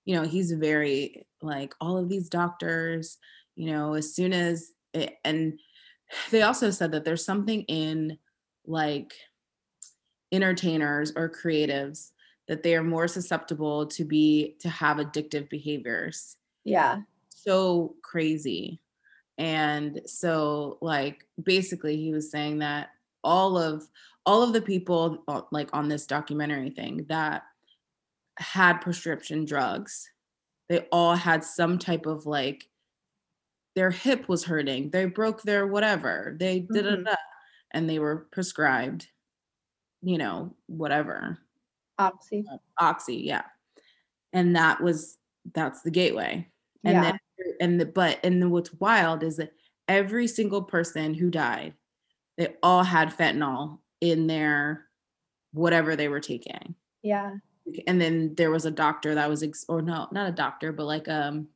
you 0.05 0.15
know 0.15 0.23
he's 0.23 0.51
very 0.51 1.25
like 1.41 1.73
all 1.81 1.97
of 1.97 2.09
these 2.09 2.29
doctors 2.29 3.17
you 3.59 3.69
know 3.69 3.93
as 3.93 4.15
soon 4.15 4.31
as 4.31 4.71
it, 4.93 5.17
and 5.25 5.59
they 6.31 6.41
also 6.41 6.71
said 6.71 6.91
that 6.93 7.03
there's 7.03 7.25
something 7.25 7.63
in 7.63 8.17
like 8.65 9.13
entertainers 10.31 11.11
or 11.15 11.29
creatives 11.29 12.11
that 12.47 12.63
they 12.63 12.75
are 12.75 12.83
more 12.83 13.07
susceptible 13.07 13.85
to 13.85 14.03
be 14.05 14.55
to 14.59 14.69
have 14.69 14.97
addictive 14.97 15.49
behaviors 15.49 16.37
Yeah. 16.63 17.01
so 17.29 17.95
crazy 18.01 18.79
and 19.37 20.01
so 20.05 20.77
like 20.81 21.25
basically 21.41 21.97
he 21.97 22.11
was 22.13 22.31
saying 22.31 22.59
that 22.59 22.89
all 23.23 23.57
of 23.57 23.83
all 24.25 24.43
of 24.43 24.53
the 24.53 24.61
people 24.61 25.23
like 25.51 25.69
on 25.73 25.89
this 25.89 26.05
documentary 26.05 26.69
thing 26.69 27.05
that 27.09 27.43
had 28.37 28.79
prescription 28.79 29.43
drugs 29.45 30.09
they 30.69 30.79
all 30.91 31.15
had 31.15 31.43
some 31.43 31.77
type 31.79 32.05
of 32.05 32.25
like 32.25 32.69
their 33.79 33.91
hip 33.91 34.27
was 34.27 34.43
hurting 34.43 34.89
they 34.89 35.05
broke 35.05 35.41
their 35.43 35.65
whatever 35.65 36.35
they 36.37 36.59
did 36.59 36.85
it 36.85 36.99
Mhm. 36.99 37.15
and 37.71 37.89
they 37.89 37.97
were 37.97 38.27
prescribed 38.29 39.07
you 40.01 40.17
know 40.17 40.53
whatever 40.67 41.37
Oxy. 41.97 42.43
oxy 42.77 43.15
yeah 43.15 43.43
and 44.33 44.53
that 44.57 44.81
was 44.81 45.17
that's 45.53 45.81
the 45.81 45.91
gateway 45.91 46.45
and 46.83 46.93
yeah. 46.93 47.01
then 47.03 47.19
and 47.61 47.79
the 47.79 47.85
but 47.85 48.19
and 48.21 48.41
then 48.41 48.49
what's 48.51 48.73
wild 48.73 49.23
is 49.23 49.37
that 49.37 49.53
every 49.87 50.27
single 50.27 50.61
person 50.61 51.13
who 51.13 51.31
died 51.31 51.73
they 52.37 52.53
all 52.61 52.83
had 52.83 53.15
fentanyl 53.15 53.79
in 54.01 54.27
their 54.27 54.87
whatever 55.53 55.95
they 55.95 56.09
were 56.09 56.19
taking 56.19 56.75
yeah. 57.01 57.31
and 57.87 58.01
then 58.01 58.35
there 58.35 58.51
was 58.51 58.65
a 58.65 58.71
doctor 58.71 59.15
that 59.15 59.29
was 59.29 59.41
ex- 59.41 59.65
or 59.69 59.81
no 59.81 60.09
not 60.11 60.27
a 60.27 60.33
doctor 60.33 60.73
but 60.73 60.85
like 60.85 61.07
um 61.07 61.47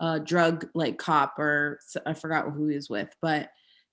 a 0.00 0.18
drug 0.20 0.68
like 0.74 0.98
cop 0.98 1.38
or 1.38 1.78
I 2.04 2.14
forgot 2.14 2.50
who 2.50 2.66
he 2.68 2.76
was 2.76 2.90
with 2.90 3.14
but 3.22 3.50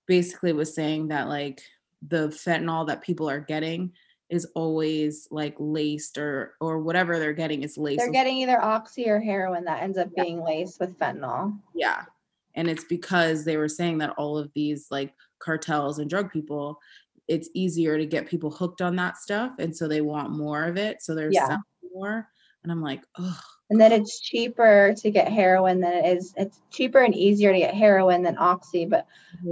basically 0.08 0.52
was 0.54 0.74
saying 0.74 1.10
that 1.10 1.28
like 1.28 1.62
the 2.08 2.30
fentanyl 2.30 2.88
that 2.88 3.04
people 3.04 3.30
are 3.30 3.39
getting 3.39 3.91
is 4.30 4.47
always 4.56 5.28
like 5.30 5.56
laced 5.60 6.18
or 6.18 6.56
or 6.60 6.80
whatever 6.80 7.20
they're 7.20 7.34
getting 7.34 7.64
is 7.64 7.78
laced 7.78 7.99
They're 7.99 8.12
getting 8.12 8.38
either 8.38 8.62
oxy 8.64 9.10
or 9.10 9.20
heroin 9.20 9.64
that 9.66 9.84
ends 9.84 9.97
up 9.97 10.10
Yeah. 10.16 10.24
being 10.24 10.41
laced 10.43 10.80
with 10.80 10.97
fentanyl. 10.97 11.60
Yeah. 11.76 12.04
And 12.56 12.70
it's 12.70 12.86
because 12.86 13.45
they 13.45 13.58
were 13.58 13.70
saying 13.70 13.99
that 13.99 14.12
all 14.18 14.38
of 14.38 14.52
these 14.56 14.88
like 14.89 15.14
cartels 15.39 15.99
and 15.99 16.10
drug 16.10 16.32
people, 16.32 16.80
it's 17.28 17.49
easier 17.54 17.97
to 17.97 18.06
get 18.06 18.26
people 18.28 18.49
hooked 18.49 18.82
on 18.82 18.95
that 18.95 19.18
stuff. 19.18 19.54
And 19.60 19.76
so 19.76 19.88
they 19.88 20.02
want 20.02 20.32
more 20.32 20.64
of 20.64 20.78
it. 20.78 21.02
So 21.02 21.14
they're 21.14 21.32
Yeah. 21.32 21.58
more. 21.93 22.28
And 22.64 22.72
I'm 22.72 22.82
like, 22.82 23.04
oh, 23.20 23.39
And 23.72 23.80
then 23.80 23.93
it's 23.93 24.19
cheaper 24.19 24.93
to 24.97 25.09
get 25.11 25.30
heroin 25.32 25.80
than 25.80 25.93
it 25.93 26.05
is. 26.17 26.34
It's 26.36 26.59
cheaper 26.72 26.99
and 26.99 27.15
easier 27.15 27.53
to 27.53 27.57
get 27.57 27.74
heroin 27.74 28.22
than 28.22 28.38
oxy, 28.38 28.86
but 28.86 29.07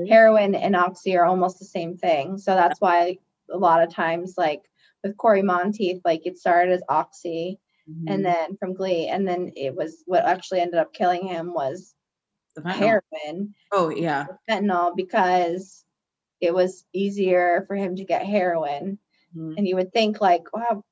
heroin 0.09 0.55
and 0.55 0.76
oxy 0.76 1.15
are 1.15 1.24
almost 1.24 1.57
the 1.57 1.63
same 1.65 1.95
thing. 1.97 2.38
So 2.38 2.53
that's 2.53 2.82
why 2.82 3.17
a 3.49 3.57
lot 3.57 3.82
of 3.82 3.89
times, 3.93 4.36
like 4.38 4.70
with 5.05 5.15
Cory 5.15 5.41
Monteith, 5.41 6.01
like 6.03 6.26
it 6.26 6.38
started 6.38 6.74
as 6.74 6.84
oxy 6.89 7.59
and 8.07 8.26
then 8.26 8.57
from 8.57 8.74
Glee, 8.74 9.07
and 9.07 9.26
then 9.26 9.51
it 9.55 9.74
was 9.74 10.03
what 10.05 10.26
actually 10.26 10.59
ended 10.59 10.80
up 10.80 10.93
killing 10.93 11.26
him 11.26 11.53
was 11.53 11.95
the 12.55 12.61
fentanyl. 12.61 13.01
heroin, 13.13 13.55
Oh, 13.72 13.89
yeah. 13.89 14.26
fentanyl, 14.49 14.95
because 14.97 15.86
it 16.41 16.53
was 16.53 16.86
easier 16.93 17.63
for 17.67 17.76
him 17.78 17.95
to 17.95 18.03
get 18.03 18.26
heroin. 18.26 18.99
Mhm. 19.36 19.57
And 19.57 19.65
you 19.67 19.76
would 19.78 19.93
think 19.93 20.20
like, 20.22 20.53
wow, 20.53 20.84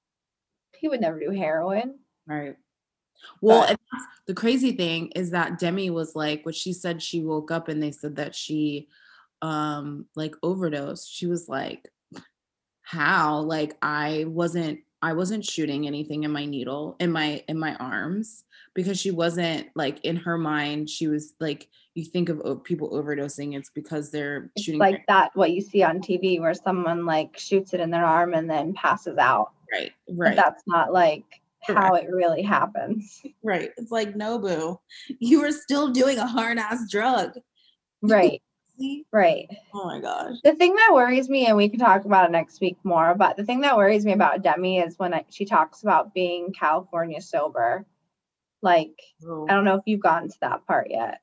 he 0.77 0.87
would 0.87 1.01
never 1.01 1.19
do 1.19 1.29
heroin. 1.31 1.99
Right. 2.25 2.55
Well, 3.41 3.61
But- 3.61 3.69
and 3.71 3.77
that's, 3.91 4.05
the 4.27 4.33
crazy 4.33 4.71
thing 4.73 5.11
is 5.15 5.31
that 5.31 5.59
Demi 5.59 5.89
was 5.89 6.15
like, 6.15 6.45
what 6.45 6.55
she 6.55 6.73
said, 6.73 7.01
she 7.01 7.21
woke 7.23 7.51
up 7.51 7.67
and 7.67 7.81
they 7.81 7.91
said 7.91 8.15
that 8.17 8.35
she, 8.35 8.87
um, 9.41 10.05
like 10.15 10.35
overdosed. 10.43 11.09
She 11.11 11.27
was 11.27 11.47
like, 11.47 11.87
how? 12.81 13.39
Like, 13.41 13.77
I 13.81 14.25
wasn't 14.27 14.79
I 14.99 15.13
wasn't 15.13 15.45
shooting 15.45 15.85
anything 15.85 16.23
in 16.23 16.31
my 16.31 16.45
needle 16.45 16.95
in 16.99 17.11
my 17.11 17.43
in 17.47 17.59
my 17.59 17.75
arms 17.75 18.43
because 18.73 18.99
she 18.99 19.11
wasn't 19.11 19.67
like 19.75 20.03
in 20.03 20.15
her 20.15 20.39
mind 20.39 20.89
she 20.89 21.07
was 21.07 21.35
like 21.39 21.67
you 21.93 22.03
think 22.03 22.29
of 22.29 22.63
people 22.63 22.89
overdosing 22.89 23.55
it's 23.55 23.69
because 23.69 24.09
they're 24.09 24.49
It's 24.55 24.65
shooting 24.65 24.79
like 24.79 25.05
that 25.07 25.29
what 25.35 25.51
you 25.51 25.61
see 25.61 25.83
on 25.83 25.99
TV 25.99 26.39
where 26.41 26.55
someone 26.55 27.05
like 27.05 27.37
shoots 27.37 27.75
it 27.75 27.79
in 27.79 27.91
their 27.91 28.05
arm 28.05 28.33
and 28.33 28.49
then 28.49 28.73
passes 28.73 29.19
out. 29.19 29.51
right 29.71 29.91
But 30.07 30.15
right 30.17 30.35
that's 30.35 30.63
not 30.65 30.91
like 30.91 31.25
how 31.65 31.95
it 31.95 32.07
really 32.11 32.41
happens. 32.41 33.21
right 33.43 33.71
it's 33.77 33.91
like 33.91 34.15
no 34.15 34.37
boo 34.39 34.79
you 35.19 35.41
were 35.41 35.51
still 35.51 35.89
doing 35.91 36.17
a 36.17 36.27
hard 36.27 36.57
ass 36.57 36.89
drug 36.89 37.37
Right. 38.01 38.41
Right. 39.11 39.47
oh 39.73 39.85
my 39.85 39.99
gosh 39.99 40.35
The 40.43 40.53
thing 40.53 40.75
that 40.75 40.91
worries 40.93 41.29
me, 41.29 41.47
and 41.47 41.57
we 41.57 41.67
can 41.67 41.79
talk 41.79 42.05
about 42.05 42.29
it 42.29 42.31
next 42.31 42.61
week 42.61 42.77
more, 42.83 43.15
but 43.15 43.35
the 43.35 43.43
thing 43.43 43.61
that 43.61 43.75
worries 43.75 44.05
me 44.05 44.11
about 44.13 44.43
Demi 44.43 44.77
is 44.77 44.99
when 44.99 45.15
I, 45.15 45.25
she 45.31 45.45
talks 45.45 45.81
about 45.81 46.13
being 46.13 46.53
California 46.53 47.19
sober. 47.19 47.87
Like, 48.61 48.93
I 49.23 49.53
don't 49.53 49.63
know 49.65 49.77
if 49.77 49.81
you've 49.87 49.99
gotten 49.99 50.29
to 50.29 50.37
that 50.41 50.67
part 50.67 50.91
yet. 50.91 51.21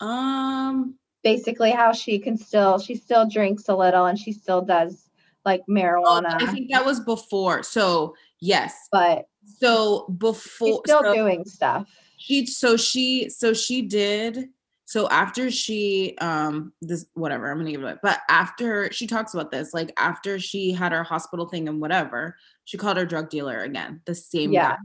um 0.00 0.96
Basically, 1.22 1.70
how 1.70 1.92
she 1.92 2.18
can 2.18 2.36
still, 2.36 2.80
she 2.80 2.96
still 2.96 3.28
drinks 3.28 3.68
a 3.68 3.76
little 3.76 4.06
and 4.06 4.18
she 4.18 4.32
still 4.32 4.62
does 4.62 5.08
like 5.44 5.62
oh, 5.68 5.72
marijuana, 5.72 6.34
i 6.42 6.46
think 6.46 6.70
that 6.72 6.84
was 6.84 7.00
before 7.00 7.62
so 7.62 8.14
yes 8.40 8.74
but 8.92 9.24
so 9.44 10.06
before 10.18 10.82
still 10.86 11.02
so- 11.02 11.14
doing 11.14 11.44
stuff. 11.44 11.86
she 12.18 12.46
so 12.46 12.76
she 12.76 13.28
so 13.28 13.52
she 13.52 13.82
did 13.82 14.46
so 14.86 15.08
after 15.08 15.50
she 15.50 16.16
um 16.20 16.72
this 16.82 17.06
whatever 17.14 17.50
i'm 17.50 17.58
gonna 17.58 17.70
give 17.70 17.82
it 17.84 17.98
but 18.02 18.20
after 18.28 18.90
she 18.92 19.06
talks 19.06 19.34
about 19.34 19.50
this 19.50 19.72
like 19.74 19.92
after 19.98 20.38
she 20.38 20.72
had 20.72 20.92
her 20.92 21.04
hospital 21.04 21.46
thing 21.48 21.68
and 21.68 21.80
whatever 21.80 22.36
she 22.64 22.76
called 22.76 22.96
her 22.96 23.06
drug 23.06 23.28
dealer 23.30 23.60
again 23.60 24.00
the 24.06 24.14
same 24.14 24.52
Yeah. 24.52 24.70
guy 24.70 24.76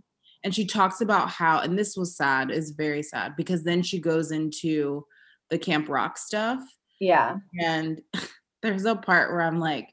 and 0.44 0.54
she 0.54 0.66
talks 0.66 1.02
about 1.02 1.30
how 1.30 1.60
and 1.62 1.78
this 1.78 1.96
was 1.98 2.16
sad 2.16 2.52
is 2.52 2.72
very 2.72 3.02
sad 3.04 3.36
because 3.36 3.64
then 3.64 3.82
she 3.82 4.00
goes 4.00 4.32
into 4.32 5.06
the 5.50 5.58
camp 5.58 5.90
rock 5.90 6.18
stuff 6.18 6.60
Yeah. 7.00 7.38
and 7.60 8.02
there's 8.62 8.86
a 8.86 8.96
part 8.96 9.32
where 9.32 9.42
i'm 9.42 9.60
like 9.60 9.90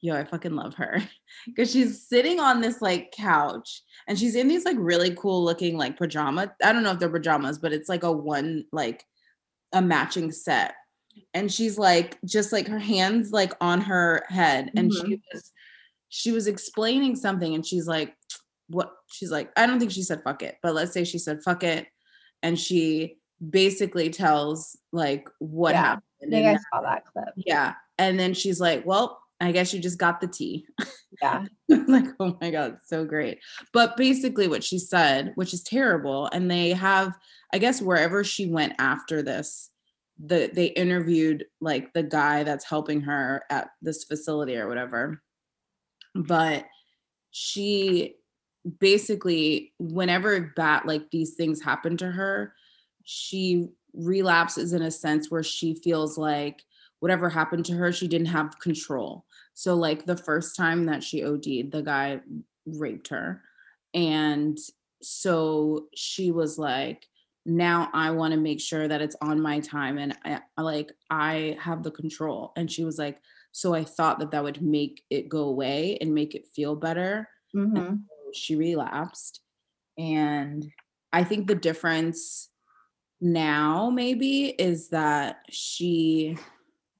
yo 0.00 0.16
i 0.16 0.24
fucking 0.24 0.54
love 0.56 0.74
her 0.74 1.00
because 1.46 1.70
she's 1.70 2.06
sitting 2.06 2.40
on 2.40 2.60
this 2.60 2.80
like 2.80 3.12
couch 3.12 3.82
and 4.08 4.18
she's 4.18 4.34
in 4.34 4.48
these 4.48 4.64
like 4.64 4.76
really 4.78 5.14
cool 5.14 5.44
looking 5.44 5.76
like 5.76 5.98
pajama 5.98 6.52
i 6.62 6.72
don't 6.72 6.82
know 6.82 6.92
if 6.92 6.98
they're 6.98 7.08
pajamas 7.08 7.58
but 7.58 7.72
it's 7.72 7.88
like 7.88 8.02
a 8.02 8.12
one 8.12 8.64
like 8.72 9.04
a 9.72 9.82
matching 9.82 10.30
set 10.30 10.74
and 11.34 11.52
she's 11.52 11.78
like 11.78 12.18
just 12.24 12.52
like 12.52 12.66
her 12.66 12.78
hands 12.78 13.30
like 13.32 13.52
on 13.60 13.80
her 13.80 14.24
head 14.28 14.70
and 14.76 14.92
she 14.92 15.02
mm-hmm. 15.02 15.14
was 15.32 15.52
she 16.08 16.32
was 16.32 16.46
explaining 16.46 17.16
something 17.16 17.54
and 17.54 17.66
she's 17.66 17.86
like 17.86 18.14
what 18.68 18.92
she's 19.10 19.30
like 19.30 19.50
i 19.56 19.66
don't 19.66 19.78
think 19.78 19.90
she 19.90 20.02
said 20.02 20.22
fuck 20.24 20.42
it 20.42 20.56
but 20.62 20.74
let's 20.74 20.92
say 20.92 21.04
she 21.04 21.18
said 21.18 21.42
fuck 21.42 21.62
it 21.62 21.86
and 22.42 22.58
she 22.58 23.16
basically 23.50 24.10
tells 24.10 24.76
like 24.92 25.28
what 25.38 25.72
Yeah, 25.72 25.80
happened 25.80 26.04
I 26.22 26.26
think 26.30 26.46
I 26.46 26.56
saw 26.72 26.82
that 26.82 27.04
clip. 27.06 27.28
yeah. 27.36 27.74
And 27.98 28.18
then 28.18 28.34
she's 28.34 28.60
like, 28.60 28.86
well, 28.86 29.21
I 29.42 29.52
guess 29.52 29.74
you 29.74 29.80
just 29.80 29.98
got 29.98 30.20
the 30.20 30.28
tea. 30.28 30.66
Yeah. 31.20 31.44
like, 31.68 32.06
oh 32.20 32.36
my 32.40 32.50
God, 32.50 32.78
so 32.84 33.04
great. 33.04 33.38
But 33.72 33.96
basically, 33.96 34.48
what 34.48 34.64
she 34.64 34.78
said, 34.78 35.32
which 35.34 35.52
is 35.52 35.62
terrible, 35.62 36.26
and 36.32 36.50
they 36.50 36.70
have, 36.70 37.18
I 37.52 37.58
guess, 37.58 37.82
wherever 37.82 38.24
she 38.24 38.46
went 38.46 38.74
after 38.78 39.22
this, 39.22 39.70
the 40.18 40.50
they 40.52 40.66
interviewed 40.66 41.44
like 41.60 41.92
the 41.92 42.02
guy 42.02 42.44
that's 42.44 42.64
helping 42.64 43.00
her 43.02 43.42
at 43.50 43.70
this 43.82 44.04
facility 44.04 44.56
or 44.56 44.68
whatever. 44.68 45.22
But 46.14 46.66
she 47.30 48.16
basically, 48.78 49.72
whenever 49.78 50.52
that 50.56 50.86
like 50.86 51.10
these 51.10 51.34
things 51.34 51.60
happen 51.60 51.96
to 51.98 52.10
her, 52.10 52.54
she 53.04 53.68
relapses 53.92 54.72
in 54.72 54.82
a 54.82 54.90
sense 54.90 55.30
where 55.30 55.42
she 55.42 55.74
feels 55.74 56.16
like 56.16 56.62
whatever 57.00 57.28
happened 57.28 57.64
to 57.66 57.74
her, 57.74 57.92
she 57.92 58.06
didn't 58.06 58.28
have 58.28 58.60
control. 58.60 59.24
So, 59.54 59.74
like 59.74 60.06
the 60.06 60.16
first 60.16 60.56
time 60.56 60.86
that 60.86 61.02
she 61.02 61.24
OD'd, 61.24 61.72
the 61.72 61.82
guy 61.82 62.20
raped 62.66 63.08
her. 63.08 63.42
And 63.94 64.58
so 65.02 65.86
she 65.94 66.30
was 66.30 66.58
like, 66.58 67.06
now 67.44 67.90
I 67.92 68.12
want 68.12 68.32
to 68.34 68.40
make 68.40 68.60
sure 68.60 68.86
that 68.86 69.02
it's 69.02 69.16
on 69.20 69.40
my 69.40 69.60
time 69.60 69.98
and 69.98 70.16
I, 70.24 70.40
like 70.60 70.92
I 71.10 71.56
have 71.60 71.82
the 71.82 71.90
control. 71.90 72.52
And 72.56 72.70
she 72.70 72.84
was 72.84 72.98
like, 72.98 73.18
so 73.50 73.74
I 73.74 73.84
thought 73.84 74.20
that 74.20 74.30
that 74.30 74.44
would 74.44 74.62
make 74.62 75.02
it 75.10 75.28
go 75.28 75.44
away 75.44 75.98
and 76.00 76.14
make 76.14 76.34
it 76.34 76.46
feel 76.54 76.76
better. 76.76 77.28
hmm 77.52 77.96
She 78.32 78.54
relapsed. 78.56 79.40
And 79.98 80.70
I 81.12 81.24
think 81.24 81.46
the 81.46 81.54
difference 81.54 82.48
now 83.20 83.90
maybe 83.90 84.46
is 84.46 84.88
that 84.88 85.40
she 85.50 86.38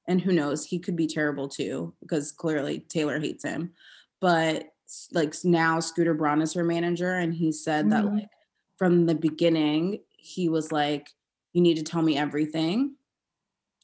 and 0.07 0.21
who 0.21 0.31
knows 0.33 0.65
he 0.65 0.79
could 0.79 0.95
be 0.95 1.07
terrible 1.07 1.47
too 1.47 1.93
because 2.01 2.31
clearly 2.31 2.79
taylor 2.89 3.19
hates 3.19 3.43
him 3.43 3.71
but 4.19 4.65
like 5.11 5.33
now 5.43 5.79
scooter 5.79 6.13
braun 6.13 6.41
is 6.41 6.53
her 6.53 6.63
manager 6.63 7.13
and 7.13 7.33
he 7.33 7.51
said 7.51 7.89
that 7.91 8.03
Mhm. 8.05 8.13
like 8.19 8.29
from 8.77 9.05
the 9.05 9.15
beginning 9.15 10.03
he 10.17 10.49
was 10.49 10.71
like 10.71 11.07
you 11.53 11.61
need 11.61 11.77
to 11.77 11.83
tell 11.83 12.01
me 12.01 12.17
everything 12.17 12.95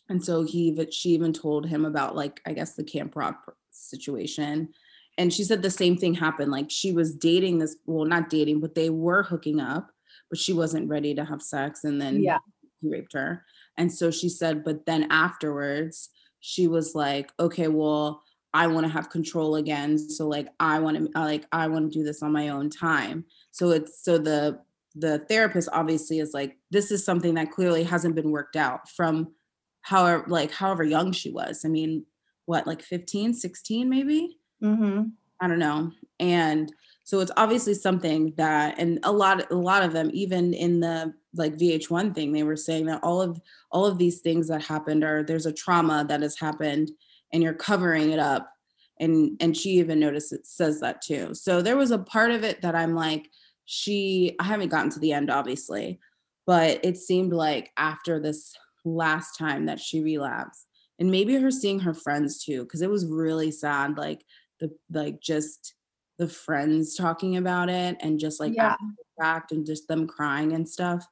and 0.09 0.23
so 0.23 0.43
he 0.43 0.87
she 0.91 1.09
even 1.09 1.33
told 1.33 1.65
him 1.67 1.85
about 1.85 2.15
like 2.15 2.41
i 2.45 2.53
guess 2.53 2.73
the 2.75 2.83
camp 2.83 3.15
rock 3.15 3.55
situation 3.71 4.69
and 5.17 5.33
she 5.33 5.43
said 5.43 5.61
the 5.61 5.69
same 5.69 5.97
thing 5.97 6.13
happened 6.13 6.51
like 6.51 6.69
she 6.69 6.91
was 6.91 7.13
dating 7.15 7.59
this 7.59 7.75
well 7.85 8.05
not 8.05 8.29
dating 8.29 8.59
but 8.59 8.75
they 8.75 8.89
were 8.89 9.23
hooking 9.23 9.59
up 9.59 9.91
but 10.29 10.37
she 10.39 10.53
wasn't 10.53 10.87
ready 10.89 11.13
to 11.15 11.23
have 11.25 11.41
sex 11.41 11.83
and 11.83 11.99
then 12.01 12.21
Yeah. 12.21 12.39
he 12.81 12.89
raped 12.89 13.13
her 13.13 13.45
and 13.79 13.91
so 13.91 14.11
she 14.11 14.29
said 14.29 14.63
but 14.63 14.85
then 14.85 15.07
afterwards 15.09 16.09
she 16.41 16.67
was 16.67 16.93
like 16.93 17.31
okay 17.39 17.67
well 17.67 18.21
i 18.53 18.67
want 18.67 18.85
to 18.85 18.91
have 18.91 19.09
control 19.09 19.55
again 19.55 19.97
so 19.97 20.27
like 20.27 20.49
i 20.59 20.77
want 20.79 20.97
to 20.97 21.19
like 21.19 21.45
i 21.51 21.67
want 21.67 21.91
to 21.91 21.99
do 21.99 22.03
this 22.03 22.21
on 22.21 22.31
my 22.31 22.49
own 22.49 22.69
time. 22.69 23.25
So 23.51 23.71
it's 23.71 24.03
so 24.03 24.17
the 24.17 24.59
the 24.95 25.19
therapist 25.29 25.69
obviously 25.71 26.19
is 26.19 26.33
like 26.33 26.57
this 26.71 26.91
is 26.91 27.05
something 27.05 27.35
that 27.35 27.51
clearly 27.51 27.83
hasn't 27.83 28.15
been 28.15 28.31
worked 28.31 28.55
out 28.55 28.89
from 28.89 29.33
however 29.81 30.25
like 30.27 30.51
however 30.51 30.83
young 30.83 31.11
she 31.11 31.31
was. 31.31 31.63
I 31.65 31.69
mean 31.69 32.05
what 32.45 32.67
like 32.67 32.81
15 32.81 33.33
16 33.33 33.89
maybe? 33.89 34.37
Hmm 34.61 35.01
I 35.41 35.47
don't 35.47 35.59
know. 35.59 35.91
And 36.19 36.71
so 37.09 37.21
it's 37.21 37.31
obviously 37.37 37.73
something 37.73 38.31
that 38.37 38.75
and 38.77 38.99
a 39.01 39.11
lot 39.11 39.51
a 39.51 39.55
lot 39.55 39.81
of 39.81 39.93
them 39.93 40.11
even 40.13 40.53
in 40.53 40.79
the 40.79 41.11
like 41.33 41.57
VH1 41.57 42.13
thing 42.13 42.31
they 42.31 42.43
were 42.43 42.55
saying 42.55 42.85
that 42.85 43.03
all 43.03 43.19
of 43.19 43.41
all 43.71 43.87
of 43.87 43.97
these 43.97 44.19
things 44.19 44.47
that 44.47 44.61
happened 44.61 45.03
are 45.03 45.23
there's 45.23 45.47
a 45.47 45.51
trauma 45.51 46.05
that 46.07 46.21
has 46.21 46.37
happened 46.37 46.91
and 47.33 47.41
you're 47.41 47.55
covering 47.55 48.11
it 48.11 48.19
up 48.19 48.53
and 48.99 49.35
and 49.39 49.57
she 49.57 49.71
even 49.71 49.99
noticed 49.99 50.31
it 50.33 50.45
says 50.45 50.79
that 50.81 51.01
too. 51.01 51.33
So 51.33 51.63
there 51.63 51.77
was 51.77 51.89
a 51.89 51.97
part 51.97 52.29
of 52.29 52.43
it 52.43 52.61
that 52.61 52.75
I'm 52.75 52.93
like 52.93 53.27
she 53.65 54.35
I 54.39 54.43
haven't 54.43 54.69
gotten 54.69 54.91
to 54.91 54.99
the 54.99 55.13
end 55.13 55.31
obviously, 55.31 55.99
but 56.45 56.79
it 56.85 56.95
seemed 56.95 57.33
like 57.33 57.71
after 57.75 58.19
this 58.19 58.53
last 58.85 59.35
time 59.35 59.65
that 59.65 59.79
she 59.79 60.01
relapsed 60.01 60.67
and 60.99 61.09
maybe 61.09 61.33
her 61.41 61.49
seeing 61.49 61.79
her 61.79 61.95
friends 61.95 62.43
too 62.43 62.65
because 62.65 62.83
it 62.83 62.89
was 62.91 63.07
really 63.07 63.49
sad 63.49 63.97
like 63.97 64.23
the 64.59 64.69
like 64.91 65.19
just 65.21 65.73
the 66.19 66.27
friends 66.27 66.95
talking 66.95 67.37
about 67.37 67.69
it 67.69 67.97
and 68.01 68.19
just 68.19 68.39
like 68.39 68.53
Yeah. 68.55 68.75
fact 69.19 69.51
and 69.53 69.65
just 69.65 69.87
them 69.87 70.05
crying 70.05 70.53
and 70.53 70.67
stuff 70.69 71.07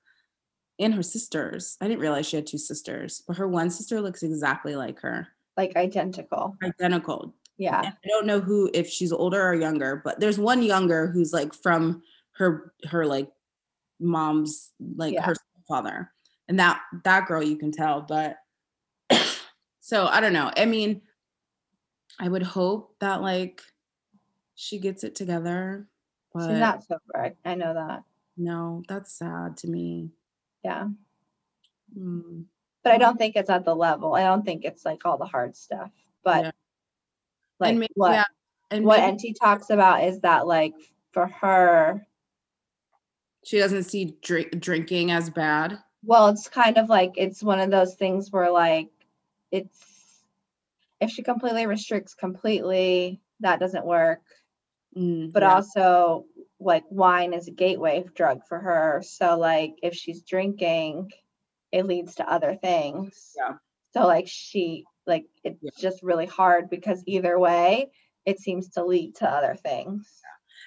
and 0.80 0.94
her 0.94 1.02
sisters 1.02 1.78
i 1.82 1.88
didn't 1.88 2.02
realize 2.02 2.28
she 2.28 2.36
had 2.36 2.46
two 2.46 2.58
sisters 2.60 3.24
but 3.28 3.38
her 3.38 3.48
one 3.48 3.70
sister 3.72 4.00
looks 4.02 4.22
exactly 4.22 4.76
like 4.76 5.00
her 5.00 5.28
Like 5.56 5.76
identical. 5.76 6.56
identical 6.64 7.34
Yeah. 7.58 7.80
and 7.80 7.88
i 7.88 8.08
don't 8.10 8.28
know 8.28 8.40
who 8.42 8.70
if 8.74 8.88
she's 8.90 9.12
older 9.14 9.42
or 9.42 9.56
younger 9.56 10.02
but 10.04 10.20
there's 10.20 10.38
one 10.38 10.62
younger 10.62 11.08
who's 11.08 11.34
like 11.34 11.54
from 11.56 12.04
her 12.34 12.74
her 12.90 13.06
like 13.06 13.32
mom's 14.00 14.72
like 14.96 15.14
Yeah. 15.16 15.24
her 15.26 15.36
father 15.68 16.12
and 16.50 16.60
that 16.60 16.82
that 17.06 17.28
girl 17.28 17.42
you 17.42 17.58
can 17.58 17.72
tell 17.72 18.02
but 18.02 18.38
so 19.80 20.06
i 20.08 20.20
don't 20.20 20.34
know 20.34 20.52
i 20.58 20.66
mean 20.66 21.02
i 22.20 22.28
would 22.28 22.44
hope 22.44 22.96
that 23.00 23.22
like 23.22 23.62
she 24.60 24.80
gets 24.80 25.04
it 25.06 25.16
together 25.16 25.88
but 26.34 26.50
She's 26.50 26.60
not 26.60 26.84
sober. 26.84 27.16
I, 27.16 27.34
I 27.46 27.56
know 27.56 27.74
that. 27.74 28.04
no 28.36 28.84
that's 28.90 29.14
sad 29.14 29.56
to 29.58 29.68
me 29.68 30.10
Yeah. 30.64 30.88
Mm, 31.98 32.44
But 32.84 32.92
I 32.94 32.98
don't 32.98 33.18
think 33.18 33.36
it's 33.38 33.50
at 33.50 33.64
the 33.64 33.74
level. 33.76 34.14
I 34.16 34.24
don't 34.24 34.44
think 34.44 34.66
it's 34.66 34.84
like 34.84 35.06
all 35.06 35.18
the 35.18 35.26
hard 35.26 35.56
stuff. 35.56 35.90
But 36.24 36.44
Yeah. 36.46 36.52
like 37.60 37.70
and 37.72 37.80
maybe, 37.80 37.94
what 37.96 38.12
yeah, 38.14 38.24
and 38.72 38.84
what 38.84 39.00
maybe 39.00 39.18
Enty 39.32 39.34
talks 39.40 39.70
about 39.70 40.04
is 40.04 40.20
that 40.22 40.46
like 40.48 40.74
for 41.14 41.28
her, 41.28 42.06
she 43.46 43.58
doesn't 43.60 43.84
see 43.84 44.18
drink, 44.22 44.60
drinking 44.60 45.12
as 45.12 45.30
bad 45.30 45.80
well, 46.04 46.28
it's 46.30 46.48
kind 46.48 46.78
of 46.78 46.90
like 46.90 47.14
it's 47.18 47.42
one 47.44 47.60
of 47.60 47.72
those 47.72 47.96
things 47.96 48.32
where 48.32 48.52
like 48.52 48.90
it's 49.52 50.24
if 51.02 51.10
she 51.12 51.22
completely 51.24 51.66
restricts 51.68 52.14
completely, 52.14 53.20
that 53.42 53.60
doesn't 53.60 53.86
work. 53.86 54.22
Mm, 54.98 55.32
but 55.32 55.44
yeah. 55.44 55.56
also 55.56 56.26
like 56.60 56.84
wine 56.90 57.34
is 57.34 57.48
a 57.48 57.52
gateway 57.52 58.04
drug 58.16 58.42
for 58.48 58.60
her. 58.60 59.04
So 59.06 59.38
like 59.38 59.76
if 59.84 59.94
she's 59.94 60.24
drinking, 60.24 61.12
it 61.72 61.86
leads 61.86 62.16
to 62.16 62.30
other 62.30 62.56
things. 62.56 63.34
Yeah. 63.38 63.56
So 63.94 64.08
like 64.08 64.28
she 64.28 64.86
like 65.06 65.26
it's 65.44 65.60
Yeah. 65.62 65.70
just 65.80 66.02
really 66.02 66.26
hard 66.26 66.70
because 66.70 67.04
either 67.06 67.38
way 67.38 67.92
it 68.26 68.40
seems 68.40 68.70
to 68.70 68.84
lead 68.86 69.16
to 69.18 69.30
other 69.30 69.56
things. 69.56 70.22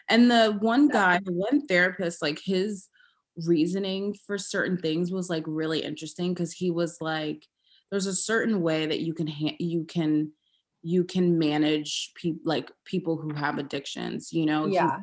And 0.09 0.31
the 0.31 0.57
one 0.61 0.89
guy, 0.89 1.21
the 1.23 1.33
one 1.33 1.67
therapist, 1.67 2.23
like 2.23 2.41
his 2.43 2.89
reasoning 3.37 4.15
for 4.27 4.39
certain 4.39 4.79
things 4.79 5.13
was 5.13 5.29
like 5.29 5.45
really 5.47 5.81
interesting 5.83 6.33
because 6.33 6.53
he 6.53 6.71
was 6.71 6.99
like, 7.01 7.47
there's 7.91 8.07
a 8.07 8.15
certain 8.15 8.63
way 8.63 8.87
that 8.87 9.01
you 9.01 9.15
can 9.15 9.27
ha- 9.27 9.57
you 9.59 9.85
can 9.85 10.33
you 10.83 11.05
can 11.05 11.39
manage 11.39 12.13
people 12.15 12.41
like 12.45 12.71
people 12.85 13.17
who 13.17 13.35
have 13.35 13.59
addictions. 13.59 14.33
You 14.33 14.47
know, 14.47 14.67
Yeah. 14.67 15.01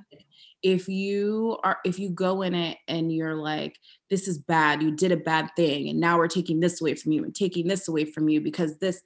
if 0.63 0.87
you 0.89 1.57
are 1.63 1.77
if 1.85 1.99
you 1.99 2.09
go 2.09 2.41
in 2.41 2.55
it 2.55 2.77
and 2.87 3.11
you're 3.13 3.35
like 3.35 3.77
this 4.09 4.27
is 4.27 4.39
bad 4.39 4.81
you 4.81 4.91
did 4.91 5.11
a 5.11 5.17
bad 5.17 5.49
thing 5.55 5.87
and 5.89 5.99
now 5.99 6.17
we're 6.17 6.27
taking 6.27 6.59
this 6.61 6.81
away 6.81 6.95
from 6.95 7.11
you 7.11 7.23
and 7.23 7.35
taking 7.35 7.67
this 7.67 7.87
away 7.87 8.05
from 8.05 8.27
you 8.27 8.41
because 8.41 8.77
this 8.79 9.03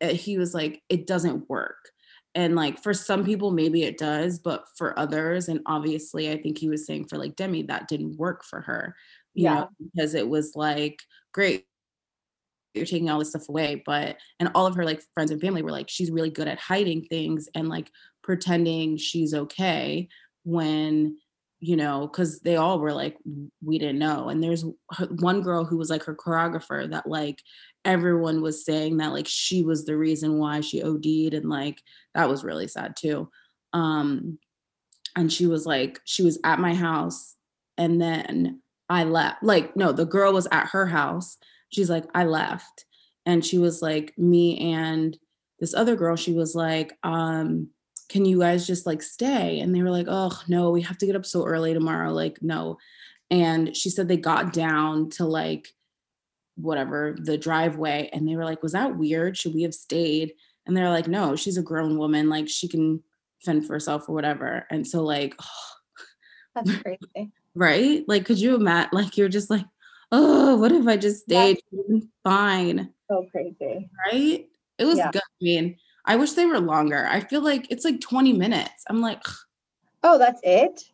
uh, 0.00 0.08
he 0.08 0.38
was 0.38 0.54
like 0.54 0.82
it 0.88 1.06
doesn't 1.06 1.48
work 1.50 1.90
and 2.34 2.54
like 2.54 2.80
for 2.82 2.94
some 2.94 3.24
people 3.24 3.50
maybe 3.50 3.82
it 3.82 3.98
does 3.98 4.38
but 4.38 4.64
for 4.76 4.96
others 4.98 5.48
and 5.48 5.60
obviously 5.66 6.30
i 6.30 6.40
think 6.40 6.56
he 6.58 6.68
was 6.68 6.86
saying 6.86 7.06
for 7.08 7.18
like 7.18 7.34
demi 7.36 7.62
that 7.62 7.88
didn't 7.88 8.16
work 8.16 8.44
for 8.44 8.60
her 8.60 8.94
you 9.34 9.44
Yeah. 9.44 9.54
know 9.54 9.68
because 9.94 10.14
it 10.14 10.28
was 10.28 10.52
like 10.54 11.02
great 11.32 11.66
you're 12.76 12.86
taking 12.86 13.10
all 13.10 13.18
this 13.18 13.30
stuff 13.30 13.48
away 13.48 13.82
but 13.86 14.16
and 14.38 14.50
all 14.54 14.66
of 14.66 14.74
her 14.74 14.84
like 14.84 15.02
friends 15.14 15.30
and 15.30 15.40
family 15.40 15.62
were 15.62 15.70
like 15.70 15.88
she's 15.88 16.10
really 16.10 16.30
good 16.30 16.48
at 16.48 16.58
hiding 16.58 17.04
things 17.04 17.48
and 17.54 17.68
like 17.68 17.90
pretending 18.22 18.96
she's 18.96 19.32
okay 19.32 20.08
when 20.44 21.16
you 21.60 21.76
know 21.76 22.06
because 22.06 22.40
they 22.40 22.56
all 22.56 22.78
were 22.78 22.92
like 22.92 23.16
we 23.64 23.78
didn't 23.78 23.98
know. 23.98 24.28
And 24.28 24.42
there's 24.42 24.64
one 25.20 25.42
girl 25.42 25.64
who 25.64 25.76
was 25.76 25.90
like 25.90 26.04
her 26.04 26.14
choreographer 26.14 26.90
that 26.90 27.06
like 27.06 27.40
everyone 27.84 28.42
was 28.42 28.64
saying 28.64 28.96
that 28.98 29.12
like 29.12 29.26
she 29.28 29.62
was 29.62 29.84
the 29.84 29.96
reason 29.96 30.38
why 30.38 30.60
she 30.60 30.82
OD'd 30.82 31.34
and 31.34 31.48
like 31.48 31.80
that 32.14 32.28
was 32.28 32.44
really 32.44 32.68
sad 32.68 32.96
too. 32.96 33.30
Um 33.72 34.38
and 35.14 35.32
she 35.32 35.46
was 35.46 35.66
like 35.66 36.00
she 36.04 36.22
was 36.22 36.38
at 36.44 36.58
my 36.58 36.74
house 36.74 37.36
and 37.78 38.00
then 38.00 38.60
I 38.88 39.04
left 39.04 39.42
like 39.42 39.76
no 39.76 39.92
the 39.92 40.04
girl 40.04 40.32
was 40.32 40.46
at 40.52 40.68
her 40.68 40.86
house 40.86 41.38
she's 41.70 41.90
like 41.90 42.04
I 42.14 42.24
left. 42.24 42.84
And 43.24 43.44
she 43.44 43.58
was 43.58 43.82
like 43.82 44.14
me 44.16 44.72
and 44.72 45.18
this 45.58 45.74
other 45.74 45.96
girl 45.96 46.16
she 46.16 46.32
was 46.32 46.54
like 46.54 46.96
um 47.02 47.68
can 48.08 48.24
you 48.24 48.38
guys 48.38 48.66
just 48.66 48.86
like 48.86 49.02
stay? 49.02 49.58
And 49.60 49.74
they 49.74 49.82
were 49.82 49.90
like 49.90 50.06
oh 50.08 50.38
no 50.48 50.70
we 50.70 50.82
have 50.82 50.98
to 50.98 51.06
get 51.06 51.16
up 51.16 51.26
so 51.26 51.44
early 51.44 51.74
tomorrow 51.74 52.12
like 52.12 52.38
no. 52.42 52.78
And 53.30 53.76
she 53.76 53.90
said 53.90 54.06
they 54.06 54.16
got 54.16 54.52
down 54.52 55.10
to 55.10 55.24
like 55.24 55.68
whatever 56.54 57.16
the 57.18 57.36
driveway 57.36 58.08
and 58.12 58.26
they 58.26 58.36
were 58.36 58.44
like 58.44 58.62
was 58.62 58.72
that 58.72 58.96
weird? 58.96 59.36
Should 59.36 59.54
we 59.54 59.62
have 59.62 59.74
stayed? 59.74 60.32
And 60.66 60.76
they're 60.76 60.90
like 60.90 61.08
no 61.08 61.36
she's 61.36 61.56
a 61.56 61.62
grown 61.62 61.98
woman 61.98 62.28
like 62.28 62.48
she 62.48 62.68
can 62.68 63.02
fend 63.44 63.66
for 63.66 63.74
herself 63.74 64.08
or 64.08 64.14
whatever. 64.14 64.66
And 64.70 64.86
so 64.86 65.02
like 65.02 65.34
That's 66.54 66.76
crazy. 66.76 67.32
right? 67.54 68.04
Like 68.06 68.24
could 68.24 68.38
you 68.38 68.54
imagine 68.54 68.90
like 68.92 69.16
you're 69.16 69.28
just 69.28 69.50
like 69.50 69.64
oh 70.12 70.56
what 70.56 70.72
if 70.72 70.86
i 70.86 70.96
just 70.96 71.22
stayed 71.24 71.58
She 71.70 72.02
fine 72.24 72.92
So 73.10 73.26
crazy. 73.30 73.88
right 74.12 74.46
it 74.78 74.84
was 74.84 74.98
Yeah. 74.98 75.10
good 75.10 75.22
i 75.22 75.42
mean 75.44 75.76
i 76.04 76.16
wish 76.16 76.32
they 76.32 76.46
were 76.46 76.60
longer 76.60 77.06
i 77.10 77.20
feel 77.20 77.40
like 77.42 77.66
it's 77.70 77.84
like 77.84 78.00
20 78.00 78.32
minutes 78.32 78.84
i'm 78.88 79.00
like 79.00 79.22
Oh, 80.02 80.18
that's 80.18 80.40
it? 80.44 80.84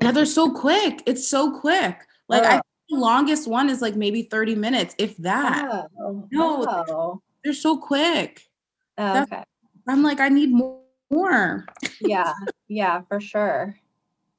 yeah 0.00 0.12
they're 0.12 0.24
so 0.26 0.50
quick 0.50 1.02
it's 1.06 1.26
so 1.28 1.58
quick 1.58 1.98
like 2.28 2.44
i 2.44 2.48
Oh. 2.48 2.52
think 2.52 2.62
the 2.90 2.96
longest 2.96 3.48
one 3.48 3.68
is 3.68 3.82
like 3.82 3.96
maybe 3.96 4.22
30 4.22 4.54
minutes 4.54 4.94
if 4.98 5.16
that 5.18 5.88
Oh, 5.98 6.26
No, 6.30 6.66
oh. 6.68 7.20
they're 7.42 7.52
so 7.52 7.76
quick 7.76 8.42
oh, 8.98 9.02
That's- 9.12 9.32
okay. 9.32 9.42
i'm 9.88 10.02
like 10.02 10.20
i 10.20 10.28
need 10.28 10.50
more 10.52 10.82
more 11.10 11.64
Yeah, 12.00 12.32
yeah, 12.68 13.02
for 13.08 13.20
sure. 13.20 13.76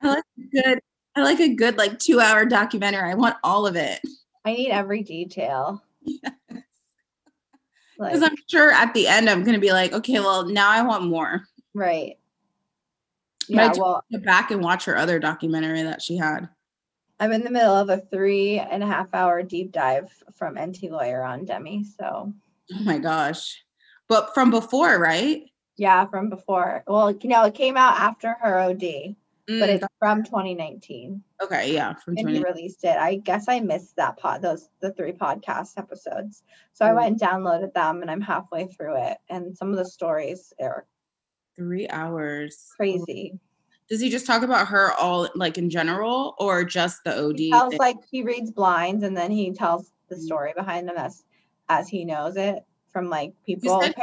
I 0.01 0.07
like 0.09 0.23
good 0.51 0.79
I 1.17 1.23
like 1.23 1.39
a 1.39 1.55
good 1.55 1.77
like 1.77 1.97
two 1.97 2.19
hour 2.19 2.45
documentary. 2.45 3.09
I 3.09 3.15
want 3.15 3.37
all 3.43 3.65
of 3.65 3.75
it. 3.75 3.99
I 4.45 4.53
need 4.53 4.69
every 4.71 5.03
detail. 5.03 5.83
Like, 7.99 8.13
Because 8.13 8.29
I'm 8.29 8.35
sure 8.47 8.71
at 8.71 8.93
the 8.93 9.07
end 9.07 9.27
I'm 9.27 9.43
gonna 9.43 9.57
be 9.57 9.71
like, 9.71 9.91
okay, 9.91 10.19
well 10.19 10.45
now 10.45 10.69
I 10.69 10.83
want 10.83 11.05
more. 11.05 11.43
right. 11.73 12.17
Yeah, 13.49 13.71
well, 13.77 14.03
Go 14.11 14.19
back 14.19 14.51
and 14.51 14.61
watch 14.61 14.85
her 14.85 14.95
other 14.97 15.17
documentary 15.19 15.81
that 15.81 16.01
she 16.01 16.15
had. 16.17 16.47
I'm 17.19 17.31
in 17.31 17.43
the 17.43 17.49
middle 17.49 17.73
of 17.73 17.89
a 17.89 17.97
three 17.97 18.59
and 18.59 18.83
a 18.83 18.85
half 18.85 19.07
hour 19.13 19.41
deep 19.41 19.71
dive 19.71 20.11
from 20.35 20.55
Enty 20.57 20.91
Lawyer 20.91 21.23
on 21.23 21.45
Demi. 21.45 21.85
So, 21.85 22.33
Oh 22.71 22.83
my 22.83 22.99
gosh. 22.99 23.63
But 24.07 24.33
from 24.35 24.51
before, 24.51 24.99
right? 24.99 25.41
yeah, 25.77 26.05
from 26.05 26.29
before. 26.29 26.83
Well, 26.87 27.11
you 27.11 27.29
know, 27.29 27.45
it 27.45 27.55
came 27.55 27.77
out 27.77 27.99
after 27.99 28.35
her 28.41 28.59
OD, 28.59 29.15
but 29.47 29.69
Mm, 29.69 29.75
it's 29.75 29.85
from 29.99 30.23
2019 30.23 31.23
okay, 31.41 31.73
yeah. 31.73 31.93
From 31.93 32.15
and 32.17 32.29
he 32.29 32.43
released 32.43 32.83
it. 32.83 32.97
I 32.97 33.15
guess 33.15 33.47
I 33.47 33.59
missed 33.61 33.95
that 33.95 34.17
pod, 34.17 34.41
those 34.41 34.69
the 34.81 34.91
three 34.93 35.13
podcast 35.13 35.77
episodes. 35.77 36.43
So 36.73 36.85
I 36.85 36.89
Mm. 36.89 36.95
went 36.95 37.07
and 37.11 37.19
downloaded 37.21 37.73
them 37.73 38.01
and 38.01 38.11
I'm 38.11 38.21
halfway 38.21 38.67
through 38.67 38.97
it. 38.97 39.17
And 39.29 39.55
some 39.57 39.71
of 39.71 39.77
the 39.77 39.85
stories 39.85 40.51
are 40.59 40.85
Three 41.55 41.87
hours. 41.89 42.67
crazy. 42.75 43.39
Does 43.89 44.01
he 44.01 44.09
just 44.09 44.27
talk 44.27 44.43
about 44.43 44.67
her 44.67 44.91
all 44.93 45.29
like 45.33 45.57
in 45.57 45.69
general 45.69 46.35
or 46.39 46.63
just 46.65 47.03
the 47.05 47.15
OD? 47.17 47.39
He 47.39 47.49
tells 47.51 47.69
thing? 47.71 47.79
like 47.79 47.97
he 48.11 48.21
reads 48.23 48.51
blinds 48.51 49.03
and 49.03 49.15
then 49.15 49.31
he 49.31 49.53
tells 49.53 49.91
the 50.09 50.15
Mm. 50.15 50.21
story 50.25 50.53
behind 50.55 50.87
them 50.89 50.97
as 50.97 51.23
as 51.69 51.87
he 51.89 52.03
knows 52.05 52.35
it 52.37 52.63
from 52.89 53.09
like 53.09 53.33
people. 53.45 53.81
said- 53.81 53.95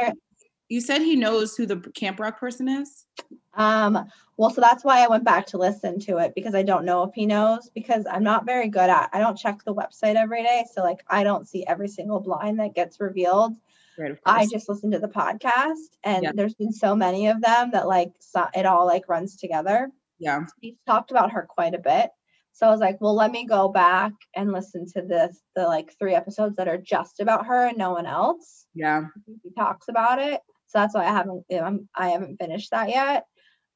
you 0.69 0.81
said 0.81 1.01
he 1.01 1.15
knows 1.15 1.55
who 1.55 1.65
the 1.65 1.77
Camp 1.95 2.19
Rock 2.19 2.39
person 2.39 2.67
is? 2.67 3.05
Um, 3.53 4.05
well, 4.37 4.49
so 4.49 4.59
that's 4.61 4.83
why 4.83 5.03
I 5.03 5.07
went 5.07 5.23
back 5.23 5.45
to 5.47 5.57
listen 5.57 5.99
to 6.01 6.17
it 6.17 6.33
because 6.35 6.55
I 6.55 6.63
don't 6.63 6.85
know 6.85 7.03
if 7.03 7.13
he 7.13 7.25
knows 7.25 7.69
because 7.73 8.05
I'm 8.11 8.23
not 8.23 8.45
very 8.45 8.67
good 8.67 8.89
at 8.89 9.09
I 9.13 9.19
don't 9.19 9.37
check 9.37 9.63
the 9.63 9.73
website 9.73 10.15
every 10.15 10.43
day. 10.43 10.65
So 10.73 10.81
like 10.83 11.03
I 11.07 11.23
don't 11.23 11.47
see 11.47 11.65
every 11.67 11.87
single 11.87 12.19
blind 12.19 12.59
that 12.59 12.75
gets 12.75 12.99
revealed. 12.99 13.53
Right, 13.97 14.17
I 14.25 14.45
just 14.47 14.67
listen 14.67 14.91
to 14.91 14.99
the 14.99 15.07
podcast 15.07 15.95
and 16.03 16.23
Yeah. 16.23 16.31
there's 16.35 16.53
been 16.55 16.73
so 16.73 16.95
many 16.95 17.27
of 17.27 17.41
them 17.41 17.71
that 17.71 17.87
like 17.87 18.11
so, 18.19 18.45
it 18.53 18.65
all 18.65 18.85
like 18.85 19.07
runs 19.07 19.37
together. 19.37 19.89
yeah. 20.19 20.41
He's 20.59 20.75
talked 20.85 21.11
about 21.11 21.31
her 21.31 21.45
quite 21.49 21.73
a 21.73 21.79
bit. 21.79 22.09
So 22.51 22.67
I 22.67 22.71
was 22.71 22.79
like, 22.81 22.99
well, 22.99 23.15
let 23.15 23.31
me 23.31 23.45
go 23.45 23.69
back 23.69 24.11
and 24.35 24.51
listen 24.51 24.85
to 24.93 25.01
this 25.01 25.39
the 25.55 25.63
like 25.65 25.93
three 25.97 26.13
episodes 26.15 26.57
that 26.57 26.67
are 26.67 26.77
just 26.77 27.21
about 27.21 27.45
her 27.45 27.67
and 27.67 27.77
no 27.77 27.91
one 27.91 28.05
else. 28.05 28.65
Yeah. 28.73 29.05
He 29.43 29.51
talks 29.57 29.87
about 29.87 30.19
it. 30.19 30.41
So 30.67 30.79
that's 30.79 30.93
why 30.95 31.05
I 31.05 31.09
haven't 31.11 31.45
I'm, 31.51 31.89
I 31.95 32.09
haven't 32.09 32.37
finished 32.37 32.71
that 32.71 32.89
yet. 32.89 33.25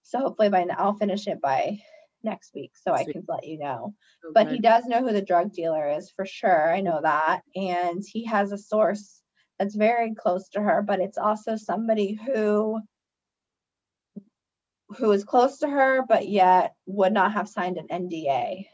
So 0.03 0.19
hopefully 0.19 0.49
by 0.49 0.63
now 0.63 0.75
I'll 0.77 0.93
finish 0.95 1.27
it 1.27 1.41
by 1.41 1.79
next 2.23 2.53
week 2.53 2.71
so 2.75 2.93
I 2.93 3.03
can 3.05 3.23
let 3.27 3.45
you 3.45 3.59
know. 3.59 3.93
so 4.21 4.31
But 4.33 4.51
he 4.51 4.59
does 4.59 4.85
know 4.85 5.01
who 5.01 5.13
the 5.13 5.21
drug 5.21 5.53
dealer 5.53 5.89
is 5.89 6.11
for 6.11 6.25
sure. 6.25 6.73
I 6.73 6.81
know 6.81 6.99
that. 7.01 7.41
And 7.55 8.03
he 8.05 8.25
has 8.25 8.51
a 8.51 8.57
source 8.57 9.21
that's 9.57 9.75
very 9.75 10.15
close 10.15 10.49
to 10.49 10.61
her, 10.61 10.81
but 10.81 10.99
it's 10.99 11.17
also 11.17 11.55
somebody 11.55 12.13
who 12.13 12.81
who 14.97 15.11
is 15.11 15.23
close 15.23 15.59
to 15.59 15.67
her 15.69 16.03
but 16.07 16.27
yet 16.27 16.73
would 16.87 17.13
not 17.13 17.33
have 17.33 17.47
signed 17.47 17.77
an 17.77 17.87
NDA. 17.87 18.65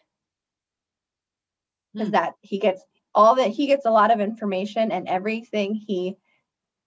Because 1.94 2.08
Hmm. 2.08 2.12
that 2.14 2.34
he 2.42 2.60
gets 2.60 2.84
all 3.14 3.36
that 3.36 3.50
he 3.50 3.68
gets 3.68 3.86
a 3.86 3.92
lot 3.92 4.12
of 4.12 4.20
information 4.20 4.92
and 4.92 5.08
everything 5.08 5.76
he 5.76 6.16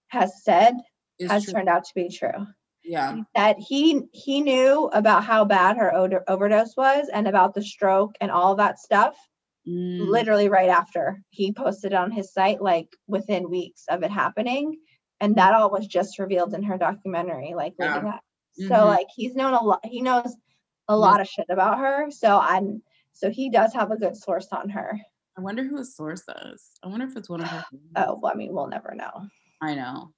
has 0.09 0.43
said 0.43 0.75
It's 1.19 1.33
has 1.33 1.45
true. 1.45 1.53
turned 1.55 1.69
out 1.69 1.85
to 1.85 1.95
be 1.95 2.09
true 2.09 2.47
Yeah. 2.85 3.17
that 3.35 3.59
he 3.59 4.03
he 4.13 4.41
knew 4.41 4.87
about 4.93 5.25
how 5.25 5.45
bad 5.45 5.77
her 5.77 5.95
odor, 5.95 6.25
overdose 6.29 6.77
was 6.77 7.09
and 7.13 7.27
about 7.29 7.55
the 7.55 7.63
stroke 7.63 8.17
and 8.21 8.31
all 8.31 8.55
that 8.57 8.79
stuff 8.79 9.17
Mm, 9.67 10.09
literally 10.09 10.49
right 10.49 10.71
after 10.71 11.21
he 11.31 11.53
posted 11.53 11.93
on 11.93 12.11
his 12.11 12.33
site 12.33 12.63
like 12.63 12.89
within 13.07 13.51
weeks 13.51 13.85
of 13.91 14.03
it 14.03 14.11
happening 14.11 14.79
and 15.21 15.35
that 15.37 15.53
all 15.53 15.69
was 15.71 15.87
just 15.87 16.19
revealed 16.19 16.55
in 16.55 16.63
her 16.63 16.79
documentary 16.79 17.53
like 17.55 17.75
Yeah. 17.79 17.97
up 17.97 18.21
so 18.55 18.87
like 18.87 19.09
he's 19.15 19.35
known 19.35 19.53
a 19.53 19.63
lot 19.63 19.81
he 19.85 20.01
knows 20.01 20.35
a 20.89 20.97
lot 20.97 21.21
of 21.21 21.27
shit 21.29 21.47
about 21.51 21.79
her 21.81 22.11
so 22.11 22.39
i'm 22.39 22.83
so 23.13 23.29
he 23.31 23.51
does 23.51 23.75
have 23.75 23.91
a 23.91 23.97
good 23.99 24.17
source 24.17 24.49
on 24.53 24.71
her 24.71 24.99
I 25.37 25.41
wonder 25.43 25.63
who 25.65 25.77
his 25.77 25.95
source 25.95 26.25
is. 26.47 26.71
I 26.83 26.89
wonder 26.89 27.07
if 27.07 27.17
it's 27.17 27.29
one 27.29 27.41
of 27.43 27.49
her. 27.49 27.65
oh 27.97 28.19
well, 28.23 28.33
i 28.33 28.37
mean 28.37 28.55
we'll 28.55 28.69
never 28.69 28.95
know 28.95 29.27
I 29.61 29.75
know. 29.75 30.13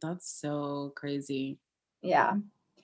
That's 0.00 0.28
so 0.40 0.92
crazy. 0.96 1.58
Yeah. 2.02 2.34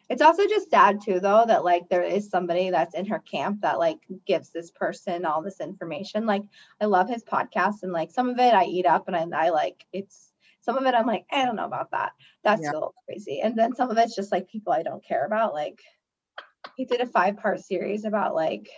It's 0.08 0.22
also 0.22 0.46
just 0.48 0.70
sad 0.70 1.00
too 1.00 1.20
though 1.20 1.44
that 1.46 1.64
like 1.64 1.88
there 1.88 2.02
is 2.02 2.28
somebody 2.28 2.70
that's 2.70 2.96
in 2.96 3.06
her 3.06 3.20
camp 3.20 3.60
that 3.60 3.78
like 3.78 3.98
gives 4.26 4.50
this 4.50 4.70
person 4.72 5.24
all 5.24 5.40
this 5.40 5.60
information. 5.60 6.26
Like 6.26 6.42
I 6.80 6.86
love 6.86 7.08
his 7.08 7.22
podcast 7.22 7.84
and 7.84 7.92
like 7.92 8.10
some 8.10 8.28
of 8.28 8.38
it 8.38 8.52
I 8.52 8.64
eat 8.64 8.86
up 8.86 9.06
and 9.06 9.16
I, 9.16 9.46
I 9.46 9.50
like 9.50 9.86
it's 9.92 10.32
some 10.62 10.76
of 10.76 10.84
it 10.84 10.94
I'm 10.94 11.06
like, 11.06 11.26
I 11.30 11.44
don't 11.44 11.56
know 11.56 11.64
about 11.64 11.92
that. 11.92 12.12
That's 12.42 12.62
Yeah. 12.62 12.72
a 12.72 12.74
little 12.74 12.94
crazy. 13.06 13.40
And 13.40 13.56
then 13.56 13.74
some 13.74 13.90
of 13.90 13.98
it's 13.98 14.16
just 14.16 14.32
like 14.32 14.48
people 14.48 14.72
I 14.72 14.82
don't 14.82 15.04
care 15.04 15.24
about. 15.26 15.54
Like 15.54 15.80
he 16.76 16.84
did 16.86 17.00
a 17.00 17.06
five 17.06 17.36
part 17.36 17.60
series 17.60 18.04
about 18.04 18.34
like 18.34 18.68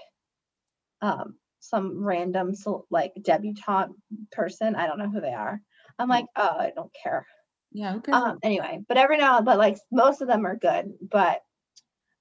um 1.01 1.37
some 1.61 2.05
random 2.05 2.53
like 2.91 3.15
debutante 3.23 3.95
person. 4.33 4.75
I 4.75 4.87
don't 4.87 4.99
know 4.99 5.09
who 5.09 5.21
they 5.21 5.33
are. 5.33 5.63
I'm 5.99 6.09
like, 6.09 6.27
oh, 6.37 6.57
I 6.59 6.73
don't 6.75 6.93
care. 7.03 7.27
Yeah? 7.73 7.99
Um, 8.13 8.39
anyway, 8.43 8.81
but 8.89 8.97
every 8.99 9.17
now 9.19 9.41
but 9.41 9.59
like 9.59 9.79
most 9.91 10.21
of 10.21 10.29
them 10.29 10.47
are 10.47 10.57
good. 10.57 10.93
But 11.11 11.43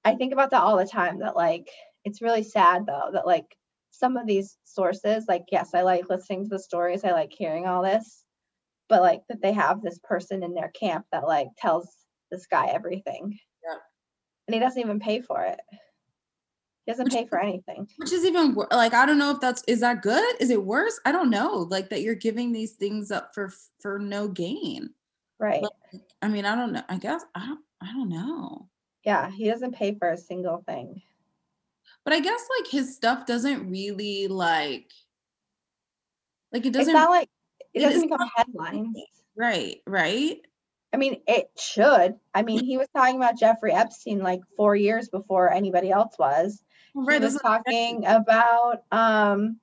I 0.04 0.14
think 0.14 0.32
about 0.32 0.50
that 0.50 0.62
all 0.62 0.76
the 0.76 0.86
time 0.86 1.18
that 1.20 1.36
like 1.36 1.68
it's 2.04 2.22
really 2.22 2.42
sad 2.42 2.86
though 2.86 3.10
that 3.12 3.26
like 3.26 3.46
some 3.90 4.16
of 4.16 4.26
these 4.26 4.56
sources, 4.64 5.26
like 5.28 5.44
yes, 5.52 5.74
I 5.74 5.82
like 5.82 6.08
listening 6.08 6.44
to 6.44 6.48
the 6.48 6.58
stories, 6.58 7.04
I 7.04 7.12
like 7.12 7.32
hearing 7.32 7.66
all 7.66 7.82
this, 7.82 8.24
but 8.88 9.02
like 9.02 9.22
that 9.28 9.42
they 9.42 9.52
have 9.52 9.82
this 9.82 9.98
person 10.02 10.42
in 10.42 10.54
their 10.54 10.70
camp 10.70 11.06
that 11.12 11.26
like 11.26 11.48
tells 11.58 11.88
this 12.30 12.46
guy 12.46 12.68
everything. 12.68 13.38
Yeah. 13.64 13.78
And 14.48 14.54
he 14.54 14.60
doesn't 14.60 14.80
even 14.80 14.98
pay 14.98 15.20
for 15.20 15.42
it. 15.44 15.60
He 16.84 16.90
doesn't 16.92 17.04
Which- 17.04 17.14
pay 17.14 17.26
for 17.26 17.38
anything. 17.38 17.86
Which 17.98 18.12
is 18.12 18.24
even 18.24 18.54
like 18.72 18.94
I 18.94 19.06
don't 19.06 19.18
know 19.18 19.30
if 19.30 19.40
that's 19.40 19.62
is 19.68 19.80
that 19.80 20.02
good? 20.02 20.36
Is 20.40 20.50
it 20.50 20.64
worse? 20.64 20.98
I 21.04 21.12
don't 21.12 21.30
know. 21.30 21.66
Like 21.70 21.90
that 21.90 22.00
you're 22.02 22.14
giving 22.14 22.50
these 22.52 22.72
things 22.72 23.10
up 23.12 23.32
for 23.34 23.52
for 23.80 23.98
no 23.98 24.26
gain. 24.28 24.90
Right. 25.42 25.60
Like, 25.60 26.02
I 26.22 26.28
mean, 26.28 26.46
I 26.46 26.54
don't 26.54 26.72
know. 26.72 26.84
I 26.88 26.98
guess 26.98 27.24
I 27.34 27.44
don't 27.44 27.60
I 27.82 27.92
don't 27.92 28.08
know. 28.08 28.68
Yeah, 29.04 29.28
he 29.28 29.48
doesn't 29.50 29.74
pay 29.74 29.96
for 29.98 30.08
a 30.08 30.16
single 30.16 30.62
thing. 30.68 31.02
But 32.04 32.14
I 32.14 32.20
guess 32.20 32.40
like 32.60 32.70
his 32.70 32.94
stuff 32.94 33.26
doesn't 33.26 33.68
really 33.68 34.28
like 34.28 34.92
like 36.52 36.64
it 36.64 36.72
doesn't 36.72 36.94
It's 36.94 37.00
not 37.00 37.10
like 37.10 37.28
it 37.74 37.82
it 37.82 37.86
doesn't 37.86 38.08
become 38.08 38.30
headlines. 38.36 38.96
right, 39.36 39.80
right? 39.84 40.40
I 40.92 40.96
mean, 40.96 41.20
it 41.26 41.50
should. 41.58 42.14
I 42.34 42.42
mean, 42.42 42.64
he 42.64 42.76
was 42.76 42.86
talking 42.94 43.16
about 43.16 43.38
Jeffrey 43.38 43.72
Epstein 43.72 44.20
like 44.20 44.40
four 44.56 44.76
years 44.76 45.08
before 45.08 45.50
anybody 45.50 45.90
else 45.90 46.14
was. 46.20 46.62
Right. 46.94 47.20
he 47.20 47.24
was 47.24 47.34
that's 47.34 47.44
what 47.44 47.52
I'm 47.52 47.64
talking 47.64 48.04
about 48.06 48.82
um, 48.92 49.58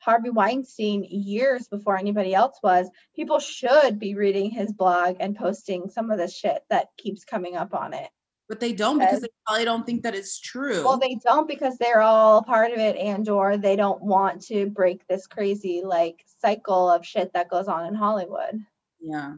Harvey 0.00 0.30
Weinstein 0.30 1.04
years 1.04 1.68
before 1.68 1.96
anybody 1.96 2.34
else 2.34 2.58
was. 2.62 2.88
People 3.14 3.38
should 3.38 3.98
be 3.98 4.14
reading 4.14 4.50
his 4.50 4.72
blog 4.72 5.16
and 5.20 5.36
posting 5.36 5.88
some 5.90 6.10
of 6.10 6.18
the 6.18 6.26
shit 6.26 6.64
that 6.70 6.88
keeps 6.96 7.24
coming 7.24 7.54
up 7.56 7.74
on 7.74 7.92
it. 7.92 8.08
But 8.48 8.58
they 8.58 8.72
don't 8.72 8.98
because 8.98 9.20
they 9.20 9.28
probably 9.46 9.64
don't 9.64 9.86
think 9.86 10.02
that 10.02 10.14
it's 10.16 10.40
true. 10.40 10.82
Well, 10.84 10.98
they 10.98 11.20
don't 11.22 11.46
because 11.46 11.78
they're 11.78 12.00
all 12.02 12.42
part 12.42 12.72
of 12.72 12.78
it, 12.78 12.96
and 12.96 13.28
or 13.28 13.56
they 13.56 13.76
don't 13.76 14.02
want 14.02 14.42
to 14.46 14.66
break 14.66 15.06
this 15.06 15.28
crazy 15.28 15.82
like 15.84 16.24
cycle 16.42 16.90
of 16.90 17.06
shit 17.06 17.32
that 17.34 17.48
goes 17.48 17.68
on 17.68 17.86
in 17.86 17.94
Hollywood. 17.94 18.58
yeah. 19.00 19.34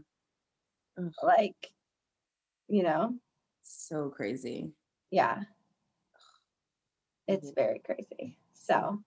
Ugh, 0.98 1.12
Like, 1.22 1.72
you 2.68 2.82
know, 2.84 3.14
so 3.62 4.08
crazy. 4.08 4.70
yeah, 5.10 5.42
it's 7.28 7.50
very 7.50 7.80
crazy. 7.80 8.38
So. 8.54 9.02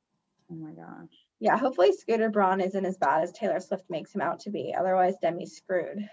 Oh 0.52 0.56
my 0.56 0.72
gosh. 0.72 1.25
Yeah, 1.40 1.58
hopefully 1.58 1.92
Scooter 1.92 2.30
Braun 2.30 2.62
isn't 2.62 2.86
as 2.86 2.98
bad 2.98 3.24
as 3.24 3.32
Taylor 3.32 3.60
Swift 3.60 3.84
makes 3.90 4.14
him 4.14 4.22
out 4.22 4.40
to 4.42 4.50
be. 4.50 4.74
Otherwise, 4.78 5.16
Demi's 5.22 5.56
screwed. 5.56 6.08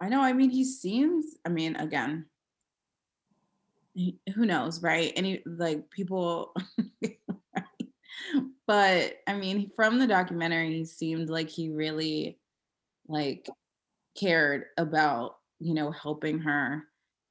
I 0.00 0.08
know. 0.08 0.20
I 0.20 0.32
mean, 0.32 0.50
he 0.50 0.64
seems. 0.64 1.36
I 1.44 1.48
mean, 1.48 1.76
again, 1.76 2.26
he, 3.94 4.18
who 4.34 4.46
knows, 4.46 4.82
right? 4.82 5.12
Any 5.16 5.42
like 5.46 5.90
people, 5.90 6.54
but 8.66 9.14
I 9.26 9.34
mean, 9.34 9.70
from 9.74 9.98
the 9.98 10.06
documentary, 10.06 10.70
he 10.70 10.84
seemed 10.84 11.28
like 11.28 11.48
he 11.48 11.70
really 11.70 12.38
like 13.08 13.48
cared 14.18 14.64
about 14.78 15.36
you 15.58 15.74
know 15.74 15.90
helping 15.90 16.38
her 16.38 16.84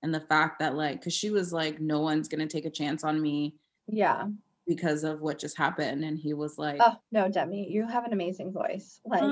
and 0.03 0.13
the 0.13 0.19
fact 0.19 0.59
that 0.59 0.75
like 0.75 0.99
because 0.99 1.13
she 1.13 1.29
was 1.29 1.53
like 1.53 1.79
no 1.79 1.99
one's 1.99 2.27
gonna 2.27 2.47
take 2.47 2.65
a 2.65 2.71
chance 2.71 3.03
on 3.03 3.21
me 3.21 3.55
Yeah. 3.87 4.27
Because 4.67 5.03
of 5.03 5.21
what 5.21 5.39
just 5.39 5.57
happened 5.57 6.03
and 6.03 6.17
he 6.17 6.33
was 6.33 6.57
like 6.57 6.77
Oh 6.81 6.95
no, 7.11 7.27
Demi, 7.29 7.69
you 7.69 7.87
have 7.87 8.05
an 8.05 8.13
amazing 8.13 8.51
voice. 8.51 8.99
Like 9.05 9.23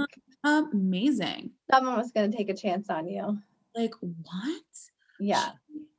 Uh, 0.44 0.64
amazing 0.74 1.52
someone 1.72 1.98
was 1.98 2.12
gonna 2.12 2.32
take 2.32 2.50
a 2.50 2.54
chance 2.56 2.90
on 2.90 3.08
you. 3.08 3.38
like 3.76 3.94
what 4.02 4.64
Yeah. 5.20 5.50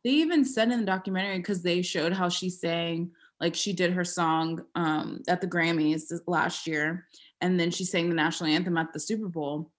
they 0.04 0.10
even 0.10 0.44
said 0.44 0.70
in 0.70 0.80
the 0.80 0.86
documentary 0.86 1.38
because 1.38 1.62
they 1.62 1.82
showed 1.82 2.12
how 2.12 2.28
she 2.28 2.50
sang 2.50 3.10
like 3.40 3.54
she 3.54 3.72
did 3.72 3.92
her 3.92 4.04
song 4.04 4.62
um 4.74 5.22
at 5.28 5.40
the 5.40 5.46
grammys 5.46 6.10
last 6.26 6.66
year 6.66 7.06
and 7.40 7.58
then 7.58 7.70
she 7.70 7.84
sang 7.84 8.08
the 8.08 8.14
national 8.14 8.50
anthem 8.50 8.76
at 8.76 8.92
the 8.92 9.00
super 9.00 9.28
bowl 9.28 9.70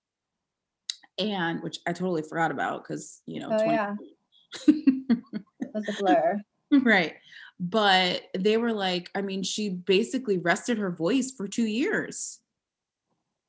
and 1.18 1.62
which 1.62 1.80
i 1.88 1.92
totally 1.94 2.22
forgot 2.22 2.52
about 2.52 2.84
because 2.84 3.22
you 3.26 3.40
know 3.40 3.50
Oh, 3.52 3.64
20 3.64 3.72
yeah. 3.74 3.96
It 4.68 5.70
was 5.74 5.88
a 5.90 5.94
blur. 5.94 6.42
right 6.84 7.14
but 7.64 8.24
they 8.36 8.58
were 8.58 8.74
like 8.74 9.12
i 9.14 9.22
mean 9.22 9.44
she 9.44 9.70
basically 9.70 10.40
rested 10.40 10.80
her 10.80 10.90
voice 10.90 11.30
for 11.32 11.48
two 11.48 11.66
years 11.68 12.40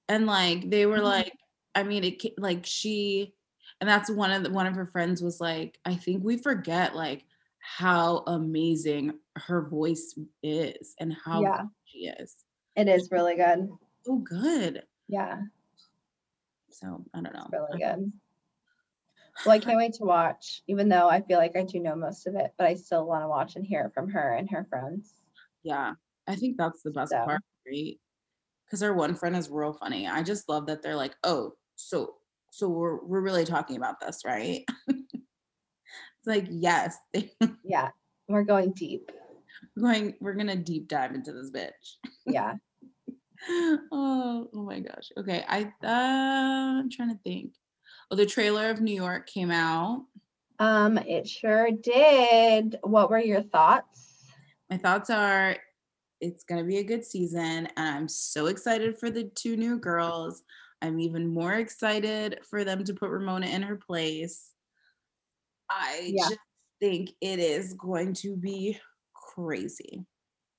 and 0.09 0.27
like 0.27 0.69
they 0.69 0.85
were 0.85 0.99
Mhm. 0.99 1.05
like 1.05 1.33
i 1.75 1.83
mean 1.83 2.05
it 2.05 2.23
like 2.39 2.67
she 2.67 3.35
and 3.81 3.89
that's 3.89 4.11
one 4.11 4.31
of 4.31 4.45
the, 4.45 4.51
one 4.51 4.67
of 4.67 4.75
her 4.75 4.87
friends 4.87 5.23
was 5.23 5.41
like 5.41 5.79
i 5.87 5.95
think 5.95 6.23
we 6.23 6.37
forget 6.37 6.95
like 6.95 7.25
how 7.61 8.19
amazing 8.27 9.19
her 9.37 9.63
voice 9.67 10.19
is 10.43 10.95
and 11.01 11.15
how 11.25 11.41
Yeah. 11.41 11.63
she 11.87 11.99
is 12.09 12.37
It 12.77 12.89
is 12.89 13.09
really 13.11 13.37
good. 13.37 13.67
so 14.05 14.17
good 14.17 14.83
Yeah, 15.09 15.41
so 16.71 17.03
i 17.15 17.21
don't 17.23 17.33
know 17.33 17.47
it's 17.51 17.53
really 17.53 17.79
good. 17.79 18.13
Well, 19.47 19.55
I 19.55 19.59
can't 19.59 19.79
wait 19.79 19.95
to 19.95 20.05
watch, 20.05 20.63
even 20.69 20.89
though 20.89 21.09
I 21.09 21.23
feel 21.23 21.39
like 21.39 21.57
I 21.57 21.63
do 21.65 21.81
know 21.81 21.97
most 21.97 22.27
of 22.27 22.35
it, 22.35 22.53
but 22.59 22.67
I 22.67 22.75
still 22.75 23.07
want 23.07 23.25
to 23.25 23.29
watch 23.29 23.57
and 23.57 23.65
hear 23.67 23.91
from 23.95 24.11
her 24.11 24.35
and 24.35 24.49
her 24.51 24.67
friends. 24.69 25.15
Yeah, 25.63 25.95
I 26.27 26.37
think 26.37 26.57
that's 26.59 26.83
the 26.83 26.91
best 26.91 27.11
So- 27.11 27.25
part, 27.25 27.41
right? 27.67 27.99
Because 28.67 28.81
her 28.83 28.95
one 28.95 29.15
friend 29.15 29.37
is 29.37 29.51
real 29.51 29.75
funny. 29.75 30.07
I 30.09 30.23
just 30.23 30.49
love 30.49 30.67
that 30.67 30.83
they're 30.83 30.97
like, 30.97 31.15
oh, 31.25 31.53
so 31.77 32.15
so 32.51 32.69
we're 32.69 33.03
we're 33.05 33.21
really 33.21 33.45
talking 33.45 33.77
about 33.77 34.01
this, 34.01 34.21
right? 34.25 34.65
it's 34.89 35.27
like, 36.27 36.47
yes, 36.51 36.97
Yeah, 37.65 37.89
we're 38.29 38.45
going 38.45 38.73
deep. 38.73 39.11
We're 39.77 39.83
going 39.93 40.15
we're 40.21 40.35
gonna 40.35 40.57
deep 40.57 40.89
dive 40.89 41.15
into 41.15 41.33
this 41.33 41.51
bitch. 41.51 41.97
Yeah. 42.27 42.55
oh, 43.49 44.49
oh 44.55 44.63
my 44.63 44.81
gosh. 44.81 45.11
Okay, 45.19 45.45
I 45.49 45.65
uh, 45.83 46.81
I'm 46.81 46.91
trying 46.91 47.11
to 47.11 47.19
think. 47.25 47.53
Oh, 48.13 48.15
the 48.15 48.27
trailer 48.27 48.69
of 48.69 48.83
New 48.83 48.95
York 48.95 49.27
came 49.27 49.51
out. 49.51 50.05
Um, 50.59 50.99
it 50.99 51.27
sure 51.27 51.71
did. 51.71 52.77
What 52.83 53.09
were 53.09 53.19
your 53.19 53.41
thoughts? 53.41 54.27
My 54.69 54.77
thoughts 54.77 55.09
are 55.09 55.57
it's 56.21 56.45
going 56.45 56.61
to 56.61 56.69
be 56.69 56.77
a 56.77 56.85
good 56.85 57.07
season 57.07 57.69
and 57.75 57.97
I'm 57.97 58.09
so 58.09 58.47
excited 58.47 58.99
for 58.99 59.11
the 59.11 59.25
two 59.25 59.57
new 59.57 59.79
girls. 59.79 60.43
I'm 60.83 61.01
even 61.01 61.33
more 61.33 61.55
excited 61.55 62.41
for 62.51 62.65
them 62.65 62.85
to 62.85 62.93
put 62.93 63.09
Ramona 63.09 63.47
in 63.47 63.63
her 63.63 63.77
place. 63.77 64.51
I 65.71 66.13
Yeah. 66.15 66.29
just 66.29 66.41
think 66.81 67.13
it 67.23 67.39
is 67.39 67.73
going 67.73 68.13
to 68.15 68.37
be 68.37 68.79
crazy. 69.15 70.05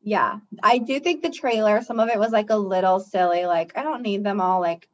Yeah, 0.02 0.40
I 0.64 0.80
do 0.80 1.00
think 1.00 1.22
the 1.22 1.30
trailer, 1.30 1.84
some 1.84 2.00
of 2.00 2.10
it 2.10 2.18
was 2.18 2.32
like 2.32 2.50
a 2.50 2.58
little 2.58 3.00
silly. 3.00 3.46
Like, 3.46 3.78
I 3.78 3.84
don't 3.84 4.02
need 4.02 4.24
them 4.24 4.42
all 4.42 4.60
like 4.60 4.90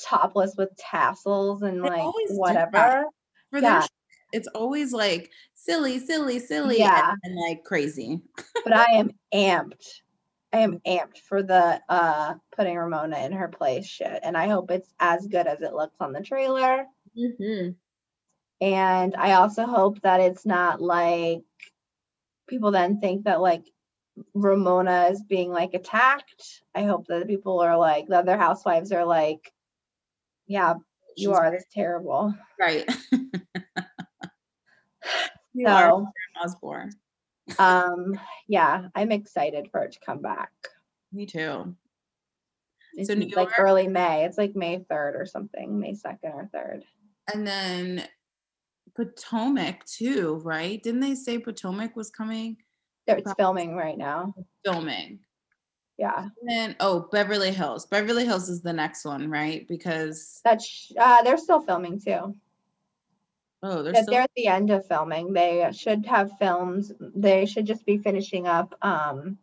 topless 0.00 0.54
with 0.56 0.70
tassels 0.76 1.62
and 1.62 1.78
They 1.84 1.88
like 1.90 2.00
always 2.02 2.28
do 2.28 2.34
that. 2.34 2.40
whatever. 2.40 3.04
For 3.50 3.58
Yeah. 3.58 3.80
their 3.80 3.88
it's 4.32 4.48
always 4.48 4.92
like 4.94 5.30
silly, 5.54 5.98
silly, 5.98 6.38
silly, 6.38 6.78
Yeah. 6.78 7.14
and, 7.22 7.36
like 7.36 7.64
crazy. 7.64 8.20
But 8.64 8.72
I 8.72 8.84
am 8.92 9.10
amped. 9.34 10.00
I 10.54 10.58
am 10.60 10.80
amped 10.86 11.18
for 11.18 11.42
the 11.42 11.80
uh 11.88 12.34
putting 12.56 12.76
Ramona 12.76 13.18
in 13.18 13.32
her 13.32 13.48
place 13.48 13.86
shit. 13.86 14.20
And 14.22 14.36
I 14.36 14.48
hope 14.48 14.70
it's 14.70 14.92
as 15.00 15.26
good 15.26 15.46
as 15.46 15.60
it 15.60 15.74
looks 15.74 15.96
on 16.00 16.12
the 16.12 16.22
trailer. 16.22 16.86
And 18.60 19.14
I 19.16 19.32
also 19.32 19.66
hope 19.66 20.00
that 20.02 20.20
it's 20.20 20.46
not 20.46 20.80
like 20.80 21.42
people 22.46 22.70
then 22.70 23.00
think 23.00 23.24
that 23.24 23.40
like 23.40 23.64
Ramona 24.34 25.08
is 25.10 25.22
being 25.22 25.50
like 25.50 25.74
attacked. 25.74 26.62
I 26.74 26.82
hope 26.84 27.06
that 27.08 27.26
people 27.26 27.60
are 27.60 27.76
like 27.76 28.06
the 28.08 28.18
other 28.18 28.36
housewives 28.36 28.92
are 28.92 29.04
like, 29.04 29.51
yeah, 30.46 30.74
you 31.16 31.28
She's 31.30 31.36
are 31.38 31.50
this 31.50 31.64
terrible. 31.72 32.34
right. 32.58 32.88
you 35.54 35.66
are 35.68 35.88
So 35.90 36.06
Osborne. 36.42 36.92
um 37.58 38.18
yeah, 38.48 38.88
I'm 38.94 39.12
excited 39.12 39.68
for 39.70 39.82
it 39.82 39.92
to 39.92 40.00
come 40.04 40.20
back. 40.22 40.50
Me 41.12 41.26
too. 41.26 41.74
It's 42.94 43.08
So 43.08 43.14
New 43.14 43.26
like 43.36 43.48
York- 43.48 43.54
early 43.58 43.88
May. 43.88 44.24
It's 44.24 44.38
like 44.38 44.54
May 44.54 44.78
3rd 44.78 45.14
or 45.20 45.26
something, 45.26 45.78
May 45.78 45.92
2nd 45.94 46.18
or 46.34 46.50
3rd. 46.54 46.82
And 47.32 47.46
then 47.46 48.06
Potomac 48.94 49.84
too, 49.86 50.40
right? 50.44 50.82
Didn't 50.82 51.00
they 51.00 51.14
say 51.14 51.38
Potomac 51.38 51.96
was 51.96 52.10
coming 52.10 52.56
It's 53.06 53.32
filming 53.38 53.74
right 53.76 53.96
now. 53.98 54.34
filming? 54.64 55.20
Yeah. 55.98 56.18
And 56.18 56.48
then 56.48 56.76
oh, 56.80 57.08
Beverly 57.12 57.52
Hills. 57.52 57.86
Beverly 57.86 58.24
Hills 58.24 58.48
is 58.48 58.62
the 58.62 58.72
next 58.72 59.04
one, 59.04 59.30
right? 59.30 59.66
Because 59.68 60.40
That's 60.44 60.92
uh 60.98 61.22
they're 61.22 61.38
still 61.38 61.60
filming 61.60 62.00
too. 62.00 62.34
oh, 63.62 63.82
they're 63.82 63.92
They're, 63.92 64.02
still 64.02 64.12
they're 64.12 64.22
at 64.22 64.30
the 64.36 64.46
end 64.46 64.70
of 64.70 64.86
filming. 64.86 65.32
They 65.32 65.68
should 65.72 66.06
have 66.06 66.38
films. 66.38 66.92
They 66.98 67.46
should 67.46 67.66
just 67.66 67.86
be 67.86 67.98
finishing 67.98 68.46
up 68.46 68.74
um 68.82 69.38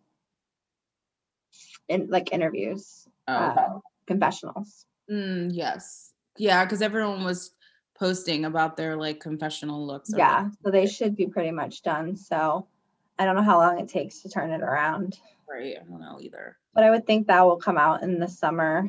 in 1.88 2.08
like 2.10 2.32
interviews, 2.32 3.08
oh, 3.28 3.34
uh, 3.34 3.80
confessionals. 4.06 4.86
Mm, 5.10 5.50
yes. 5.52 6.14
Yeah, 6.38 6.64
because 6.64 6.82
everyone 6.82 7.24
was 7.24 7.52
posting 7.97 8.45
about 8.45 8.78
their 8.78 8.95
like 8.95 9.20
confessional 9.20 9.86
looks. 9.86 10.12
Yeah, 10.16 10.50
so 10.64 10.72
they 10.72 10.86
should 10.86 11.16
be 11.16 11.28
pretty 11.28 11.52
much 11.52 11.82
done. 11.82 12.16
So 12.16 12.68
I 13.18 13.26
don't 13.26 13.36
know 13.36 13.41
how 13.41 13.58
long 13.58 13.80
it 13.80 13.89
takes 13.89 14.22
to 14.22 14.30
turn 14.30 14.52
it 14.52 14.62
around, 14.62 15.20
Right. 15.52 15.76
I 15.80 15.84
don't 15.84 16.00
know 16.00 16.20
either. 16.22 16.58
but 16.74 16.84
I 16.84 16.89
would 16.91 17.06
think 17.08 17.28
that 17.28 17.41
will 17.45 17.58
come 17.58 17.78
out 17.78 18.04
in 18.04 18.20
the 18.20 18.28
summer. 18.28 18.88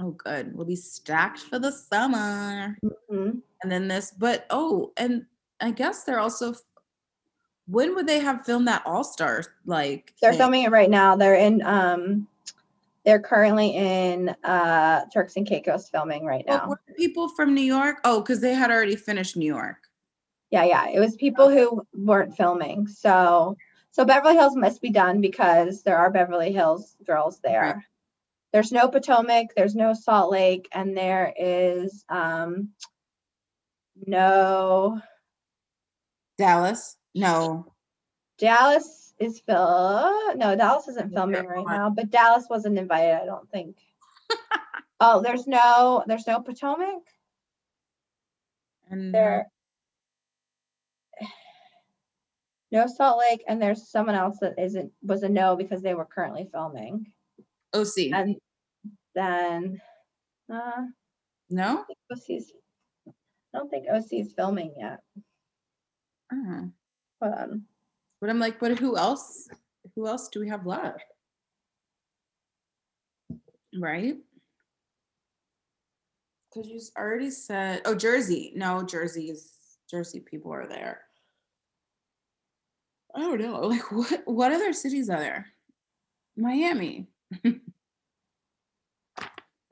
Oh, 0.00 0.10
good. 0.10 0.54
We'll 0.56 0.66
be 0.66 0.76
stacked 0.76 1.38
for 1.40 1.58
the 1.58 1.70
summer. 1.72 2.76
Mhm. 2.84 3.40
And 3.62 3.72
then 3.72 3.88
this, 3.88 4.10
but 4.10 4.44
oh, 4.50 4.92
and 4.96 5.24
I 5.60 5.70
guess 5.70 6.04
they're 6.04 6.18
also. 6.20 6.54
When 7.66 7.94
would 7.94 8.06
they 8.06 8.18
have 8.20 8.44
filmed 8.44 8.68
that 8.68 8.82
All 8.84 9.04
Star 9.04 9.42
like? 9.64 10.12
They're 10.20 10.32
thing? 10.32 10.38
filming 10.38 10.62
it 10.64 10.70
right 10.70 10.90
now. 10.90 11.16
They're 11.16 11.36
in 11.36 11.62
um 11.64 12.28
they're 13.06 13.20
currently 13.20 13.68
in 13.76 14.30
uh 14.44 15.06
Turks 15.12 15.36
and 15.36 15.46
Caicos 15.46 15.88
filming 15.88 16.24
right 16.26 16.44
now. 16.46 16.68
were 16.68 16.80
people 16.96 17.28
from 17.30 17.54
New 17.54 17.62
York? 17.62 18.00
Oh, 18.04 18.20
because 18.20 18.40
they 18.40 18.52
had 18.52 18.70
already 18.70 18.96
finished 18.96 19.36
New 19.36 19.46
York. 19.46 19.88
Yeah, 20.50 20.64
yeah. 20.64 20.88
It 20.88 21.00
was 21.00 21.16
people 21.16 21.48
who 21.48 21.82
weren't 21.94 22.36
filming. 22.36 22.86
So 22.86 23.56
so 23.94 24.04
Beverly 24.04 24.34
Hills 24.34 24.56
must 24.56 24.82
be 24.82 24.90
done 24.90 25.20
because 25.20 25.84
there 25.84 25.96
are 25.96 26.10
Beverly 26.10 26.50
Hills 26.50 26.96
girls 27.06 27.38
there. 27.44 27.86
There's 28.52 28.72
no 28.72 28.88
Potomac, 28.88 29.54
there's 29.56 29.76
no 29.76 29.94
Salt 29.94 30.32
Lake, 30.32 30.68
and 30.72 30.96
there 30.96 31.32
is 31.38 32.04
um 32.08 32.70
no 34.04 35.00
Dallas? 36.36 36.96
No. 37.14 37.72
Dallas 38.38 39.14
is 39.20 39.38
Phil. 39.38 40.34
No, 40.34 40.56
Dallas 40.56 40.88
isn't 40.88 41.14
filming 41.14 41.46
right 41.46 41.64
now, 41.64 41.88
but 41.88 42.10
Dallas 42.10 42.46
wasn't 42.50 42.76
invited, 42.76 43.14
I 43.14 43.26
don't 43.26 43.48
think. 43.48 43.76
oh, 45.00 45.22
there's 45.22 45.46
no 45.46 46.02
there's 46.08 46.26
no 46.26 46.40
Potomac. 46.40 47.02
And 48.90 49.14
There 49.14 49.46
no 52.74 52.88
Salt 52.88 53.20
Lake, 53.20 53.44
and 53.46 53.62
there's 53.62 53.88
someone 53.88 54.16
else 54.16 54.38
that 54.40 54.58
isn't 54.58 54.92
was 55.02 55.22
a 55.22 55.28
no 55.28 55.54
because 55.54 55.80
they 55.80 55.94
were 55.94 56.04
currently 56.04 56.48
filming. 56.52 57.06
OC. 57.72 58.12
And 58.12 58.36
then 59.14 59.80
uh 60.52 60.82
no? 61.48 61.84
OC's 62.12 62.52
I 63.06 63.58
don't 63.58 63.70
think 63.70 63.86
OC 63.88 64.12
is 64.12 64.32
filming 64.32 64.74
yet. 64.76 64.98
Uh-huh. 66.32 66.62
Hold 67.22 67.34
on. 67.34 67.62
But 68.20 68.30
I'm 68.30 68.40
like, 68.40 68.58
but 68.58 68.76
who 68.76 68.96
else? 68.96 69.48
Who 69.94 70.08
else 70.08 70.28
do 70.28 70.40
we 70.40 70.48
have 70.48 70.66
left? 70.66 71.04
Right? 73.78 74.16
Because 76.52 76.68
you 76.68 76.80
already 76.98 77.30
said, 77.30 77.82
oh, 77.84 77.94
Jersey. 77.94 78.52
No, 78.56 78.82
Jersey 78.82 79.30
is 79.30 79.52
Jersey 79.88 80.18
people 80.18 80.52
are 80.52 80.66
there. 80.66 81.03
I 83.14 83.20
don't 83.20 83.40
know. 83.40 83.60
Like, 83.68 83.90
what? 83.92 84.22
What 84.24 84.52
other 84.52 84.72
cities 84.72 85.08
are 85.08 85.20
there? 85.20 85.46
Miami. 86.36 87.06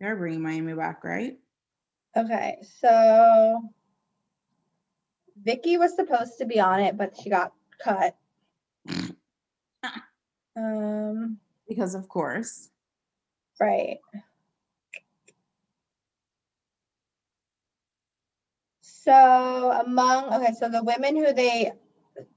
They're 0.01 0.16
bringing 0.16 0.43
Miami 0.43 0.74
back, 0.74 1.05
right? 1.05 1.38
Okay, 2.16 2.59
so 2.80 3.62
Vicki 5.43 5.78
was 5.78 5.95
supposed 5.97 6.38
to 6.38 6.45
be 6.45 6.61
on 6.61 6.80
it, 6.80 6.97
but 6.97 7.16
she 7.20 7.30
got 7.30 7.53
cut. 7.82 8.16
Um, 10.55 11.38
Because 11.66 11.95
of 11.95 12.09
course. 12.11 12.68
right. 13.59 13.97
So 18.82 19.72
among 19.84 20.32
okay, 20.34 20.53
so 20.53 20.68
the 20.68 20.84
women 20.84 21.16
who 21.16 21.32
they 21.32 21.72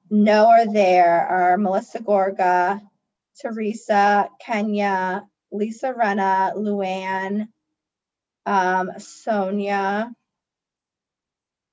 know 0.10 0.47
are 0.47 0.72
there 0.72 1.28
are 1.28 1.58
Melissa 1.58 1.99
Gorga, 1.99 2.82
Teresa, 3.41 4.30
Kenya, 4.39 5.28
Lisa 5.51 5.93
Rinna, 5.93 6.56
Luann, 6.56 7.47
um, 8.45 8.91
Sonja, 8.97 10.12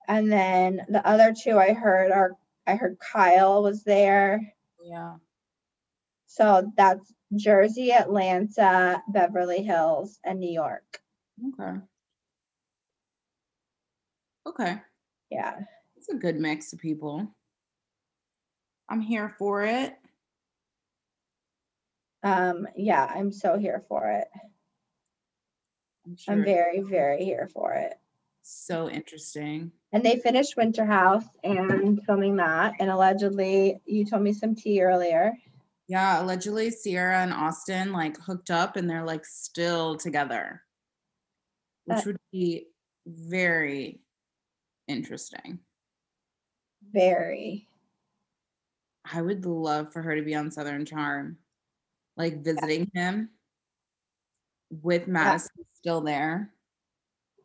and 0.09 0.31
then 0.31 0.83
the 0.89 1.07
other 1.07 1.35
two 1.39 1.59
I 1.59 1.73
heard 1.73 2.11
are 2.13 2.33
I 2.67 2.77
heard 2.77 2.99
Kyle 2.99 3.63
was 3.63 3.83
there. 3.83 4.55
Yeah. 4.85 5.17
So 6.27 6.73
that's 6.77 7.13
Jersey, 7.35 7.93
Atlanta, 7.93 9.03
Beverly 9.09 9.63
Hills, 9.63 10.19
and 10.25 10.41
New 10.41 10.51
York. 10.51 11.01
Okay. 11.61 11.79
Okay. 14.47 14.77
Yeah. 15.31 15.61
It's 15.97 16.09
a 16.09 16.15
good 16.15 16.37
mix 16.37 16.73
of 16.73 16.79
people. 16.79 17.29
I'm 18.93 19.01
here 19.01 19.31
for 19.39 19.65
it. 19.65 19.97
Um, 22.23 22.69
yeah, 22.77 23.11
I'm 23.13 23.33
so 23.33 23.57
here 23.59 23.83
for 23.89 24.11
it. 24.11 24.29
I'm 26.05 26.15
sure 26.15 26.35
I'm 26.35 26.45
very, 26.45 26.83
very 26.83 27.25
here 27.25 27.49
for 27.55 27.73
it. 27.73 27.95
so 28.43 28.91
interesting. 28.91 29.73
And 29.93 30.05
they 30.05 30.17
finished 30.19 30.59
Winter 30.59 30.85
House 30.85 31.25
and 31.43 32.05
filming 32.05 32.37
that. 32.37 32.75
And 32.81 32.91
allegedly, 32.91 33.81
you 33.87 34.05
told 34.05 34.23
me 34.25 34.35
some 34.35 34.55
tea 34.55 34.83
earlier. 34.83 35.33
Yeah, 35.89 36.23
allegedly 36.23 36.71
Ciara 36.71 37.23
and 37.23 37.33
Austen 37.33 37.93
like 37.93 38.19
hooked 38.19 38.51
up 38.51 38.77
and 38.77 38.91
they're 38.91 39.07
like 39.07 39.25
still 39.25 39.97
together. 39.97 40.61
Which 41.87 41.99
Uh, 42.01 42.03
would 42.07 42.19
be 42.31 42.67
very 43.07 44.01
interesting. 44.87 45.61
Very. 46.93 47.69
I 49.05 49.21
would 49.23 49.45
love 49.47 49.93
for 49.93 50.03
her 50.03 50.15
to 50.17 50.23
be 50.23 50.35
on 50.35 50.51
Southern 50.51 50.85
Charm, 50.87 51.39
like 52.17 52.45
visiting 52.45 52.91
him 52.95 53.31
with 54.71 55.07
Madison 55.09 55.65
still 55.75 56.01
there, 56.01 56.53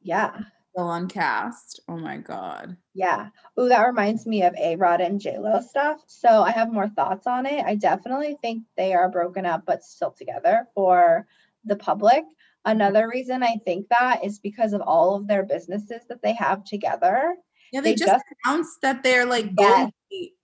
Yeah. 0.01 0.43
still 0.71 0.87
on 0.87 1.07
cast. 1.07 1.79
Oh 1.87 1.97
my 1.97 2.17
God. 2.17 2.77
Yeah. 2.93 3.29
Oh, 3.55 3.67
that 3.69 3.85
reminds 3.85 4.25
me 4.25 4.43
of 4.43 4.55
A 4.55 4.75
Rod 4.75 5.01
and 5.01 5.19
J 5.19 5.37
Lo 5.37 5.61
stuff. 5.61 6.03
So 6.07 6.27
I 6.43 6.51
have 6.51 6.71
more 6.73 6.89
thoughts 6.89 7.27
on 7.27 7.45
it. 7.45 7.63
I 7.65 7.75
definitely 7.75 8.37
think 8.41 8.63
they 8.75 8.93
are 8.93 9.09
broken 9.09 9.45
up 9.45 9.65
but 9.65 9.83
still 9.83 10.11
together 10.11 10.67
for 10.73 11.27
the 11.63 11.75
public. 11.75 12.23
Another 12.65 13.07
reason 13.07 13.43
I 13.43 13.57
think 13.65 13.87
that 13.89 14.23
is 14.25 14.39
because 14.39 14.73
of 14.73 14.81
all 14.81 15.15
of 15.15 15.27
their 15.27 15.43
businesses 15.43 16.01
that 16.09 16.21
they 16.21 16.33
have 16.33 16.63
together. 16.63 17.35
Yeah, 17.71 17.81
they, 17.81 17.91
They 17.91 17.95
just, 17.95 18.11
just- 18.11 18.25
announced 18.45 18.81
that 18.81 19.03
they're 19.03 19.25
like 19.25 19.51
Yes. 19.57 19.91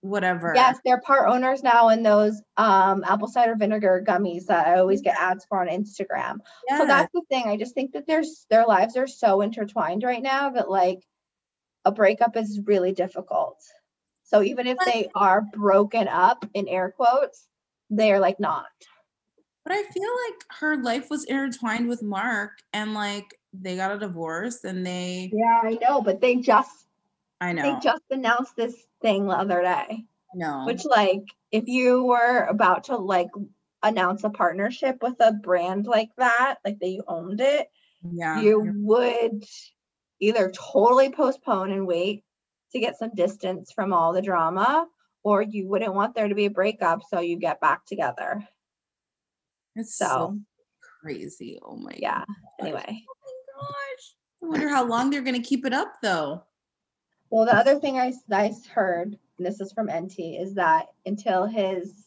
Whatever. 0.02 0.52
Yes, 0.54 0.78
they're 0.84 1.00
part 1.00 1.26
owners 1.26 1.62
now 1.62 1.88
in 1.88 2.02
those 2.02 2.42
um, 2.58 3.02
apple 3.04 3.28
cider 3.28 3.54
vinegar 3.56 4.04
gummies 4.06 4.44
that 4.46 4.66
I 4.66 4.78
always 4.78 5.00
get 5.00 5.16
ads 5.18 5.46
for 5.46 5.60
on 5.62 5.68
Instagram. 5.68 6.40
So 6.76 6.84
that's 6.86 7.10
the 7.14 7.22
thing. 7.30 7.44
I 7.46 7.56
just 7.56 7.74
think 7.74 7.92
that 7.92 8.06
there's 8.06 8.44
their 8.50 8.66
lives 8.66 8.96
are 8.98 9.06
so 9.06 9.40
intertwined 9.40 10.02
right 10.02 10.22
now 10.22 10.50
that 10.50 10.68
like 10.68 11.00
a 11.86 11.92
breakup 11.92 12.36
is 12.36 12.60
really 12.66 12.92
difficult. 12.92 13.62
So 14.24 14.42
even 14.42 14.66
if 14.66 14.76
they 14.84 15.08
are 15.14 15.42
broken 15.54 16.08
up 16.08 16.44
in 16.52 16.68
air 16.68 16.90
quotes, 16.90 17.46
they're 17.88 18.20
like 18.20 18.38
not. 18.38 18.66
But 19.64 19.72
I 19.72 19.82
feel 19.82 20.10
like 20.28 20.44
her 20.60 20.76
life 20.76 21.08
was 21.08 21.24
intertwined 21.24 21.88
with 21.88 22.02
Marc 22.02 22.52
and 22.74 22.92
like 22.92 23.34
they 23.54 23.76
got 23.76 23.92
a 23.92 23.98
divorce 23.98 24.64
and 24.64 24.86
they 24.86 25.30
Yeah, 25.32 25.60
I 25.62 25.78
know, 25.80 26.02
but 26.02 26.20
they 26.20 26.36
just 26.36 26.86
I 27.44 27.52
know. 27.52 27.62
they 27.62 27.80
just 27.82 28.02
announced 28.10 28.56
this 28.56 28.74
thing 29.02 29.26
the 29.26 29.34
other 29.34 29.60
day. 29.62 30.04
no. 30.34 30.64
Which 30.66 30.84
like 30.84 31.22
if 31.52 31.64
you 31.68 32.04
were 32.04 32.44
about 32.46 32.84
to 32.84 32.96
like 32.96 33.28
announce 33.82 34.24
a 34.24 34.30
partnership 34.30 35.02
with 35.02 35.14
a 35.20 35.32
brand 35.32 35.86
like 35.86 36.08
that, 36.16 36.56
like 36.64 36.78
that 36.80 36.88
you 36.88 37.02
owned 37.06 37.40
it, 37.40 37.68
yeah. 38.02 38.40
you 38.40 38.72
would 38.76 39.44
either 40.20 40.50
totally 40.72 41.10
postpone 41.10 41.70
and 41.70 41.86
wait 41.86 42.24
to 42.72 42.80
get 42.80 42.98
some 42.98 43.10
distance 43.14 43.72
from 43.72 43.92
all 43.92 44.12
the 44.12 44.22
drama, 44.22 44.86
or 45.22 45.42
you 45.42 45.68
wouldn't 45.68 45.94
want 45.94 46.14
there 46.14 46.28
to 46.28 46.34
be 46.34 46.46
a 46.46 46.50
breakup, 46.50 47.02
so 47.08 47.20
you 47.20 47.36
get 47.36 47.60
back 47.60 47.84
together. 47.86 48.46
It's 49.76 49.96
so, 49.96 50.06
So, 50.06 50.38
crazy. 51.02 51.58
Oh 51.62 51.76
my 51.76 51.94
yeah. 51.96 52.20
gosh. 52.20 52.26
Anyway, 52.60 53.02
Oh 53.08 53.14
my 53.24 53.62
gosh. 53.62 54.14
I 54.42 54.46
wonder 54.46 54.68
how 54.68 54.84
long 54.84 55.10
they're 55.10 55.22
gonna 55.22 55.40
keep 55.42 55.64
it 55.66 55.72
up 55.72 55.94
though. 56.02 56.42
Well, 57.34 57.46
the 57.46 57.56
other 57.56 57.80
thing 57.80 57.98
I, 57.98 58.12
I 58.30 58.54
heard, 58.72 59.18
and 59.38 59.44
this 59.44 59.60
is 59.60 59.72
from 59.72 59.88
Enty, 59.88 60.40
is 60.40 60.54
that 60.54 60.86
until 61.04 61.46
his 61.46 62.04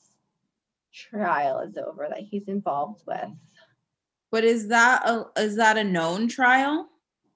trial 0.94 1.60
is 1.60 1.76
over 1.76 2.08
that 2.08 2.20
he's 2.20 2.48
involved 2.48 3.02
with. 3.06 3.28
But 4.32 4.46
is 4.46 4.70
that 4.70 5.06
a 5.06 5.26
is 5.38 5.58
that 5.58 5.78
a 5.78 5.84
known 5.84 6.30
trial? 6.30 6.88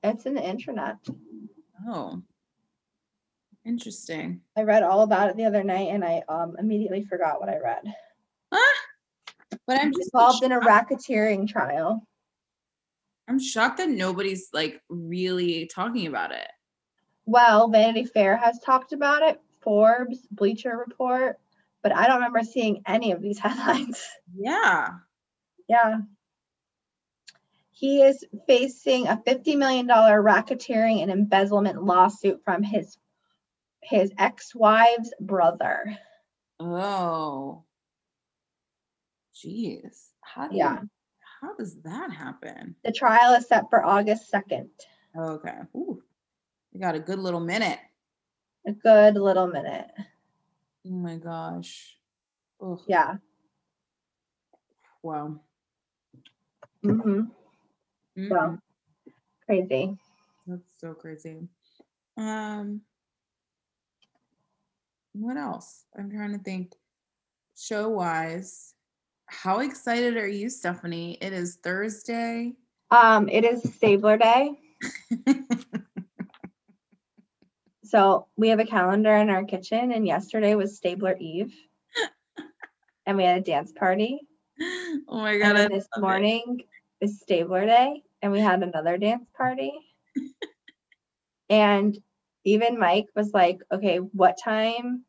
It's 0.04 0.26
in 0.26 0.36
the 0.36 0.42
internet. 0.42 1.00
Oh. 1.86 2.22
Interesting. 3.66 4.40
I 4.56 4.62
read 4.62 4.84
all 4.84 5.02
about 5.02 5.30
it 5.30 5.36
the 5.36 5.44
other 5.44 5.66
night 5.66 5.90
and 5.90 6.06
I 6.06 6.24
um 6.30 6.56
immediately 6.60 7.04
forgot 7.04 7.42
what 7.42 7.50
I 7.50 7.58
read. 7.58 7.84
But 9.68 9.82
I'm 9.82 9.92
just 9.92 10.12
involved 10.14 10.44
in 10.46 10.54
a 10.54 10.62
racketeering 10.62 11.46
trial. 11.46 12.08
I'm 13.28 13.38
shocked 13.38 13.80
that 13.80 13.90
nobody's 13.90 14.48
like 14.54 14.82
really 14.88 15.70
talking 15.76 16.08
about 16.08 16.32
it. 16.32 16.48
Well, 17.32 17.70
Vanity 17.70 18.04
Fair 18.04 18.36
has 18.36 18.60
talked 18.60 18.92
about 18.92 19.24
it, 19.24 19.40
Forbes, 19.62 20.28
Bleacher 20.32 20.76
Report, 20.86 21.40
but 21.82 21.96
I 21.96 22.06
don't 22.06 22.18
remember 22.18 22.44
seeing 22.44 22.84
any 22.86 23.14
of 23.14 23.22
these 23.22 23.40
headlines. 23.46 24.06
Yeah. 24.36 24.90
Yeah. 25.70 26.00
He 27.72 28.02
is 28.02 28.26
facing 28.48 29.08
a 29.08 29.16
$50 29.16 29.56
million 29.58 29.88
racketeering 29.88 31.02
and 31.02 31.10
embezzlement 31.10 31.82
lawsuit 31.82 32.42
from 32.44 32.64
his 32.64 32.98
his 33.82 34.12
ex-wife's 34.18 35.14
brother. 35.22 35.98
Oh. 36.60 37.64
Jeez. 39.34 40.10
How 40.20 40.50
do 40.50 40.58
Yeah. 40.58 40.82
you, 40.82 40.90
how 41.42 41.56
does 41.56 41.80
that 41.84 42.12
happen? 42.12 42.76
The 42.84 42.92
trial 42.92 43.36
is 43.36 43.48
set 43.48 43.70
for 43.70 43.84
August 43.84 44.30
2nd. 44.34 44.68
Okay. 45.18 45.58
Ooh. 45.78 46.04
We 46.74 46.80
got 46.80 46.96
a 46.96 47.00
good 47.00 47.20
little 47.20 47.40
minute. 47.40 47.80
A 48.68 48.72
good 48.72 49.16
little 49.16 49.48
minute. 49.48 49.88
Oh 50.86 50.90
my 50.92 51.18
gosh. 51.18 51.98
Ugh. 52.64 52.82
Yeah. 52.88 53.16
Wow. 55.04 55.40
hmm 56.84 56.92
Mm-mm. 58.18 58.30
Well, 58.30 58.60
crazy. 59.46 59.98
That's 60.48 60.72
so 60.80 60.94
crazy. 60.94 61.48
Um, 62.18 62.82
what 65.14 65.38
else? 65.38 65.86
I'm 65.98 66.10
trying 66.10 66.38
to 66.38 66.44
think. 66.44 66.74
Show 67.58 67.90
wise, 67.90 68.74
how 69.28 69.60
excited 69.60 70.18
are 70.18 70.28
you, 70.28 70.50
Stephanie? 70.50 71.18
It 71.22 71.32
is 71.34 71.58
Thursday. 71.64 72.54
Um, 72.90 73.30
it 73.30 73.44
is 73.46 73.62
Stabler 73.76 74.18
Day. 74.18 74.52
So 77.92 78.28
we 78.38 78.48
have 78.48 78.60
a 78.60 78.66
calendar 78.66 79.14
in 79.18 79.30
our 79.30 79.44
kitchen, 79.44 79.92
and 79.92 80.08
yesterday 80.08 80.56
was 80.56 80.78
Stabler 80.78 81.18
Eve. 81.20 81.54
and 83.06 83.18
we 83.18 83.26
had 83.26 83.40
a 83.40 83.42
dance 83.42 83.74
party. 83.74 84.22
oh 84.62 85.02
my 85.10 85.34
And 85.34 85.42
god! 85.42 85.56
Then 85.58 85.72
this 85.74 85.90
morning 85.98 86.62
is 87.02 87.20
Stabler 87.20 87.66
Day, 87.66 88.02
and 88.22 88.32
we 88.32 88.40
had 88.40 88.64
another 88.64 88.98
dance 88.98 89.28
party. 89.36 89.74
and 91.50 91.98
even 92.46 92.80
Mike 92.80 93.08
was 93.14 93.34
like, 93.34 93.60
okay, 93.74 93.98
what 93.98 94.38
time? 94.42 95.04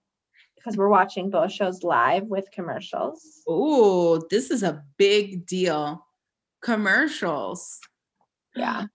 Because 0.57 0.77
we're 0.77 0.89
watching 0.89 1.31
both 1.31 1.53
shows 1.53 1.85
live 1.85 2.25
with 2.25 2.51
commercials. 2.51 3.45
Oh, 3.47 4.21
this 4.29 4.51
is 4.51 4.65
a 4.65 4.83
big 4.97 5.47
deal. 5.47 6.05
Commercials. 6.63 7.79
Yeah. 8.57 8.87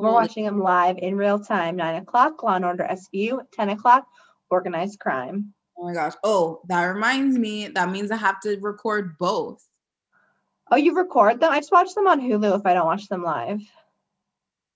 We're 0.00 0.12
watching 0.12 0.44
them 0.44 0.60
live 0.60 0.96
in 0.98 1.16
real 1.16 1.38
time, 1.38 1.76
nine 1.76 1.96
o'clock, 1.96 2.42
Law 2.42 2.54
and 2.54 2.64
Order 2.64 2.88
SVU, 2.90 3.40
10 3.52 3.68
o'clock, 3.70 4.06
Organized 4.50 4.98
Crime. 4.98 5.52
Oh 5.76 5.84
my 5.84 5.92
gosh. 5.92 6.14
Oh, 6.24 6.60
that 6.68 6.84
reminds 6.84 7.38
me. 7.38 7.68
That 7.68 7.90
means 7.90 8.10
I 8.10 8.16
have 8.16 8.40
to 8.40 8.58
record 8.60 9.16
both. 9.18 9.62
Oh, 10.70 10.76
you 10.76 10.96
record 10.96 11.40
them? 11.40 11.52
I 11.52 11.58
just 11.58 11.72
watch 11.72 11.94
them 11.94 12.06
on 12.06 12.20
Hulu 12.20 12.58
if 12.58 12.66
I 12.66 12.74
don't 12.74 12.86
watch 12.86 13.08
them 13.08 13.22
live. 13.22 13.60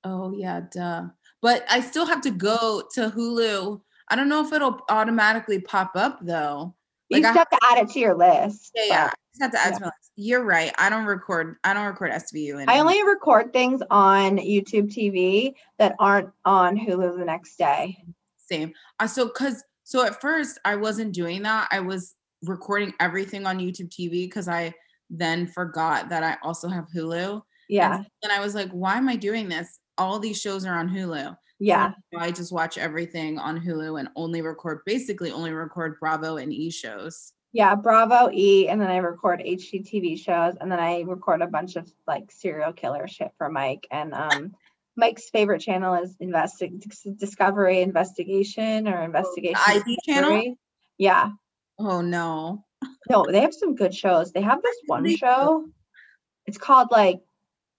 Oh 0.03 0.35
yeah, 0.37 0.63
duh. 0.71 1.05
But 1.41 1.65
I 1.71 1.81
still 1.81 2.07
have 2.07 2.21
to 2.23 2.31
go 2.31 2.83
to 2.95 3.11
Hulu. 3.11 3.81
I 4.09 4.17
don't 4.17 4.29
know 4.29 4.45
if 4.45 4.53
it'll 4.53 4.81
automatically 4.91 5.61
pop 5.61 5.93
up 5.95 6.19
though. 6.21 6.75
You 7.09 7.17
Like, 7.17 7.25
just 7.25 7.39
have 7.39 7.51
to 7.51 7.59
add 7.71 7.79
it 7.79 7.91
to 7.91 7.99
your 7.99 8.15
list. 8.15 8.73
Yeah, 8.75 8.85
yeah. 8.87 9.05
I 9.07 9.15
just 9.33 9.43
have 9.43 9.53
to 9.53 9.59
add 9.59 9.73
yeah. 9.73 9.79
to 9.79 9.81
my 9.81 9.87
list. 9.87 10.13
You're 10.17 10.45
right. 10.45 10.73
I 10.79 10.89
don't 10.91 11.05
record. 11.05 11.57
I 11.65 11.75
don't 11.75 11.87
record 11.87 12.13
SVU. 12.13 12.61
And 12.61 12.71
I 12.71 12.79
only 12.79 13.03
record 13.05 13.53
things 13.53 13.83
on 13.91 14.39
YouTube 14.39 14.93
TV 14.93 15.55
that 15.79 15.97
aren't 15.99 16.31
on 16.45 16.77
Hulu 16.77 17.19
the 17.19 17.25
next 17.25 17.57
day. 17.57 17.99
same. 18.37 18.73
Uh, 19.01 19.07
so 19.07 19.27
because 19.27 19.65
so 19.83 20.07
at 20.07 20.21
first 20.21 20.59
I 20.65 20.77
wasn't 20.77 21.13
doing 21.13 21.43
that. 21.43 21.69
I 21.71 21.81
was 21.81 22.15
recording 22.45 22.93
everything 23.01 23.47
on 23.47 23.59
YouTube 23.59 23.89
TV 23.89 24.27
because 24.27 24.49
I 24.49 24.73
then 25.11 25.47
forgot 25.47 26.09
that 26.09 26.23
I 26.23 26.37
also 26.43 26.69
have 26.69 26.87
Hulu. 26.95 27.43
Yeah. 27.69 28.03
And 28.23 28.33
I 28.33 28.41
was 28.41 28.55
like, 28.55 28.71
why 28.71 28.97
am 28.97 29.09
I 29.09 29.17
doing 29.17 29.49
this? 29.49 29.79
All 29.99 30.19
these 30.19 30.41
shows 30.41 30.65
are 30.65 30.75
on 30.75 30.89
Hulu. 30.89 31.37
Yeah. 31.65 31.93
So 32.13 32.19
I 32.19 32.31
just 32.31 32.53
watch 32.53 32.77
everything 32.77 33.39
on 33.39 33.59
Hulu 33.59 33.99
and 33.99 34.11
only 34.17 34.43
record 34.43 34.81
basically 34.85 35.33
only 35.33 35.51
record 35.53 35.99
Bravo 35.99 36.37
and 36.37 36.53
E 36.53 36.71
shows. 36.71 37.33
Yeah. 37.53 37.75
Bravo 37.75 38.31
E. 38.33 38.69
And 38.69 38.79
then 38.79 38.91
I 38.91 38.99
record 38.99 39.41
HGTV 39.41 40.19
shows. 40.19 40.57
And 40.61 40.71
then 40.71 40.79
I 40.79 41.01
record 41.03 41.41
a 41.41 41.47
bunch 41.47 41.77
of 41.77 41.91
like 42.07 42.31
serial 42.31 42.75
killer 42.75 43.09
shit 43.09 43.33
for 43.39 43.49
Mike. 43.49 43.87
And 43.91 44.13
um 44.13 44.55
Mike's 44.97 45.31
favorite 45.31 45.61
channel 45.61 45.95
is 45.95 46.17
Investi- 46.19 47.19
Discovery 47.19 47.81
Investigation 47.81 48.87
or 48.87 49.03
Investigation. 49.03 49.57
ID 49.67 49.99
channel? 50.05 50.57
Yeah. 50.99 51.31
Oh 51.79 52.03
no. 52.03 52.65
No, 53.09 53.25
they 53.27 53.41
have 53.41 53.55
some 53.55 53.75
good 53.75 53.95
shows. 53.95 54.33
They 54.33 54.43
have 54.43 54.61
this 54.63 54.77
one 54.87 55.17
show. 55.17 55.67
It's 56.47 56.59
called 56.59 56.89
like 56.91 57.21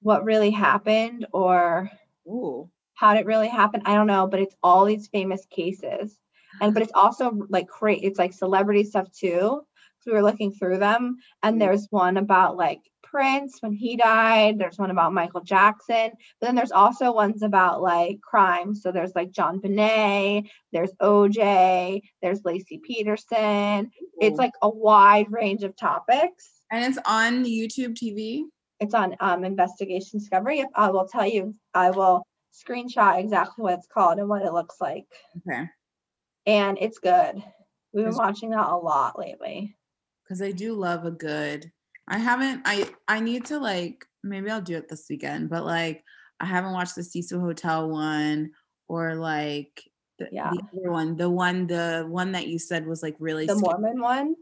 What 0.02 0.24
Really 0.24 0.50
Happened 0.50 1.28
or 1.32 1.92
Ooh. 2.28 2.72
How 2.96 3.14
Did 3.14 3.22
It 3.22 3.26
Really 3.26 3.48
Happen? 3.50 3.82
I 3.86 3.94
don't 3.96 4.08
know, 4.08 4.28
but 4.28 4.40
it's 4.40 4.56
all 4.64 4.86
these 4.86 5.08
famous 5.08 5.46
cases. 5.46 6.18
And 6.62 6.74
but 6.74 6.84
it's 6.84 6.92
also 6.96 7.32
like 7.50 7.68
great. 7.68 8.04
It's 8.04 8.18
like 8.20 8.34
celebrity 8.34 8.84
stuff 8.86 9.12
too. 9.12 9.62
So 10.00 10.12
we 10.12 10.14
were 10.14 10.24
looking 10.24 10.52
through 10.54 10.78
them, 10.78 11.18
and 11.44 11.56
Mm. 11.56 11.60
there's 11.60 11.88
one 11.90 12.18
about 12.18 12.56
like 12.58 12.80
Prince 13.04 13.58
when 13.62 13.74
he 13.74 13.96
died. 13.98 14.58
There's 14.60 14.78
one 14.78 14.92
about 14.92 15.14
Michael 15.14 15.42
Jackson. 15.42 16.12
But 16.40 16.48
then 16.48 16.56
there's 16.56 16.72
also 16.72 17.12
ones 17.14 17.44
about 17.44 17.82
like 17.82 18.20
crime. 18.22 18.76
So 18.76 18.92
there's 18.92 19.16
like 19.16 19.32
JonBenét, 19.32 20.50
there's 20.72 20.92
OJ, 21.02 22.02
there's 22.22 22.42
Laci 22.42 22.82
Peterson. 22.84 23.90
It's 24.22 24.38
like 24.38 24.52
a 24.62 24.70
wide 24.70 25.32
range 25.32 25.64
of 25.64 25.76
topics. 25.76 26.50
and 26.72 26.84
it's 26.84 26.98
on 27.06 27.46
YouTube 27.46 27.96
TV. 27.96 28.44
It's 28.80 28.94
on 28.94 29.16
um, 29.20 29.44
Investigation 29.46 30.20
Discovery. 30.20 30.58
Yep, 30.58 30.70
I 30.76 30.90
will 30.92 31.08
tell 31.08 31.26
you. 31.28 31.54
I 31.74 31.92
will 31.92 32.26
screenshot 32.56 33.20
exactly 33.20 33.64
what 33.64 33.74
it's 33.74 33.88
called 33.88 34.20
and 34.20 34.30
what 34.30 34.42
it 34.44 34.54
looks 34.54 34.80
like. 34.80 35.08
Okay. 35.48 35.68
And 36.46 36.78
it's 36.80 37.00
good. 37.00 37.44
We've 37.94 38.06
been 38.06 38.16
watching 38.16 38.50
that 38.52 38.68
a 38.68 38.78
lot 38.78 39.18
lately. 39.18 39.76
because 40.24 40.42
I 40.42 40.52
do 40.52 40.74
love 40.74 41.06
a 41.06 41.12
good. 41.12 41.72
I 42.08 42.18
haven't. 42.18 42.62
I 42.66 42.90
I 43.08 43.20
need 43.20 43.46
to 43.46 43.58
like 43.60 44.06
maybe 44.24 44.50
I'll 44.52 44.62
do 44.62 44.78
it 44.78 44.88
this 44.90 45.06
weekend, 45.10 45.50
but 45.50 45.66
like 45.66 46.04
I 46.40 46.46
haven't 46.46 46.74
watched 46.74 46.96
the 46.96 47.04
Cecil 47.04 47.40
Hotel 47.40 47.90
one 47.90 48.52
or 48.88 49.16
like 49.16 49.82
the, 50.20 50.28
Yeah. 50.32 50.52
the 50.52 50.62
other 50.80 50.92
one, 50.92 51.16
the 51.18 51.30
one 51.30 51.68
the 51.68 52.06
one 52.08 52.32
that 52.34 52.48
you 52.48 52.60
said 52.60 52.86
was 52.86 53.02
like 53.02 53.16
really 53.20 53.46
The 53.48 53.56
sca- 53.56 53.62
Mormon 53.80 54.02
one, 54.02 54.36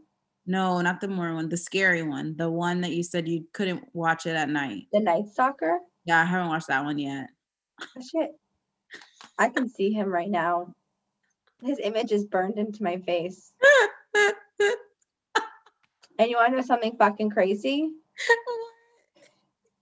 no, 0.46 0.80
not 0.82 1.00
the 1.00 1.08
Mormon 1.08 1.36
one, 1.36 1.48
the 1.48 1.56
scary 1.56 2.02
one, 2.02 2.36
the 2.36 2.50
one 2.50 2.80
that 2.82 2.92
you 2.92 3.02
said 3.02 3.26
you 3.28 3.46
couldn't 3.54 3.84
watch 3.94 4.26
it 4.26 4.36
at 4.36 4.48
night. 4.50 4.88
the 4.92 5.00
Night 5.00 5.26
Stalker. 5.32 5.78
Yeah, 6.04 6.20
I 6.20 6.24
haven't 6.26 6.48
watched 6.48 6.68
that 6.68 6.84
one 6.84 6.98
yet. 6.98 7.28
Oh, 7.80 8.00
shit. 8.00 8.30
I 9.38 9.48
can 9.48 9.68
see 9.68 9.92
him 9.92 10.08
right 10.08 10.30
now. 10.30 10.72
His 11.62 11.78
image 11.78 12.12
is 12.12 12.24
burned 12.24 12.58
into 12.58 12.82
my 12.82 12.98
face. 12.98 13.52
And 16.18 16.30
you 16.30 16.36
want 16.36 16.52
to 16.52 16.56
know 16.56 16.62
something 16.62 16.96
fucking 16.96 17.30
crazy? 17.30 17.90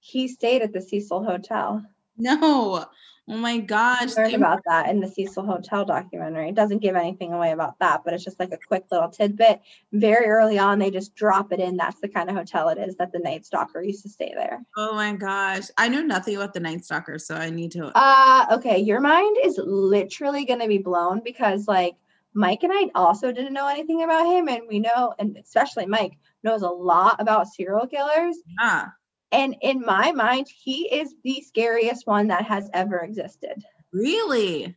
He 0.04 0.26
stayed 0.26 0.62
at 0.62 0.72
the 0.72 0.80
Cecil 0.80 1.22
Hotel. 1.22 1.84
no, 2.16 2.86
oh 3.28 3.36
my 3.36 3.58
gosh, 3.58 4.16
learn 4.16 4.30
they- 4.30 4.34
about 4.34 4.62
that 4.66 4.88
in 4.88 5.00
the 5.00 5.08
Cecil 5.08 5.44
Hotel 5.44 5.84
documentary. 5.84 6.48
It 6.48 6.54
doesn't 6.54 6.78
give 6.80 6.96
anything 6.96 7.32
away 7.32 7.52
about 7.52 7.78
that, 7.78 8.02
but 8.04 8.14
it's 8.14 8.24
just 8.24 8.40
like 8.40 8.52
a 8.52 8.58
quick 8.58 8.84
little 8.90 9.08
tidbit. 9.08 9.60
Very 9.92 10.26
early 10.26 10.58
on, 10.58 10.78
they 10.78 10.90
just 10.90 11.14
drop 11.14 11.52
it 11.52 11.60
in. 11.60 11.76
That's 11.76 12.00
the 12.00 12.08
kind 12.08 12.28
of 12.28 12.36
hotel 12.36 12.68
it 12.68 12.78
is 12.78 12.96
that 12.96 13.12
the 13.12 13.18
Night 13.20 13.46
Stalker 13.46 13.82
used 13.82 14.02
to 14.02 14.08
stay 14.08 14.32
there. 14.34 14.60
oh 14.76 14.94
my 14.94 15.12
gosh, 15.14 15.64
I 15.78 15.88
know 15.88 16.02
nothing 16.02 16.36
about 16.36 16.54
the 16.54 16.60
Night 16.60 16.84
Stalker, 16.84 17.18
so 17.18 17.34
I 17.34 17.50
need 17.50 17.72
to. 17.72 17.92
Uh, 17.94 18.46
okay, 18.52 18.78
your 18.78 19.00
mind 19.00 19.36
is 19.44 19.58
literally 19.62 20.44
going 20.44 20.60
to 20.60 20.68
be 20.68 20.78
blown 20.78 21.20
because 21.24 21.68
like 21.68 21.94
Mike 22.34 22.62
and 22.62 22.72
I 22.72 22.90
also 22.94 23.30
didn't 23.30 23.52
know 23.52 23.68
anything 23.68 24.02
about 24.02 24.26
him, 24.26 24.48
and 24.48 24.62
we 24.68 24.78
know, 24.78 25.14
and 25.18 25.36
especially 25.36 25.86
Mike 25.86 26.18
knows 26.42 26.62
a 26.62 26.68
lot 26.68 27.20
about 27.20 27.46
serial 27.46 27.86
killers. 27.86 28.36
yeah. 28.60 28.86
And 29.32 29.56
in 29.62 29.80
my 29.80 30.12
mind, 30.12 30.46
he 30.54 30.88
is 30.94 31.14
the 31.24 31.40
scariest 31.40 32.06
one 32.06 32.28
that 32.28 32.44
has 32.44 32.68
ever 32.74 32.98
existed. 32.98 33.64
Really? 33.92 34.76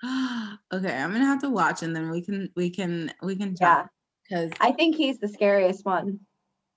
okay, 0.04 0.96
I'm 0.96 1.12
gonna 1.12 1.24
have 1.26 1.40
to 1.42 1.50
watch 1.50 1.82
and 1.82 1.94
then 1.94 2.10
we 2.10 2.22
can 2.22 2.48
we 2.54 2.70
can 2.70 3.12
we 3.22 3.34
can 3.34 3.56
Yeah. 3.60 3.74
talk 3.74 3.90
because 4.22 4.52
I 4.60 4.70
think 4.72 4.94
he's 4.94 5.18
the 5.18 5.28
scariest 5.28 5.84
one. 5.84 6.20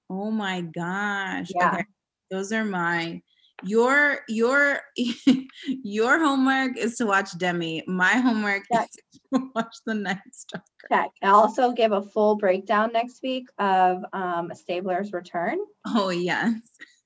Oh 0.09 0.31
my 0.31 0.61
gosh. 0.61 1.51
Yeah. 1.53 1.73
Okay. 1.73 1.85
Those 2.31 2.51
are 2.51 2.65
mine. 2.65 3.21
Your 3.63 4.21
your 4.27 4.79
your 5.67 6.17
homework 6.17 6.77
is 6.77 6.95
to 6.97 7.05
watch 7.05 7.37
Demi. 7.37 7.83
My 7.85 8.13
homework 8.13 8.63
Check. 8.73 8.89
is 9.13 9.19
to 9.35 9.51
watch 9.53 9.75
The 9.85 9.93
Night 9.93 10.17
Stalker. 10.31 10.65
Check. 10.89 11.11
I'll 11.21 11.35
also 11.35 11.71
give 11.73 11.91
a 11.91 12.01
full 12.01 12.37
breakdown 12.37 12.91
next 12.91 13.21
week 13.21 13.45
of 13.59 14.03
um, 14.13 14.51
Stabler's 14.55 15.13
return. 15.13 15.59
Oh 15.85 16.09
yes. 16.09 16.53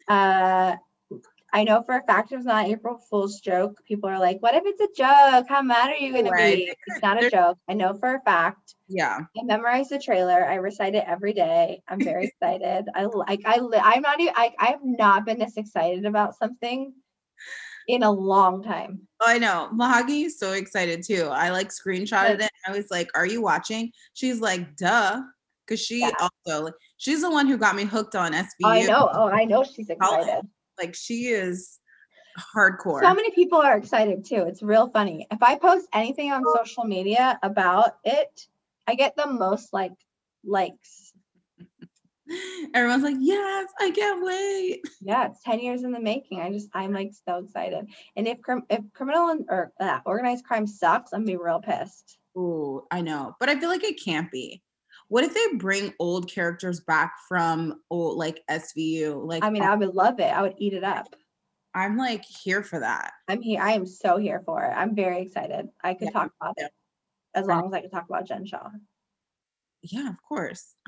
Uh, 0.08 0.76
I 1.54 1.64
know 1.64 1.84
for 1.84 1.96
a 1.96 2.04
fact 2.04 2.32
it 2.32 2.38
was 2.38 2.46
not 2.46 2.68
April 2.68 2.98
Fool's 3.10 3.40
joke. 3.40 3.80
People 3.88 4.10
are 4.10 4.20
like, 4.20 4.42
"What 4.42 4.56
if 4.56 4.64
it's 4.66 4.82
a 4.82 4.90
joke? 4.96 5.46
How 5.48 5.62
mad 5.62 5.90
are 5.90 5.96
you 5.96 6.12
going 6.12 6.26
Right. 6.26 6.50
to 6.52 6.56
be?" 6.58 6.74
It's 6.88 7.02
not 7.02 7.24
a 7.24 7.30
joke. 7.30 7.58
I 7.70 7.74
know 7.74 7.94
for 7.94 8.16
a 8.16 8.22
fact. 8.22 8.76
Yeah. 8.88 9.20
I 9.40 9.44
memorized 9.44 9.90
the 9.90 10.00
trailer. 10.00 10.46
I 10.46 10.56
recite 10.56 10.96
it 10.96 11.06
every 11.08 11.34
day. 11.34 11.82
I'm 11.88 12.02
very 12.02 12.26
excited. 12.42 12.86
I 12.94 13.06
like. 13.06 13.42
I. 13.46 13.56
I'm 13.82 14.02
not. 14.02 14.20
Even, 14.20 14.34
I. 14.36 14.54
I 14.60 14.66
have 14.68 14.84
not 14.84 15.26
been 15.26 15.40
this 15.40 15.56
excited 15.58 16.06
about 16.06 16.38
something 16.38 16.94
in 17.88 18.04
a 18.04 18.12
long 18.12 18.62
time. 18.62 19.08
Oh, 19.22 19.26
I 19.30 19.38
know. 19.38 19.70
Mahagi 19.74 20.26
is 20.26 20.38
so 20.38 20.52
excited 20.54 21.04
too. 21.04 21.30
I 21.32 21.52
like 21.52 21.70
screenshotted 21.70 22.42
it. 22.42 22.52
I 22.68 22.72
was 22.72 22.92
like, 22.92 23.10
"Are 23.16 23.26
you 23.26 23.42
watching?" 23.42 23.92
She's 24.14 24.42
like, 24.42 24.76
"Duh," 24.76 25.22
because 25.66 25.80
she 25.80 26.02
Yeah. 26.02 26.12
also 26.20 26.72
she's 26.98 27.22
the 27.22 27.30
one 27.30 27.48
who 27.48 27.58
got 27.58 27.76
me 27.76 27.84
hooked 27.84 28.16
on 28.16 28.34
SVU. 28.34 28.48
I 28.66 28.82
know. 28.84 29.10
Oh, 29.12 29.28
I 29.28 29.46
know 29.46 29.64
she's 29.64 29.90
excited. 29.90 30.48
Like 30.78 30.96
she 30.96 31.28
is 31.28 31.80
hardcore. 32.56 33.02
So 33.02 33.14
many 33.14 33.32
people 33.32 33.60
are 33.60 33.78
excited 33.78 34.26
too. 34.26 34.44
It's 34.48 34.62
real 34.62 34.90
funny. 34.90 35.28
If 35.32 35.42
I 35.42 35.58
post 35.58 35.88
anything 35.94 36.32
on 36.32 36.44
social 36.56 36.84
media 36.84 37.40
about 37.44 37.98
it, 38.04 38.48
I 38.88 38.96
get 38.96 39.16
the 39.16 39.28
most 39.28 39.74
like 39.74 39.94
likes. 40.44 41.14
Everyone's 42.74 43.04
like, 43.04 43.18
"Yes, 43.20 43.68
I 43.80 43.92
can't 43.92 44.26
wait." 44.26 44.82
Yeah, 45.00 45.28
it's 45.28 45.44
10 45.44 45.60
years 45.60 45.84
in 45.84 45.92
the 45.92 46.00
making. 46.00 46.42
I 46.42 46.52
just 46.52 46.70
I'm 46.74 46.92
like 46.92 47.12
so 47.28 47.38
excited. 47.38 47.86
And 48.16 48.28
if 48.28 48.42
crim- 48.42 48.66
if 48.70 48.82
criminal 48.94 49.30
and, 49.30 49.46
or 49.48 49.72
uh, 49.80 50.00
organized 50.06 50.46
crime 50.46 50.66
sucks, 50.68 51.14
I'm 51.14 51.22
gonna 51.22 51.38
be 51.38 51.38
real 51.38 51.62
pissed. 51.62 52.18
Ooh, 52.38 52.84
I 52.92 53.02
know, 53.02 53.36
but 53.40 53.50
I 53.50 53.60
feel 53.60 53.70
like 53.70 53.84
it 53.84 54.04
can't 54.04 54.32
be. 54.32 54.62
What 55.08 55.24
if 55.24 55.34
they 55.34 55.58
bring 55.58 55.94
old 56.00 56.30
characters 56.30 56.80
back 56.80 57.14
from 57.28 57.82
old 57.90 58.18
like 58.18 58.42
SVU? 58.50 59.26
Like, 59.26 59.44
I 59.44 59.50
mean, 59.50 59.64
I 59.64 59.76
would 59.76 59.94
love 59.94 60.20
it. 60.20 60.32
I 60.34 60.42
would 60.42 60.56
eat 60.58 60.74
it 60.74 60.84
up. 60.84 61.16
I'm 61.76 61.98
like 61.98 62.24
here 62.26 62.64
for 62.64 62.80
that. 62.80 63.14
I'm 63.28 63.42
here. 63.42 63.62
I 63.62 63.74
am 63.74 63.86
so 63.86 64.18
here 64.18 64.42
for 64.46 64.64
it. 64.64 64.70
I'm 64.76 64.96
very 64.96 65.22
excited. 65.22 65.68
I 65.84 65.94
could 65.94 66.06
Yeah, 66.06 66.12
talk 66.12 66.32
about 66.42 66.56
yeah. 66.58 66.66
it 66.66 66.72
as 67.36 67.46
long 67.48 67.68
as 67.68 67.74
I 67.74 67.82
could 67.82 67.92
talk 67.92 68.06
about 68.10 68.26
Jen 68.26 68.46
Shah. 68.46 68.70
Yeah, 69.82 70.10
of 70.10 70.16
course. 70.28 70.74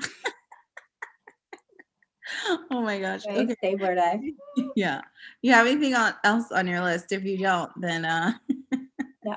oh 2.70 2.80
my 2.82 2.98
gosh. 2.98 3.24
Okay, 3.26 3.42
Okay. 3.42 3.54
Stabler 3.58 3.94
Day. 3.94 4.32
Yeah. 4.76 5.02
You 5.42 5.52
have 5.52 5.66
anything 5.66 5.94
else 5.94 6.50
on 6.50 6.66
your 6.66 6.80
list? 6.80 7.12
If 7.12 7.22
you 7.24 7.38
don't, 7.38 7.70
then 7.80 8.04
uh 8.04 8.32
No. 9.24 9.36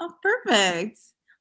Oh, 0.00 0.12
perfect. 0.22 0.98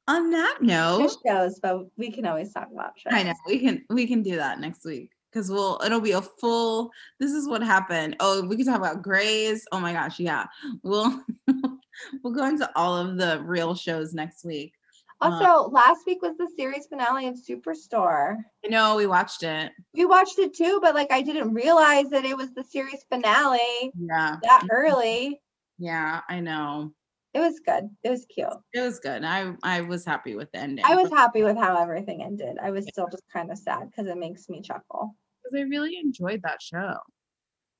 On 0.09 0.31
that 0.31 0.59
note, 0.61 1.01
Just 1.01 1.19
shows, 1.27 1.59
but 1.61 1.85
we 1.97 2.11
can 2.11 2.25
always 2.25 2.53
talk 2.53 2.69
about 2.71 2.97
shows. 2.97 3.13
I 3.13 3.23
know 3.23 3.33
we 3.45 3.59
can 3.59 3.83
we 3.89 4.07
can 4.07 4.23
do 4.23 4.37
that 4.37 4.59
next 4.59 4.85
week 4.85 5.11
because 5.31 5.49
we'll 5.51 5.79
it'll 5.85 5.99
be 5.99 6.11
a 6.13 6.21
full. 6.21 6.91
This 7.19 7.31
is 7.33 7.47
what 7.47 7.61
happened. 7.61 8.15
Oh, 8.21 8.41
we 8.47 8.55
can 8.55 8.65
talk 8.65 8.77
about 8.77 9.01
Grey's. 9.01 9.65
Oh 9.71 9.79
my 9.81 9.91
gosh, 9.91 10.19
yeah. 10.19 10.45
We'll 10.83 11.21
we'll 12.23 12.33
go 12.33 12.45
into 12.45 12.69
all 12.75 12.95
of 12.95 13.17
the 13.17 13.41
real 13.43 13.75
shows 13.75 14.13
next 14.13 14.45
week. 14.45 14.73
Uh, 15.19 15.31
Also, 15.31 15.69
last 15.71 16.05
week 16.05 16.21
was 16.21 16.37
the 16.37 16.49
series 16.55 16.85
finale 16.87 17.27
of 17.27 17.35
Superstore. 17.35 18.37
I 18.63 18.67
know 18.69 18.95
we 18.95 19.07
watched 19.07 19.43
it. 19.43 19.71
We 19.93 20.05
watched 20.05 20.39
it 20.39 20.55
too, 20.55 20.79
but 20.81 20.95
like 20.95 21.11
I 21.11 21.21
didn't 21.21 21.53
realize 21.53 22.09
that 22.11 22.23
it 22.23 22.37
was 22.37 22.53
the 22.53 22.63
series 22.63 23.03
finale 23.11 23.91
Yeah, 23.99 24.37
that 24.43 24.67
early. 24.71 25.41
yeah. 25.79 26.21
I 26.29 26.39
know 26.39 26.93
It 27.37 27.41
was 27.41 27.59
good. 27.59 27.89
It 28.03 28.09
was 28.09 28.25
cute. 28.25 28.47
it 28.73 28.81
was 28.81 28.99
good. 28.99 29.23
I 29.23 29.53
I 29.61 29.81
was 29.81 30.03
happy 30.03 30.35
with 30.35 30.51
the 30.53 30.59
ending. 30.59 30.83
I 30.85 30.95
was 30.95 31.09
happy 31.11 31.43
with 31.43 31.55
how 31.55 31.77
everything 31.79 32.23
ended. 32.23 32.57
I 32.59 32.71
was 32.71 32.87
still 32.87 33.07
just 33.11 33.23
kind 33.31 33.51
of 33.51 33.59
sad 33.59 33.91
because 33.91 34.07
it 34.07 34.17
makes 34.17 34.49
me 34.49 34.59
chuckle. 34.61 35.15
because 35.43 35.55
I 35.55 35.61
really 35.69 35.97
enjoyed 35.97 36.41
that 36.43 36.61
show, 36.63 36.95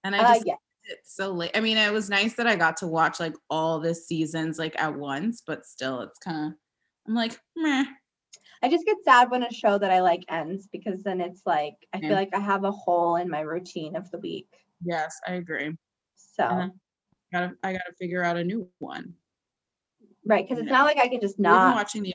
and 0.04 0.16
I 0.16 0.20
Uh, 0.20 0.28
just 0.34 0.46
yeah. 0.46 0.56
it's 0.84 1.16
so 1.16 1.32
late. 1.32 1.52
I 1.56 1.60
mean, 1.60 1.78
it 1.78 1.92
was 1.92 2.08
nice 2.08 2.36
that 2.36 2.46
I 2.46 2.56
got 2.56 2.78
to 2.78 2.88
watch 2.88 3.20
like 3.20 3.34
all 3.50 3.80
the 3.80 3.96
seasons 3.96 4.60
like 4.60 4.80
at 4.80 4.94
once, 4.96 5.42
but 5.46 5.66
still, 5.66 6.02
it's 6.02 6.20
kind 6.20 6.54
of 6.54 6.60
I'm 7.08 7.16
like, 7.16 7.40
meh. 7.56 7.86
I 8.62 8.70
just 8.70 8.86
get 8.86 8.98
sad 9.06 9.32
when 9.32 9.42
a 9.44 9.52
show 9.52 9.80
that 9.80 9.90
I 9.92 10.02
like 10.02 10.24
ends 10.30 10.68
because 10.72 11.02
then 11.02 11.20
it's 11.20 11.42
like 11.48 11.76
I 11.94 12.00
feel 12.00 12.14
like 12.14 12.34
I 12.36 12.40
have 12.40 12.64
a 12.64 12.72
hole 12.72 13.16
in 13.16 13.28
my 13.30 13.42
routine 13.42 13.96
of 13.96 14.12
the 14.12 14.20
week. 14.20 14.50
Yes, 14.84 15.20
I 15.28 15.34
agree. 15.34 15.76
So 16.16 16.44
Uh-huh. 16.44 16.70
Gotta 17.34 17.56
I 17.64 17.74
gotta 17.74 17.94
figure 18.00 18.24
out 18.24 18.38
a 18.38 18.44
new 18.44 18.70
one. 18.80 19.16
Right, 20.28 20.46
because 20.48 20.60
it's 20.62 20.68
Yeah. 20.68 20.78
not 20.78 20.86
like 20.86 20.98
I 20.98 21.08
can 21.08 21.22
just 21.22 21.40
not. 21.40 21.76
watching 21.76 22.04
the 22.04 22.14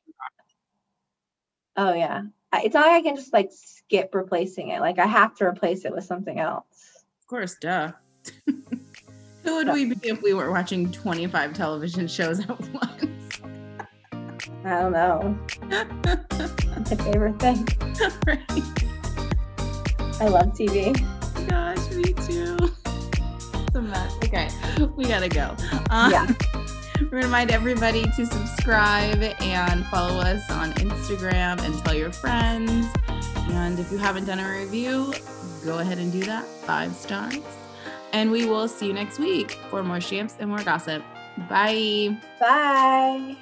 Oh 1.76 1.94
yeah, 1.94 2.22
it's 2.54 2.74
not 2.74 2.86
like 2.86 3.00
I 3.00 3.02
can 3.02 3.16
just 3.16 3.32
like 3.32 3.50
skip 3.50 4.14
replacing 4.14 4.68
it. 4.68 4.80
Like 4.80 4.98
I 4.98 5.06
have 5.06 5.34
to 5.36 5.44
replace 5.44 5.84
it 5.86 5.92
with 5.94 6.04
something 6.04 6.38
else. 6.38 7.04
of 7.20 7.26
course, 7.26 7.56
duh. 7.60 7.92
Who 9.44 9.56
would 9.56 9.68
we 9.72 9.86
be 9.86 10.08
if 10.10 10.22
we 10.22 10.34
were 10.34 10.50
watching 10.52 10.92
25 10.92 11.54
television 11.54 12.06
shows 12.06 12.40
at 12.40 12.48
once? 12.72 13.40
I 14.64 14.80
don't 14.80 14.92
know. 14.92 15.36
It's 15.62 16.90
my 16.90 16.96
favorite 16.96 17.40
thing. 17.40 17.66
right. 18.26 18.42
I 20.20 20.28
love 20.28 20.52
TV. 20.52 20.92
Gosh, 21.48 21.90
me 21.90 22.12
too. 22.28 22.56
It's 23.66 23.74
a 23.74 23.82
mess. 23.82 24.14
Okay, 24.24 24.48
we 24.94 25.04
gotta 25.06 25.28
go. 25.28 25.56
Um, 25.90 26.12
Yeah. 26.12 26.26
Remind 27.10 27.50
everybody 27.50 28.04
to 28.16 28.26
subscribe 28.26 29.22
and 29.40 29.84
follow 29.86 30.20
us 30.20 30.50
on 30.50 30.72
Instagram 30.74 31.62
and 31.62 31.84
tell 31.84 31.94
your 31.94 32.12
friends. 32.12 32.86
And 33.50 33.78
if 33.78 33.90
you 33.90 33.98
haven't 33.98 34.26
done 34.26 34.38
a 34.38 34.50
review, 34.60 35.12
go 35.64 35.78
ahead 35.78 35.98
and 35.98 36.12
do 36.12 36.22
that. 36.24 36.44
Five 36.44 36.94
stars. 36.94 37.38
And 38.12 38.30
we 38.30 38.46
will 38.46 38.68
see 38.68 38.86
you 38.88 38.92
next 38.92 39.18
week 39.18 39.52
for 39.70 39.82
more 39.82 40.00
shamps 40.00 40.36
and 40.38 40.48
more 40.48 40.62
gossip. 40.62 41.02
Bye. 41.48 42.16
Bye. 42.38 43.36